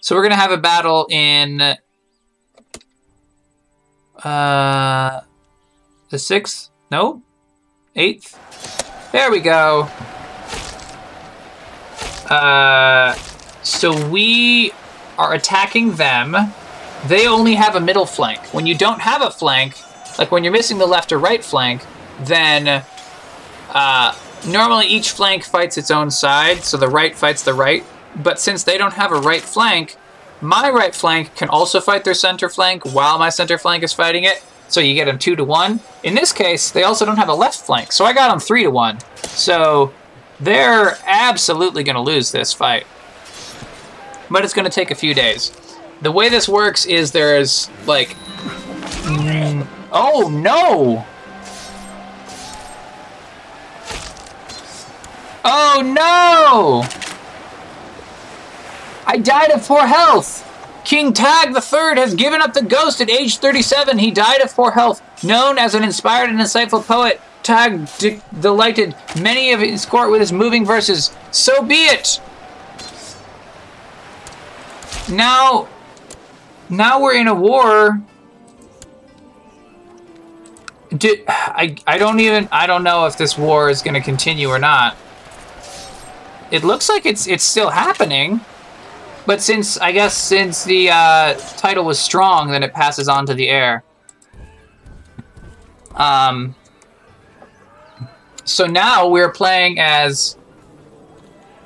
So 0.00 0.16
we're 0.16 0.22
gonna 0.22 0.36
have 0.36 0.50
a 0.50 0.56
battle 0.56 1.06
in 1.10 1.76
uh, 4.24 5.20
the 6.10 6.18
sixth. 6.18 6.70
No, 6.90 7.22
eighth. 7.96 8.38
There 9.12 9.30
we 9.30 9.40
go. 9.40 9.88
Uh, 12.28 13.14
so 13.62 14.08
we 14.08 14.72
are 15.18 15.34
attacking 15.34 15.92
them. 15.92 16.36
They 17.06 17.26
only 17.26 17.54
have 17.54 17.76
a 17.76 17.80
middle 17.80 18.06
flank. 18.06 18.40
When 18.54 18.66
you 18.66 18.76
don't 18.76 19.00
have 19.00 19.22
a 19.22 19.30
flank, 19.30 19.76
like 20.18 20.30
when 20.30 20.44
you're 20.44 20.52
missing 20.52 20.78
the 20.78 20.86
left 20.86 21.12
or 21.12 21.18
right 21.18 21.42
flank, 21.44 21.82
then 22.20 22.84
uh, 23.70 24.14
normally 24.46 24.86
each 24.86 25.10
flank 25.12 25.44
fights 25.44 25.78
its 25.78 25.90
own 25.90 26.10
side, 26.10 26.64
so 26.64 26.76
the 26.76 26.88
right 26.88 27.14
fights 27.14 27.42
the 27.42 27.54
right. 27.54 27.84
But 28.16 28.40
since 28.40 28.64
they 28.64 28.78
don't 28.78 28.94
have 28.94 29.12
a 29.12 29.20
right 29.20 29.42
flank, 29.42 29.96
my 30.40 30.70
right 30.70 30.94
flank 30.94 31.34
can 31.36 31.48
also 31.48 31.80
fight 31.80 32.04
their 32.04 32.14
center 32.14 32.48
flank 32.48 32.84
while 32.84 33.18
my 33.18 33.28
center 33.28 33.58
flank 33.58 33.82
is 33.82 33.92
fighting 33.92 34.24
it. 34.24 34.42
So 34.68 34.80
you 34.80 34.94
get 34.94 35.06
them 35.06 35.18
two 35.18 35.36
to 35.36 35.44
one. 35.44 35.80
In 36.02 36.14
this 36.14 36.32
case, 36.32 36.70
they 36.70 36.84
also 36.84 37.04
don't 37.04 37.16
have 37.16 37.28
a 37.28 37.34
left 37.34 37.60
flank, 37.60 37.92
so 37.92 38.04
I 38.04 38.12
got 38.12 38.30
them 38.30 38.38
three 38.38 38.62
to 38.62 38.70
one. 38.70 38.98
So 39.22 39.92
they're 40.38 40.96
absolutely 41.04 41.82
going 41.82 41.96
to 41.96 42.02
lose 42.02 42.30
this 42.30 42.52
fight. 42.52 42.86
But 44.30 44.44
it's 44.44 44.54
going 44.54 44.64
to 44.64 44.70
take 44.70 44.90
a 44.90 44.94
few 44.94 45.12
days. 45.12 45.52
The 46.02 46.12
way 46.12 46.28
this 46.28 46.48
works 46.48 46.86
is 46.86 47.12
there's 47.12 47.68
like. 47.86 48.10
Mm, 49.02 49.66
oh 49.92 50.28
no! 50.28 51.04
Oh 55.44 55.82
no! 55.82 56.84
I 59.06 59.16
died 59.16 59.50
of 59.50 59.66
poor 59.66 59.86
health! 59.86 60.46
King 60.84 61.12
Tag 61.12 61.48
III 61.48 62.00
has 62.00 62.14
given 62.14 62.40
up 62.40 62.52
the 62.52 62.62
ghost 62.62 63.00
at 63.00 63.10
age 63.10 63.38
37. 63.38 63.98
He 63.98 64.10
died 64.10 64.40
of 64.40 64.54
poor 64.54 64.72
health. 64.72 65.02
Known 65.22 65.58
as 65.58 65.74
an 65.74 65.84
inspired 65.84 66.30
and 66.30 66.38
insightful 66.38 66.84
poet, 66.86 67.20
Tag 67.42 67.86
de- 67.98 68.20
delighted 68.40 68.94
many 69.20 69.52
of 69.52 69.60
his 69.60 69.86
court 69.86 70.10
with 70.10 70.20
his 70.20 70.32
moving 70.32 70.64
verses. 70.64 71.14
So 71.30 71.62
be 71.62 71.84
it! 71.84 72.20
Now, 75.10 75.68
now 76.68 77.00
we're 77.02 77.14
in 77.14 77.28
a 77.28 77.34
war. 77.34 78.00
Do, 80.96 81.16
I, 81.28 81.76
I 81.86 81.98
don't 81.98 82.20
even, 82.20 82.48
I 82.50 82.66
don't 82.66 82.82
know 82.82 83.06
if 83.06 83.16
this 83.16 83.38
war 83.38 83.70
is 83.70 83.82
going 83.82 83.94
to 83.94 84.00
continue 84.00 84.48
or 84.48 84.58
not. 84.58 84.96
It 86.50 86.64
looks 86.64 86.88
like 86.88 87.06
it's, 87.06 87.26
it's 87.26 87.44
still 87.44 87.70
happening. 87.70 88.40
But 89.26 89.40
since, 89.40 89.78
I 89.78 89.92
guess, 89.92 90.16
since 90.16 90.64
the 90.64 90.90
uh, 90.90 91.34
title 91.56 91.84
was 91.84 91.98
strong, 91.98 92.50
then 92.50 92.62
it 92.62 92.72
passes 92.72 93.08
on 93.08 93.26
to 93.26 93.34
the 93.34 93.48
heir. 93.48 93.84
Um, 95.94 96.54
so 98.44 98.66
now 98.66 99.08
we're 99.08 99.30
playing 99.30 99.78
as 99.78 100.36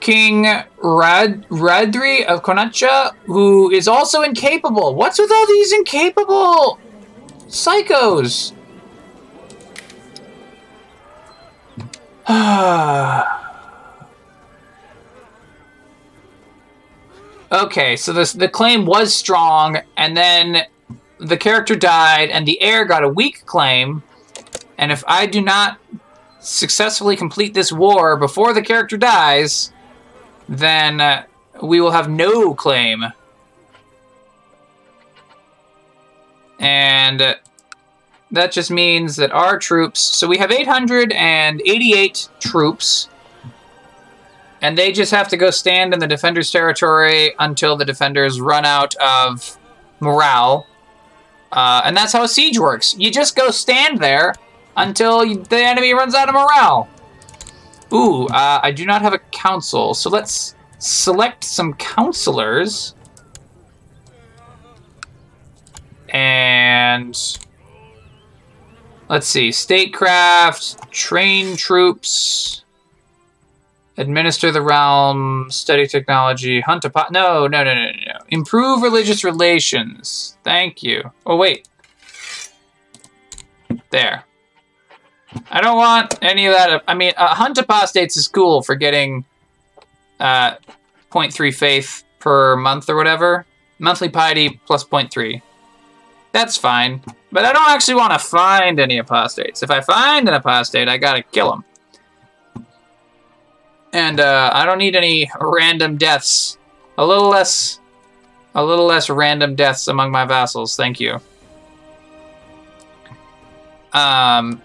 King 0.01 0.45
Rad 0.83 1.49
Radri 1.49 2.27
of 2.27 2.43
Konacha, 2.43 3.15
who 3.25 3.71
is 3.71 3.89
also 3.89 4.21
incapable. 4.21 4.95
What's 4.95 5.19
with 5.19 5.33
all 5.33 5.47
these 5.47 5.73
incapable 5.73 6.79
psychos? 7.47 8.53
okay, 17.63 17.97
so 17.97 18.13
this 18.13 18.33
the 18.33 18.49
claim 18.49 18.87
was 18.87 19.15
strong, 19.15 19.79
and 19.97 20.17
then 20.17 20.67
the 21.19 21.37
character 21.37 21.75
died, 21.75 22.31
and 22.31 22.47
the 22.47 22.61
heir 22.61 22.85
got 22.85 23.05
a 23.05 23.09
weak 23.09 23.45
claim. 23.47 24.03
And 24.79 24.91
if 24.91 25.05
I 25.07 25.27
do 25.27 25.41
not 25.41 25.79
successfully 26.41 27.17
complete 27.17 27.55
this 27.55 27.73
war 27.73 28.17
before 28.17 28.53
the 28.53 28.63
character 28.63 28.97
dies, 28.97 29.73
then 30.49 31.01
uh, 31.01 31.25
we 31.63 31.81
will 31.81 31.93
have 31.93 32.11
no 32.11 32.55
claim. 32.55 33.05
And 36.59 37.23
uh, 37.23 37.35
that 38.31 38.53
just 38.53 38.71
means 38.71 39.17
that 39.17 39.33
our 39.33 39.59
troops. 39.59 40.01
So 40.01 40.27
we 40.27 40.39
have 40.39 40.51
888 40.51 42.29
troops. 42.41 43.09
And 44.65 44.79
they 44.79 44.93
just 44.93 45.11
have 45.11 45.29
to 45.29 45.37
go 45.37 45.51
stand 45.51 45.93
in 45.93 46.01
the 46.01 46.07
defender's 46.07 46.51
territory 46.51 47.35
until 47.39 47.77
the 47.77 47.85
defenders 47.85 48.41
run 48.41 48.65
out 48.65 48.95
of 48.97 49.59
morale. 50.01 50.67
Uh, 51.53 51.83
and 51.85 51.95
that's 51.95 52.15
how 52.15 52.23
a 52.23 52.29
siege 52.29 52.59
works. 52.59 52.97
You 52.99 53.11
just 53.11 53.37
go 53.37 53.51
stand 53.51 53.99
there 53.99 54.35
until 54.75 55.19
the 55.19 55.59
enemy 55.59 55.93
runs 55.93 56.15
out 56.15 56.31
of 56.31 56.35
morale. 56.35 56.89
Ooh, 57.93 58.25
uh, 58.29 58.61
I 58.63 58.71
do 58.71 58.87
not 58.87 59.03
have 59.03 59.13
a 59.13 59.19
council, 59.19 59.93
so 59.93 60.09
let's 60.09 60.55
select 60.79 61.45
some 61.45 61.75
counselors. 61.75 62.95
And 66.09 67.15
let's 69.11 69.27
see, 69.27 69.53
statecraft, 69.53 70.91
train 70.91 71.55
troops, 71.55 72.64
administer 73.97 74.51
the 74.51 74.63
realm, 74.63 75.47
study 75.51 75.87
technology, 75.87 76.61
hunt 76.61 76.85
a 76.85 76.91
pot. 76.91 77.13
No, 77.13 77.47
no, 77.47 77.65
no, 77.65 77.75
no, 77.75 77.91
no. 77.91 78.19
Improve 78.29 78.83
religious 78.83 79.25
relations. 79.25 80.37
Thank 80.45 80.83
you. 80.83 81.11
Oh, 81.27 81.37
wait. 81.37 81.69
There. 83.91 84.25
I 85.51 85.61
don't 85.61 85.77
want 85.77 86.19
any 86.23 86.47
of 86.47 86.53
that. 86.55 86.83
I 86.87 86.95
mean, 86.95 87.13
uh, 87.17 87.35
hunt 87.35 87.59
apostates 87.59 88.17
is 88.17 88.29
cool 88.29 88.63
for 88.63 88.75
getting 88.75 89.25
uh, 90.21 90.57
0.3 91.11 91.55
faith 91.55 92.05
per 92.19 92.57
month 92.57 92.89
or 92.89 92.97
whatever. 92.97 93.47
Monthly 93.79 94.09
piety 94.09 94.61
plus 94.67 94.85
0.3. 94.85 95.43
That's 96.33 96.57
fine. 96.57 97.03
But 97.31 97.45
I 97.45 97.53
don't 97.53 97.71
actually 97.71 97.95
want 97.95 98.13
to 98.13 98.19
find 98.19 98.79
any 98.79 98.99
apostates. 98.99 99.63
If 99.63 99.71
I 99.71 99.81
find 99.81 100.29
an 100.29 100.35
apostate, 100.35 100.89
I 100.89 100.99
gotta 100.99 101.23
kill 101.23 101.53
him. 101.53 101.65
And 103.95 104.19
uh, 104.19 104.51
I 104.53 104.67
don't 104.67 104.79
need 104.79 104.97
any 104.97 105.31
random 105.41 105.97
deaths. 105.97 106.59
A 106.99 107.07
little 107.07 107.29
less, 107.29 107.79
a 108.55 108.65
little 108.65 108.87
less 108.87 109.09
random 109.09 109.55
deaths 109.55 109.87
among 109.87 110.11
my 110.11 110.25
vassals. 110.25 110.77
Thank 110.77 110.99
you. 110.99 111.21
Um, 113.93 114.61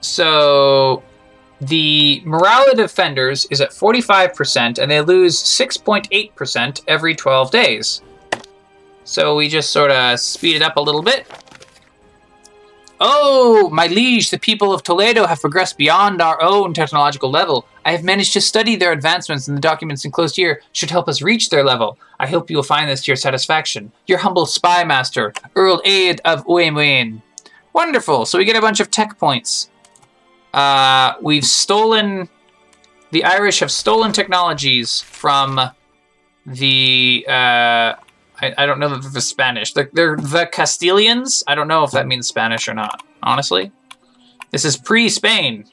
so 0.00 1.02
the 1.60 2.22
morale 2.24 2.70
of 2.70 2.76
defenders 2.76 3.46
is 3.50 3.60
at 3.60 3.70
45%, 3.70 4.78
and 4.78 4.88
they 4.88 5.00
lose 5.00 5.36
6.8% 5.42 6.82
every 6.86 7.14
12 7.16 7.50
days. 7.50 8.02
So 9.02 9.34
we 9.34 9.48
just 9.48 9.70
sort 9.70 9.90
of 9.90 10.20
speed 10.20 10.56
it 10.56 10.62
up 10.62 10.76
a 10.76 10.80
little 10.80 11.02
bit. 11.02 11.26
Oh, 13.00 13.68
my 13.70 13.88
liege, 13.88 14.30
the 14.30 14.38
people 14.38 14.72
of 14.72 14.82
Toledo 14.82 15.26
have 15.26 15.40
progressed 15.40 15.76
beyond 15.76 16.22
our 16.22 16.40
own 16.40 16.72
technological 16.72 17.30
level. 17.30 17.66
I 17.84 17.90
have 17.92 18.04
managed 18.04 18.32
to 18.34 18.40
study 18.40 18.76
their 18.76 18.92
advancements, 18.92 19.48
and 19.48 19.56
the 19.56 19.60
documents 19.60 20.04
enclosed 20.04 20.36
here 20.36 20.62
should 20.72 20.90
help 20.90 21.08
us 21.08 21.20
reach 21.20 21.50
their 21.50 21.64
level. 21.64 21.98
I 22.20 22.28
hope 22.28 22.50
you 22.50 22.56
will 22.56 22.62
find 22.62 22.88
this 22.88 23.02
to 23.04 23.10
your 23.10 23.16
satisfaction. 23.16 23.90
Your 24.06 24.18
humble 24.18 24.46
spy 24.46 24.84
master, 24.84 25.34
Earl 25.56 25.82
Aid 25.84 26.20
of 26.24 26.46
Uemwen. 26.46 27.20
Wonderful, 27.72 28.26
so 28.26 28.38
we 28.38 28.44
get 28.44 28.56
a 28.56 28.60
bunch 28.60 28.78
of 28.78 28.90
tech 28.90 29.18
points. 29.18 29.70
Uh, 30.52 31.14
we've 31.20 31.44
stolen. 31.44 32.28
The 33.10 33.24
Irish 33.24 33.58
have 33.58 33.72
stolen 33.72 34.12
technologies 34.12 35.00
from 35.00 35.60
the. 36.46 37.26
Uh, 37.28 37.94
I, 38.44 38.54
I 38.62 38.66
don't 38.66 38.78
know 38.78 38.88
that 38.88 39.12
the 39.12 39.20
Spanish. 39.20 39.72
They're, 39.72 39.90
they're 39.92 40.16
the 40.16 40.48
Castilians. 40.52 41.42
I 41.46 41.54
don't 41.54 41.68
know 41.68 41.84
if 41.84 41.90
that 41.92 42.06
means 42.06 42.28
Spanish 42.28 42.68
or 42.68 42.74
not. 42.74 43.02
Honestly, 43.22 43.72
this 44.50 44.64
is 44.64 44.76
pre-Spain. 44.76 45.64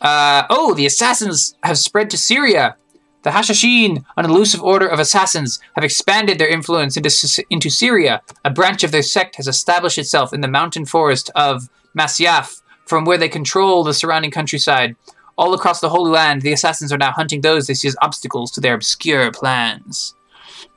Uh, 0.00 0.44
oh, 0.50 0.74
the 0.74 0.86
assassins 0.86 1.56
have 1.62 1.78
spread 1.78 2.10
to 2.10 2.18
Syria. 2.18 2.76
The 3.22 3.30
Hashashin, 3.30 4.04
an 4.18 4.24
elusive 4.26 4.62
order 4.62 4.86
of 4.86 4.98
assassins, 4.98 5.58
have 5.76 5.84
expanded 5.84 6.38
their 6.38 6.48
influence 6.48 6.96
into, 6.96 7.44
into 7.48 7.70
Syria. 7.70 8.20
A 8.44 8.50
branch 8.50 8.84
of 8.84 8.92
their 8.92 9.02
sect 9.02 9.36
has 9.36 9.48
established 9.48 9.96
itself 9.96 10.34
in 10.34 10.42
the 10.42 10.48
mountain 10.48 10.84
forest 10.84 11.30
of 11.34 11.70
Masyaf, 11.98 12.60
from 12.84 13.06
where 13.06 13.16
they 13.16 13.30
control 13.30 13.82
the 13.82 13.94
surrounding 13.94 14.30
countryside. 14.30 14.94
All 15.38 15.54
across 15.54 15.80
the 15.80 15.88
Holy 15.88 16.10
Land, 16.10 16.42
the 16.42 16.52
assassins 16.52 16.92
are 16.92 16.98
now 16.98 17.12
hunting 17.12 17.40
those 17.40 17.66
they 17.66 17.74
see 17.74 17.88
as 17.88 17.96
obstacles 18.02 18.50
to 18.52 18.60
their 18.60 18.74
obscure 18.74 19.32
plans. 19.32 20.14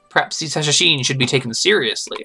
Perhaps 0.09 0.39
these 0.39 0.55
Hashashin 0.55 1.05
should 1.05 1.17
be 1.17 1.25
taken 1.25 1.53
seriously. 1.53 2.23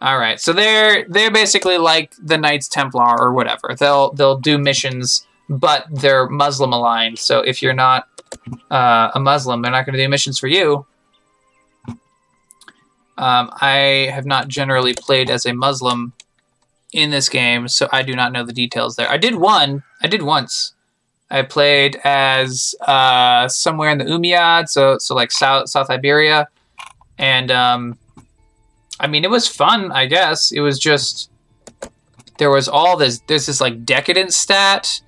All 0.00 0.18
right, 0.18 0.38
so 0.38 0.52
they're 0.52 1.06
they're 1.08 1.30
basically 1.30 1.78
like 1.78 2.12
the 2.22 2.36
Knights 2.36 2.68
Templar 2.68 3.16
or 3.18 3.32
whatever. 3.32 3.74
They'll 3.78 4.12
they'll 4.12 4.38
do 4.38 4.58
missions, 4.58 5.26
but 5.48 5.86
they're 5.90 6.28
Muslim 6.28 6.72
aligned. 6.72 7.18
So 7.18 7.40
if 7.40 7.62
you're 7.62 7.72
not 7.72 8.06
uh, 8.70 9.10
a 9.14 9.20
Muslim, 9.20 9.62
they're 9.62 9.72
not 9.72 9.86
going 9.86 9.96
to 9.96 10.02
do 10.02 10.08
missions 10.08 10.38
for 10.38 10.48
you. 10.48 10.86
Um, 13.18 13.50
I 13.60 14.10
have 14.12 14.26
not 14.26 14.48
generally 14.48 14.92
played 14.92 15.30
as 15.30 15.46
a 15.46 15.54
Muslim 15.54 16.12
in 16.92 17.10
this 17.10 17.30
game, 17.30 17.66
so 17.68 17.88
I 17.90 18.02
do 18.02 18.14
not 18.14 18.32
know 18.32 18.44
the 18.44 18.52
details 18.52 18.96
there. 18.96 19.08
I 19.08 19.16
did 19.16 19.36
one. 19.36 19.82
I 20.02 20.08
did 20.08 20.22
once. 20.22 20.74
I 21.30 21.42
played 21.42 21.96
as 22.04 22.74
uh, 22.80 23.48
somewhere 23.48 23.90
in 23.90 23.98
the 23.98 24.04
Umayyad, 24.04 24.68
so 24.68 24.98
so 24.98 25.14
like 25.14 25.32
South 25.32 25.68
South 25.68 25.90
Iberia, 25.90 26.48
and 27.18 27.50
um, 27.50 27.98
I 29.00 29.06
mean 29.08 29.24
it 29.24 29.30
was 29.30 29.48
fun. 29.48 29.90
I 29.90 30.06
guess 30.06 30.52
it 30.52 30.60
was 30.60 30.78
just 30.78 31.30
there 32.38 32.50
was 32.50 32.68
all 32.68 32.96
this. 32.96 33.20
There's 33.26 33.46
this 33.46 33.60
like 33.60 33.84
decadent 33.84 34.32
stat 34.32 35.00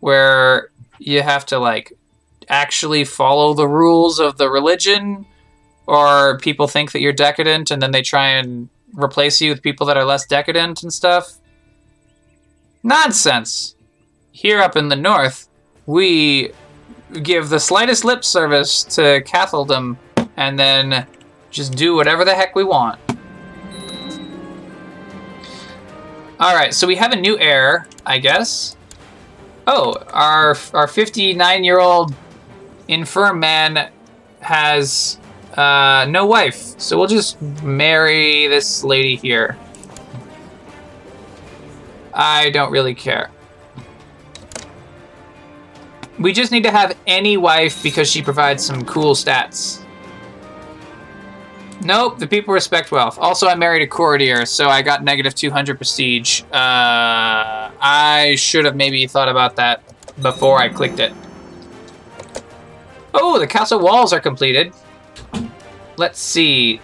where 0.00 0.68
you 0.98 1.22
have 1.22 1.46
to 1.46 1.58
like 1.58 1.92
actually 2.48 3.04
follow 3.04 3.54
the 3.54 3.68
rules 3.68 4.20
of 4.20 4.36
the 4.36 4.50
religion, 4.50 5.24
or 5.86 6.38
people 6.38 6.68
think 6.68 6.92
that 6.92 7.00
you're 7.00 7.12
decadent, 7.12 7.70
and 7.70 7.80
then 7.80 7.92
they 7.92 8.02
try 8.02 8.28
and 8.28 8.68
replace 8.92 9.40
you 9.40 9.50
with 9.50 9.62
people 9.62 9.86
that 9.86 9.96
are 9.96 10.04
less 10.04 10.26
decadent 10.26 10.82
and 10.82 10.92
stuff. 10.92 11.38
Nonsense. 12.82 13.74
Here 14.30 14.60
up 14.60 14.76
in 14.76 14.88
the 14.88 14.96
north, 14.96 15.48
we 15.86 16.52
give 17.22 17.48
the 17.48 17.60
slightest 17.60 18.04
lip 18.04 18.24
service 18.24 18.82
to 18.84 19.22
Catholicdom 19.22 19.96
and 20.36 20.58
then 20.58 21.06
just 21.50 21.74
do 21.74 21.94
whatever 21.94 22.24
the 22.24 22.34
heck 22.34 22.54
we 22.54 22.64
want. 22.64 22.98
Alright, 26.40 26.74
so 26.74 26.86
we 26.86 26.96
have 26.96 27.12
a 27.12 27.16
new 27.16 27.38
heir, 27.38 27.86
I 28.04 28.18
guess. 28.18 28.76
Oh, 29.66 29.94
our 30.12 30.56
our 30.74 30.88
59 30.88 31.64
year 31.64 31.78
old 31.78 32.14
infirm 32.88 33.40
man 33.40 33.90
has 34.40 35.18
uh, 35.56 36.06
no 36.08 36.26
wife, 36.26 36.78
so 36.78 36.98
we'll 36.98 37.06
just 37.06 37.40
marry 37.62 38.46
this 38.48 38.84
lady 38.84 39.16
here. 39.16 39.56
I 42.12 42.50
don't 42.50 42.70
really 42.70 42.94
care. 42.94 43.30
We 46.18 46.32
just 46.32 46.52
need 46.52 46.62
to 46.64 46.70
have 46.70 46.96
any 47.06 47.36
wife 47.36 47.82
because 47.82 48.10
she 48.10 48.22
provides 48.22 48.64
some 48.64 48.84
cool 48.84 49.14
stats. 49.14 49.84
Nope, 51.82 52.18
the 52.18 52.26
people 52.26 52.54
respect 52.54 52.90
wealth. 52.92 53.18
Also, 53.18 53.46
I 53.46 53.54
married 53.56 53.82
a 53.82 53.86
courtier, 53.86 54.46
so 54.46 54.68
I 54.68 54.80
got 54.80 55.04
negative 55.04 55.34
200 55.34 55.76
prestige. 55.76 56.42
Uh, 56.44 57.70
I 57.80 58.36
should 58.38 58.64
have 58.64 58.74
maybe 58.74 59.06
thought 59.06 59.28
about 59.28 59.56
that 59.56 59.82
before 60.22 60.58
I 60.58 60.68
clicked 60.68 61.00
it. 61.00 61.12
Oh, 63.12 63.38
the 63.38 63.46
castle 63.46 63.80
walls 63.80 64.12
are 64.12 64.20
completed. 64.20 64.72
Let's 65.96 66.18
see. 66.18 66.80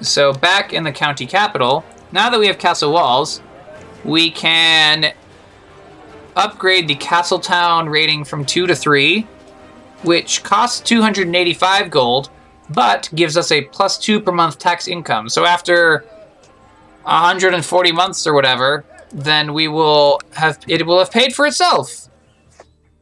So 0.00 0.32
back 0.32 0.72
in 0.72 0.84
the 0.84 0.92
county 0.92 1.26
capital, 1.26 1.84
now 2.12 2.28
that 2.28 2.38
we 2.38 2.46
have 2.46 2.58
castle 2.58 2.92
walls, 2.92 3.40
we 4.04 4.30
can 4.30 5.14
upgrade 6.36 6.88
the 6.88 6.94
Castletown 6.94 7.88
rating 7.88 8.24
from 8.24 8.44
2 8.44 8.66
to 8.66 8.74
3, 8.74 9.26
which 10.02 10.42
costs 10.42 10.80
285 10.80 11.90
gold, 11.90 12.30
but 12.70 13.08
gives 13.14 13.36
us 13.36 13.50
a 13.50 13.62
plus 13.62 13.98
2 13.98 14.20
per 14.20 14.32
month 14.32 14.58
tax 14.58 14.88
income. 14.88 15.28
So 15.28 15.44
after 15.44 16.04
140 17.02 17.92
months 17.92 18.26
or 18.26 18.34
whatever, 18.34 18.84
then 19.12 19.52
we 19.52 19.68
will 19.68 20.20
have 20.32 20.58
it 20.66 20.86
will 20.86 20.98
have 20.98 21.10
paid 21.10 21.34
for 21.34 21.46
itself. 21.46 22.08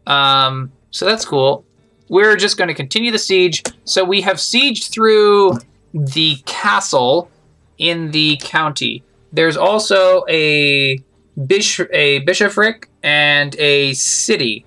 Um, 0.06 0.72
so 0.90 1.06
that's 1.06 1.24
cool. 1.24 1.64
We're 2.08 2.36
just 2.36 2.56
going 2.56 2.68
to 2.68 2.74
continue 2.74 3.12
the 3.12 3.18
siege. 3.18 3.62
So 3.84 4.04
we 4.04 4.22
have 4.22 4.38
sieged 4.38 4.90
through 4.90 5.58
the 5.94 6.36
castle 6.46 7.30
in 7.78 8.10
the 8.10 8.38
county. 8.42 9.04
There's 9.32 9.56
also 9.56 10.24
a 10.28 11.00
bish- 11.46 11.80
a 11.92 12.20
bishopric 12.20 12.88
and 13.02 13.56
a 13.56 13.92
city. 13.94 14.64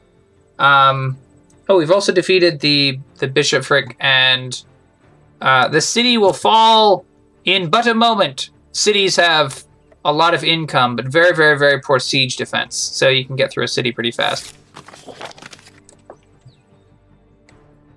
Um, 0.60 1.18
oh, 1.70 1.78
we've 1.78 1.92
also 1.92 2.12
defeated 2.12 2.60
the 2.60 3.00
the 3.20 3.28
bishopric, 3.28 3.96
and 4.00 4.64
uh, 5.42 5.68
the 5.68 5.82
city 5.82 6.18
will 6.18 6.34
fall 6.34 7.06
in 7.46 7.70
but 7.70 7.88
a 7.88 7.94
moment. 7.94 8.50
Cities 8.72 9.16
have 9.18 9.64
a 10.06 10.12
lot 10.12 10.34
of 10.34 10.44
income, 10.44 10.96
but 10.96 11.06
very, 11.06 11.34
very, 11.34 11.58
very 11.58 11.80
poor 11.80 12.00
siege 12.00 12.36
defense, 12.36 12.76
so 12.76 13.08
you 13.08 13.26
can 13.26 13.36
get 13.36 13.52
through 13.52 13.64
a 13.64 13.68
city 13.68 13.92
pretty 13.92 14.12
fast. 14.12 14.56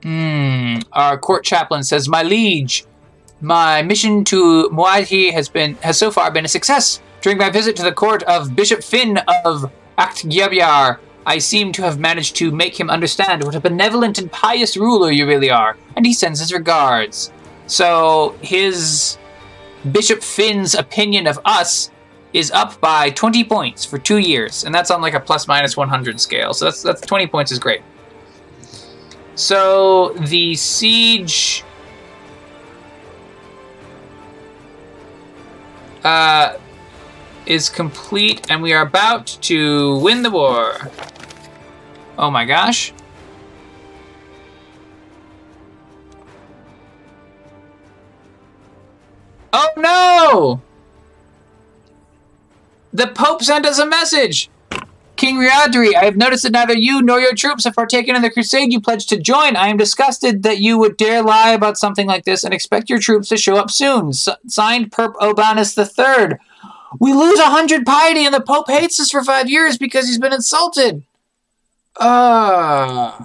Hmm. 0.02 0.78
Our 0.92 1.18
court 1.18 1.44
chaplain 1.44 1.82
says, 1.82 2.08
"My 2.08 2.22
liege, 2.22 2.84
my 3.40 3.82
mission 3.82 4.24
to 4.24 4.68
Moahi 4.70 5.32
has 5.32 5.48
been 5.48 5.74
has 5.76 5.98
so 5.98 6.10
far 6.10 6.30
been 6.30 6.44
a 6.44 6.48
success. 6.48 7.00
During 7.26 7.38
my 7.38 7.50
visit 7.50 7.74
to 7.74 7.82
the 7.82 7.90
court 7.90 8.22
of 8.22 8.54
Bishop 8.54 8.84
Finn 8.84 9.18
of 9.44 9.72
Aktgyabyar, 9.98 11.00
I 11.26 11.38
seem 11.38 11.72
to 11.72 11.82
have 11.82 11.98
managed 11.98 12.36
to 12.36 12.52
make 12.52 12.78
him 12.78 12.88
understand 12.88 13.42
what 13.42 13.56
a 13.56 13.60
benevolent 13.60 14.18
and 14.18 14.30
pious 14.30 14.76
ruler 14.76 15.10
you 15.10 15.26
really 15.26 15.50
are, 15.50 15.76
and 15.96 16.06
he 16.06 16.12
sends 16.12 16.38
his 16.38 16.52
regards. 16.52 17.32
So 17.66 18.36
his 18.42 19.18
Bishop 19.90 20.22
Finn's 20.22 20.76
opinion 20.76 21.26
of 21.26 21.40
us 21.44 21.90
is 22.32 22.52
up 22.52 22.80
by 22.80 23.10
20 23.10 23.42
points 23.42 23.84
for 23.84 23.98
two 23.98 24.18
years, 24.18 24.62
and 24.62 24.72
that's 24.72 24.92
on 24.92 25.02
like 25.02 25.14
a 25.14 25.18
plus 25.18 25.48
minus 25.48 25.76
100 25.76 26.20
scale. 26.20 26.54
So 26.54 26.66
that's 26.66 26.80
that's 26.80 27.00
20 27.00 27.26
points 27.26 27.50
is 27.50 27.58
great. 27.58 27.82
So 29.34 30.10
the 30.10 30.54
siege 30.54 31.64
uh, 36.04 36.58
is 37.46 37.68
complete, 37.68 38.50
and 38.50 38.62
we 38.62 38.72
are 38.72 38.82
about 38.82 39.26
to 39.42 39.98
win 39.98 40.22
the 40.22 40.30
war. 40.30 40.90
Oh 42.18 42.30
my 42.30 42.44
gosh. 42.44 42.92
Oh 49.52 49.70
no! 49.76 50.60
The 52.92 53.06
Pope 53.08 53.42
sent 53.42 53.66
us 53.66 53.78
a 53.78 53.86
message! 53.86 54.50
King 55.16 55.36
Riadri, 55.36 55.94
I 55.94 56.04
have 56.04 56.16
noticed 56.16 56.42
that 56.42 56.52
neither 56.52 56.76
you 56.76 57.00
nor 57.00 57.18
your 57.20 57.34
troops 57.34 57.64
have 57.64 57.74
partaken 57.74 58.14
in 58.14 58.22
the 58.22 58.30
crusade 58.30 58.70
you 58.70 58.80
pledged 58.80 59.08
to 59.08 59.18
join. 59.18 59.56
I 59.56 59.68
am 59.68 59.78
disgusted 59.78 60.42
that 60.42 60.58
you 60.58 60.76
would 60.78 60.98
dare 60.98 61.22
lie 61.22 61.52
about 61.52 61.78
something 61.78 62.06
like 62.06 62.24
this 62.24 62.44
and 62.44 62.52
expect 62.52 62.90
your 62.90 62.98
troops 62.98 63.30
to 63.30 63.38
show 63.38 63.56
up 63.56 63.70
soon. 63.70 64.10
S- 64.10 64.28
signed, 64.46 64.92
Perp 64.92 65.14
Obanus 65.14 65.76
III. 65.76 66.36
We 66.98 67.12
lose 67.12 67.38
a 67.38 67.46
hundred 67.46 67.84
piety, 67.84 68.24
and 68.24 68.34
the 68.34 68.40
Pope 68.40 68.68
hates 68.68 68.98
us 69.00 69.10
for 69.10 69.22
five 69.22 69.48
years 69.48 69.76
because 69.76 70.06
he's 70.06 70.18
been 70.18 70.32
insulted. 70.32 71.02
Uh, 71.96 73.24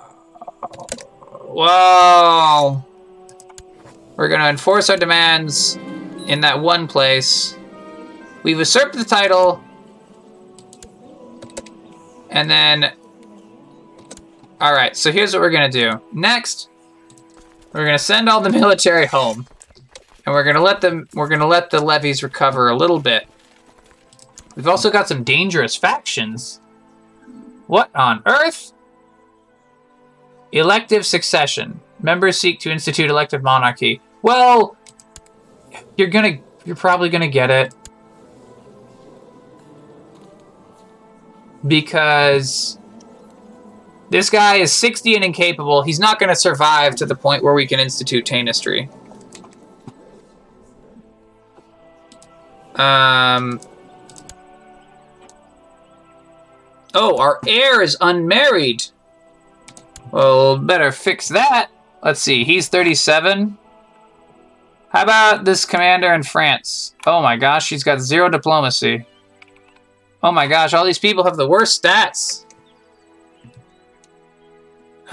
well, 1.46 2.88
we're 4.16 4.30
going 4.30 4.42
to 4.42 4.50
enforce 4.50 4.90
our 4.90 4.98
demands 4.98 5.78
in 6.28 6.42
that 6.42 6.60
one 6.60 6.88
place. 6.88 7.56
We've 8.44 8.58
usurped 8.58 8.96
the 8.96 9.06
title 9.06 9.64
and 12.32 12.50
then, 12.50 12.94
all 14.62 14.74
right, 14.74 14.96
so 14.96 15.12
here's 15.12 15.34
what 15.34 15.42
we're 15.42 15.52
gonna 15.52 15.70
do. 15.70 16.02
Next, 16.14 16.70
we're 17.74 17.86
gonna 17.86 18.00
send 18.00 18.30
all 18.30 18.40
the 18.40 18.50
military 18.62 19.06
home, 19.06 19.46
and 20.26 20.34
we're 20.34 20.46
gonna 20.46 20.62
let 20.62 20.82
them. 20.82 21.10
We're 21.14 21.28
gonna 21.28 21.48
let 21.48 21.70
the 21.70 21.82
levies 21.82 22.24
recover 22.24 22.70
a 22.70 22.76
little 22.76 23.00
bit. 23.00 23.28
We've 24.56 24.68
also 24.68 24.92
got 24.92 25.08
some 25.08 25.24
dangerous 25.24 25.76
factions. 25.76 26.60
What 27.68 27.90
on 27.96 28.22
earth? 28.26 28.74
Elective 30.52 31.06
succession. 31.06 31.80
Members 32.02 32.38
seek 32.38 32.60
to 32.62 32.72
institute 32.72 33.10
elective 33.10 33.44
monarchy. 33.44 34.02
Well, 34.22 34.76
you're 35.98 36.10
gonna. 36.10 36.40
You're 36.66 36.76
probably 36.76 37.10
gonna 37.10 37.28
get 37.28 37.50
it. 37.50 37.74
because 41.66 42.78
this 44.10 44.30
guy 44.30 44.58
is 44.58 44.72
60 44.74 45.16
and 45.16 45.24
incapable. 45.24 45.84
He's 45.84 46.00
not 46.00 46.20
to 46.30 46.36
survive 46.36 46.96
to 46.98 47.06
the 47.06 47.16
point 47.16 47.44
where 47.44 47.54
we 47.54 47.68
can 47.68 47.80
institute 47.80 48.26
Tanistry. 48.26 48.90
Um. 52.76 53.60
Oh, 56.94 57.18
our 57.18 57.40
heir 57.48 57.82
is 57.82 57.98
unmarried. 58.02 58.84
Well, 60.12 60.58
better 60.58 60.92
fix 60.92 61.30
that. 61.30 61.70
Let's 62.04 62.20
see, 62.20 62.44
he's 62.44 62.68
37. 62.68 63.58
How 64.90 65.04
about 65.04 65.46
this 65.46 65.66
commander 65.66 66.14
in 66.14 66.24
France? 66.24 66.96
Oh 67.06 67.22
my 67.22 67.38
gosh, 67.38 67.66
she's 67.66 67.84
got 67.84 68.02
zero 68.02 68.30
diplomacy. 68.30 69.06
Oh 70.22 70.32
my 70.32 70.48
gosh, 70.48 70.74
all 70.74 70.84
these 70.84 71.00
people 71.00 71.24
have 71.24 71.38
the 71.38 71.48
worst 71.48 71.82
stats. 71.82 72.46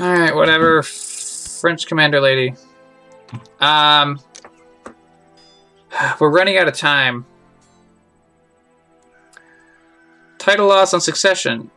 Alright, 0.01 0.35
whatever. 0.35 0.83
French 0.83 1.87
commander 1.87 2.21
lady. 2.21 2.55
Um, 3.61 4.21
we're 6.21 6.31
running 6.31 6.57
out 6.57 6.69
of 6.69 6.77
time. 6.77 7.25
Title 10.39 10.69
loss 10.69 10.95
on 10.95 11.01
succession. 11.01 11.71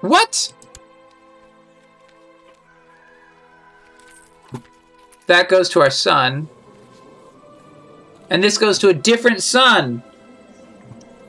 What? 0.00 0.52
That 5.26 5.48
goes 5.48 5.68
to 5.70 5.80
our 5.80 5.90
son. 5.90 6.48
And 8.30 8.42
this 8.42 8.58
goes 8.58 8.78
to 8.78 8.88
a 8.88 8.94
different 8.94 9.42
son. 9.42 10.02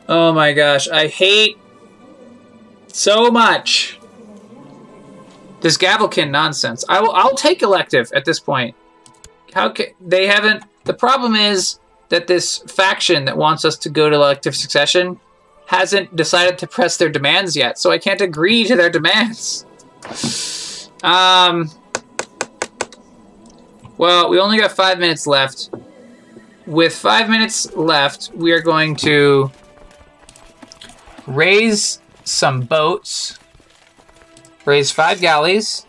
Oh 0.08 0.32
my 0.34 0.54
gosh, 0.54 0.88
I 0.88 1.08
hate 1.08 1.58
so 2.88 3.32
much 3.32 4.00
this 5.62 5.78
Gavelkind 5.78 6.32
nonsense. 6.32 6.84
I 6.90 7.02
will. 7.02 7.12
I'll 7.12 7.36
take 7.36 7.62
elective 7.62 8.12
at 8.14 8.26
this 8.26 8.40
point. 8.40 8.76
How 9.54 9.70
can 9.70 9.88
they 10.00 10.28
haven't? 10.28 10.64
The 10.86 10.94
problem 10.94 11.36
is 11.36 11.80
that 12.10 12.28
this 12.28 12.60
faction 12.60 13.26
that 13.26 13.38
wants 13.38 13.64
us 13.64 13.78
to 13.78 13.90
go 13.90 14.10
to 14.10 14.16
elective 14.16 14.56
succession 14.56 15.20
hasn't 15.72 16.16
decided 16.16 16.58
to 16.60 16.68
press 16.68 16.98
their 16.98 17.10
demands 17.10 17.56
yet, 17.56 17.80
so 17.80 17.92
I 17.92 17.98
can't 17.98 18.22
agree 18.22 18.64
to 18.66 18.76
their 18.76 18.90
demands. 18.90 19.66
Um. 21.04 21.72
Well, 23.98 24.30
we 24.30 24.40
only 24.40 24.60
got 24.60 24.72
five 24.72 25.00
minutes 25.00 25.28
left. 25.28 25.70
With 26.66 26.96
five 26.96 27.30
minutes 27.30 27.72
left, 27.76 28.32
we 28.34 28.52
are 28.52 28.62
going 28.62 28.96
to 28.98 29.52
raise 31.28 32.00
some 32.24 32.62
boats 32.62 33.40
raise 34.66 34.92
five 34.92 35.20
galleys, 35.20 35.86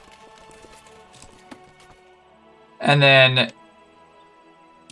and 2.80 3.02
then 3.02 3.52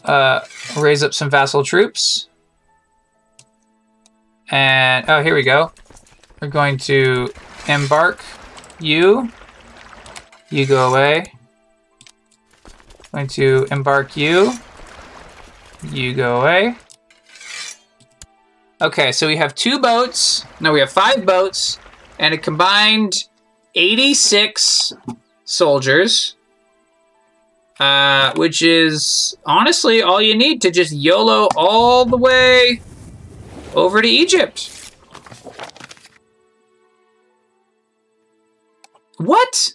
uh, 0.05 0.41
raise 0.77 1.03
up 1.03 1.15
some 1.15 1.31
vassal 1.31 1.65
troops. 1.65 2.29
And 4.51 5.09
oh, 5.09 5.23
here 5.23 5.35
we 5.35 5.43
go. 5.43 5.71
We're 6.41 6.49
going 6.49 6.77
to 6.79 7.33
embark 7.69 8.25
you. 8.81 9.31
You 10.51 10.67
go 10.67 10.91
away. 10.91 11.33
Going 13.13 13.29
to 13.29 13.67
embark 13.71 14.17
you. 14.17 14.53
You 15.85 16.15
go 16.15 16.41
away. 16.41 16.77
Okay, 18.83 19.13
so 19.13 19.27
we 19.27 19.37
have 19.37 19.55
two 19.55 19.79
boats. 19.79 20.45
No, 20.59 20.73
we 20.73 20.81
have 20.81 20.91
five 20.91 21.25
boats 21.25 21.79
and 22.19 22.35
a 22.35 22.39
combined 22.39 23.25
86 23.75 24.95
soldiers, 25.45 26.35
uh, 27.79 28.33
which 28.35 28.63
is 28.63 29.37
honestly 29.47 30.03
all 30.03 30.21
you 30.21 30.37
need 30.37 30.61
to 30.63 30.71
just 30.71 30.93
YOLO 30.93 31.49
all 31.57 32.05
the 32.05 32.17
way 32.17 32.81
over 33.75 34.03
to 34.03 34.09
Egypt. 34.09 34.93
What? 39.19 39.75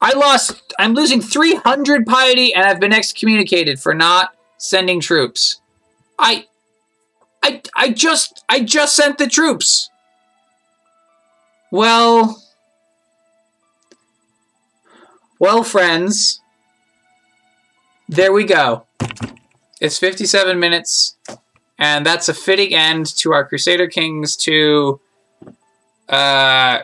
I 0.00 0.14
lost. 0.14 0.74
I'm 0.78 0.94
losing 0.94 1.20
300 1.20 2.06
piety, 2.06 2.54
and 2.54 2.64
I've 2.64 2.80
been 2.80 2.92
excommunicated 2.92 3.78
for 3.78 3.94
not 3.94 4.34
sending 4.56 5.00
troops. 5.00 5.60
I, 6.18 6.46
I, 7.42 7.62
I 7.76 7.90
just, 7.90 8.44
I 8.48 8.60
just 8.60 8.96
sent 8.96 9.18
the 9.18 9.28
troops. 9.28 9.90
Well, 11.70 12.42
well, 15.38 15.62
friends, 15.62 16.40
there 18.08 18.32
we 18.32 18.44
go. 18.44 18.86
It's 19.80 19.98
57 19.98 20.60
minutes, 20.60 21.16
and 21.82 22.06
that's 22.06 22.28
a 22.28 22.34
fitting 22.34 22.72
end 22.72 23.06
to 23.06 23.32
our 23.32 23.44
Crusader 23.44 23.88
Kings 23.88 24.36
2 24.36 25.00
uh, 26.08 26.82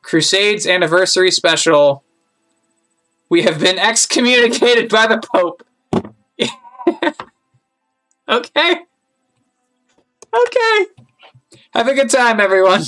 Crusades 0.00 0.66
Anniversary 0.66 1.30
Special. 1.30 2.02
We 3.28 3.42
have 3.42 3.60
been 3.60 3.78
excommunicated 3.78 4.88
by 4.88 5.06
the 5.06 5.20
Pope. 5.34 5.62
okay. 8.26 8.76
Okay. 10.34 10.86
Have 11.74 11.88
a 11.88 11.94
good 11.94 12.08
time, 12.08 12.40
everyone. 12.40 12.80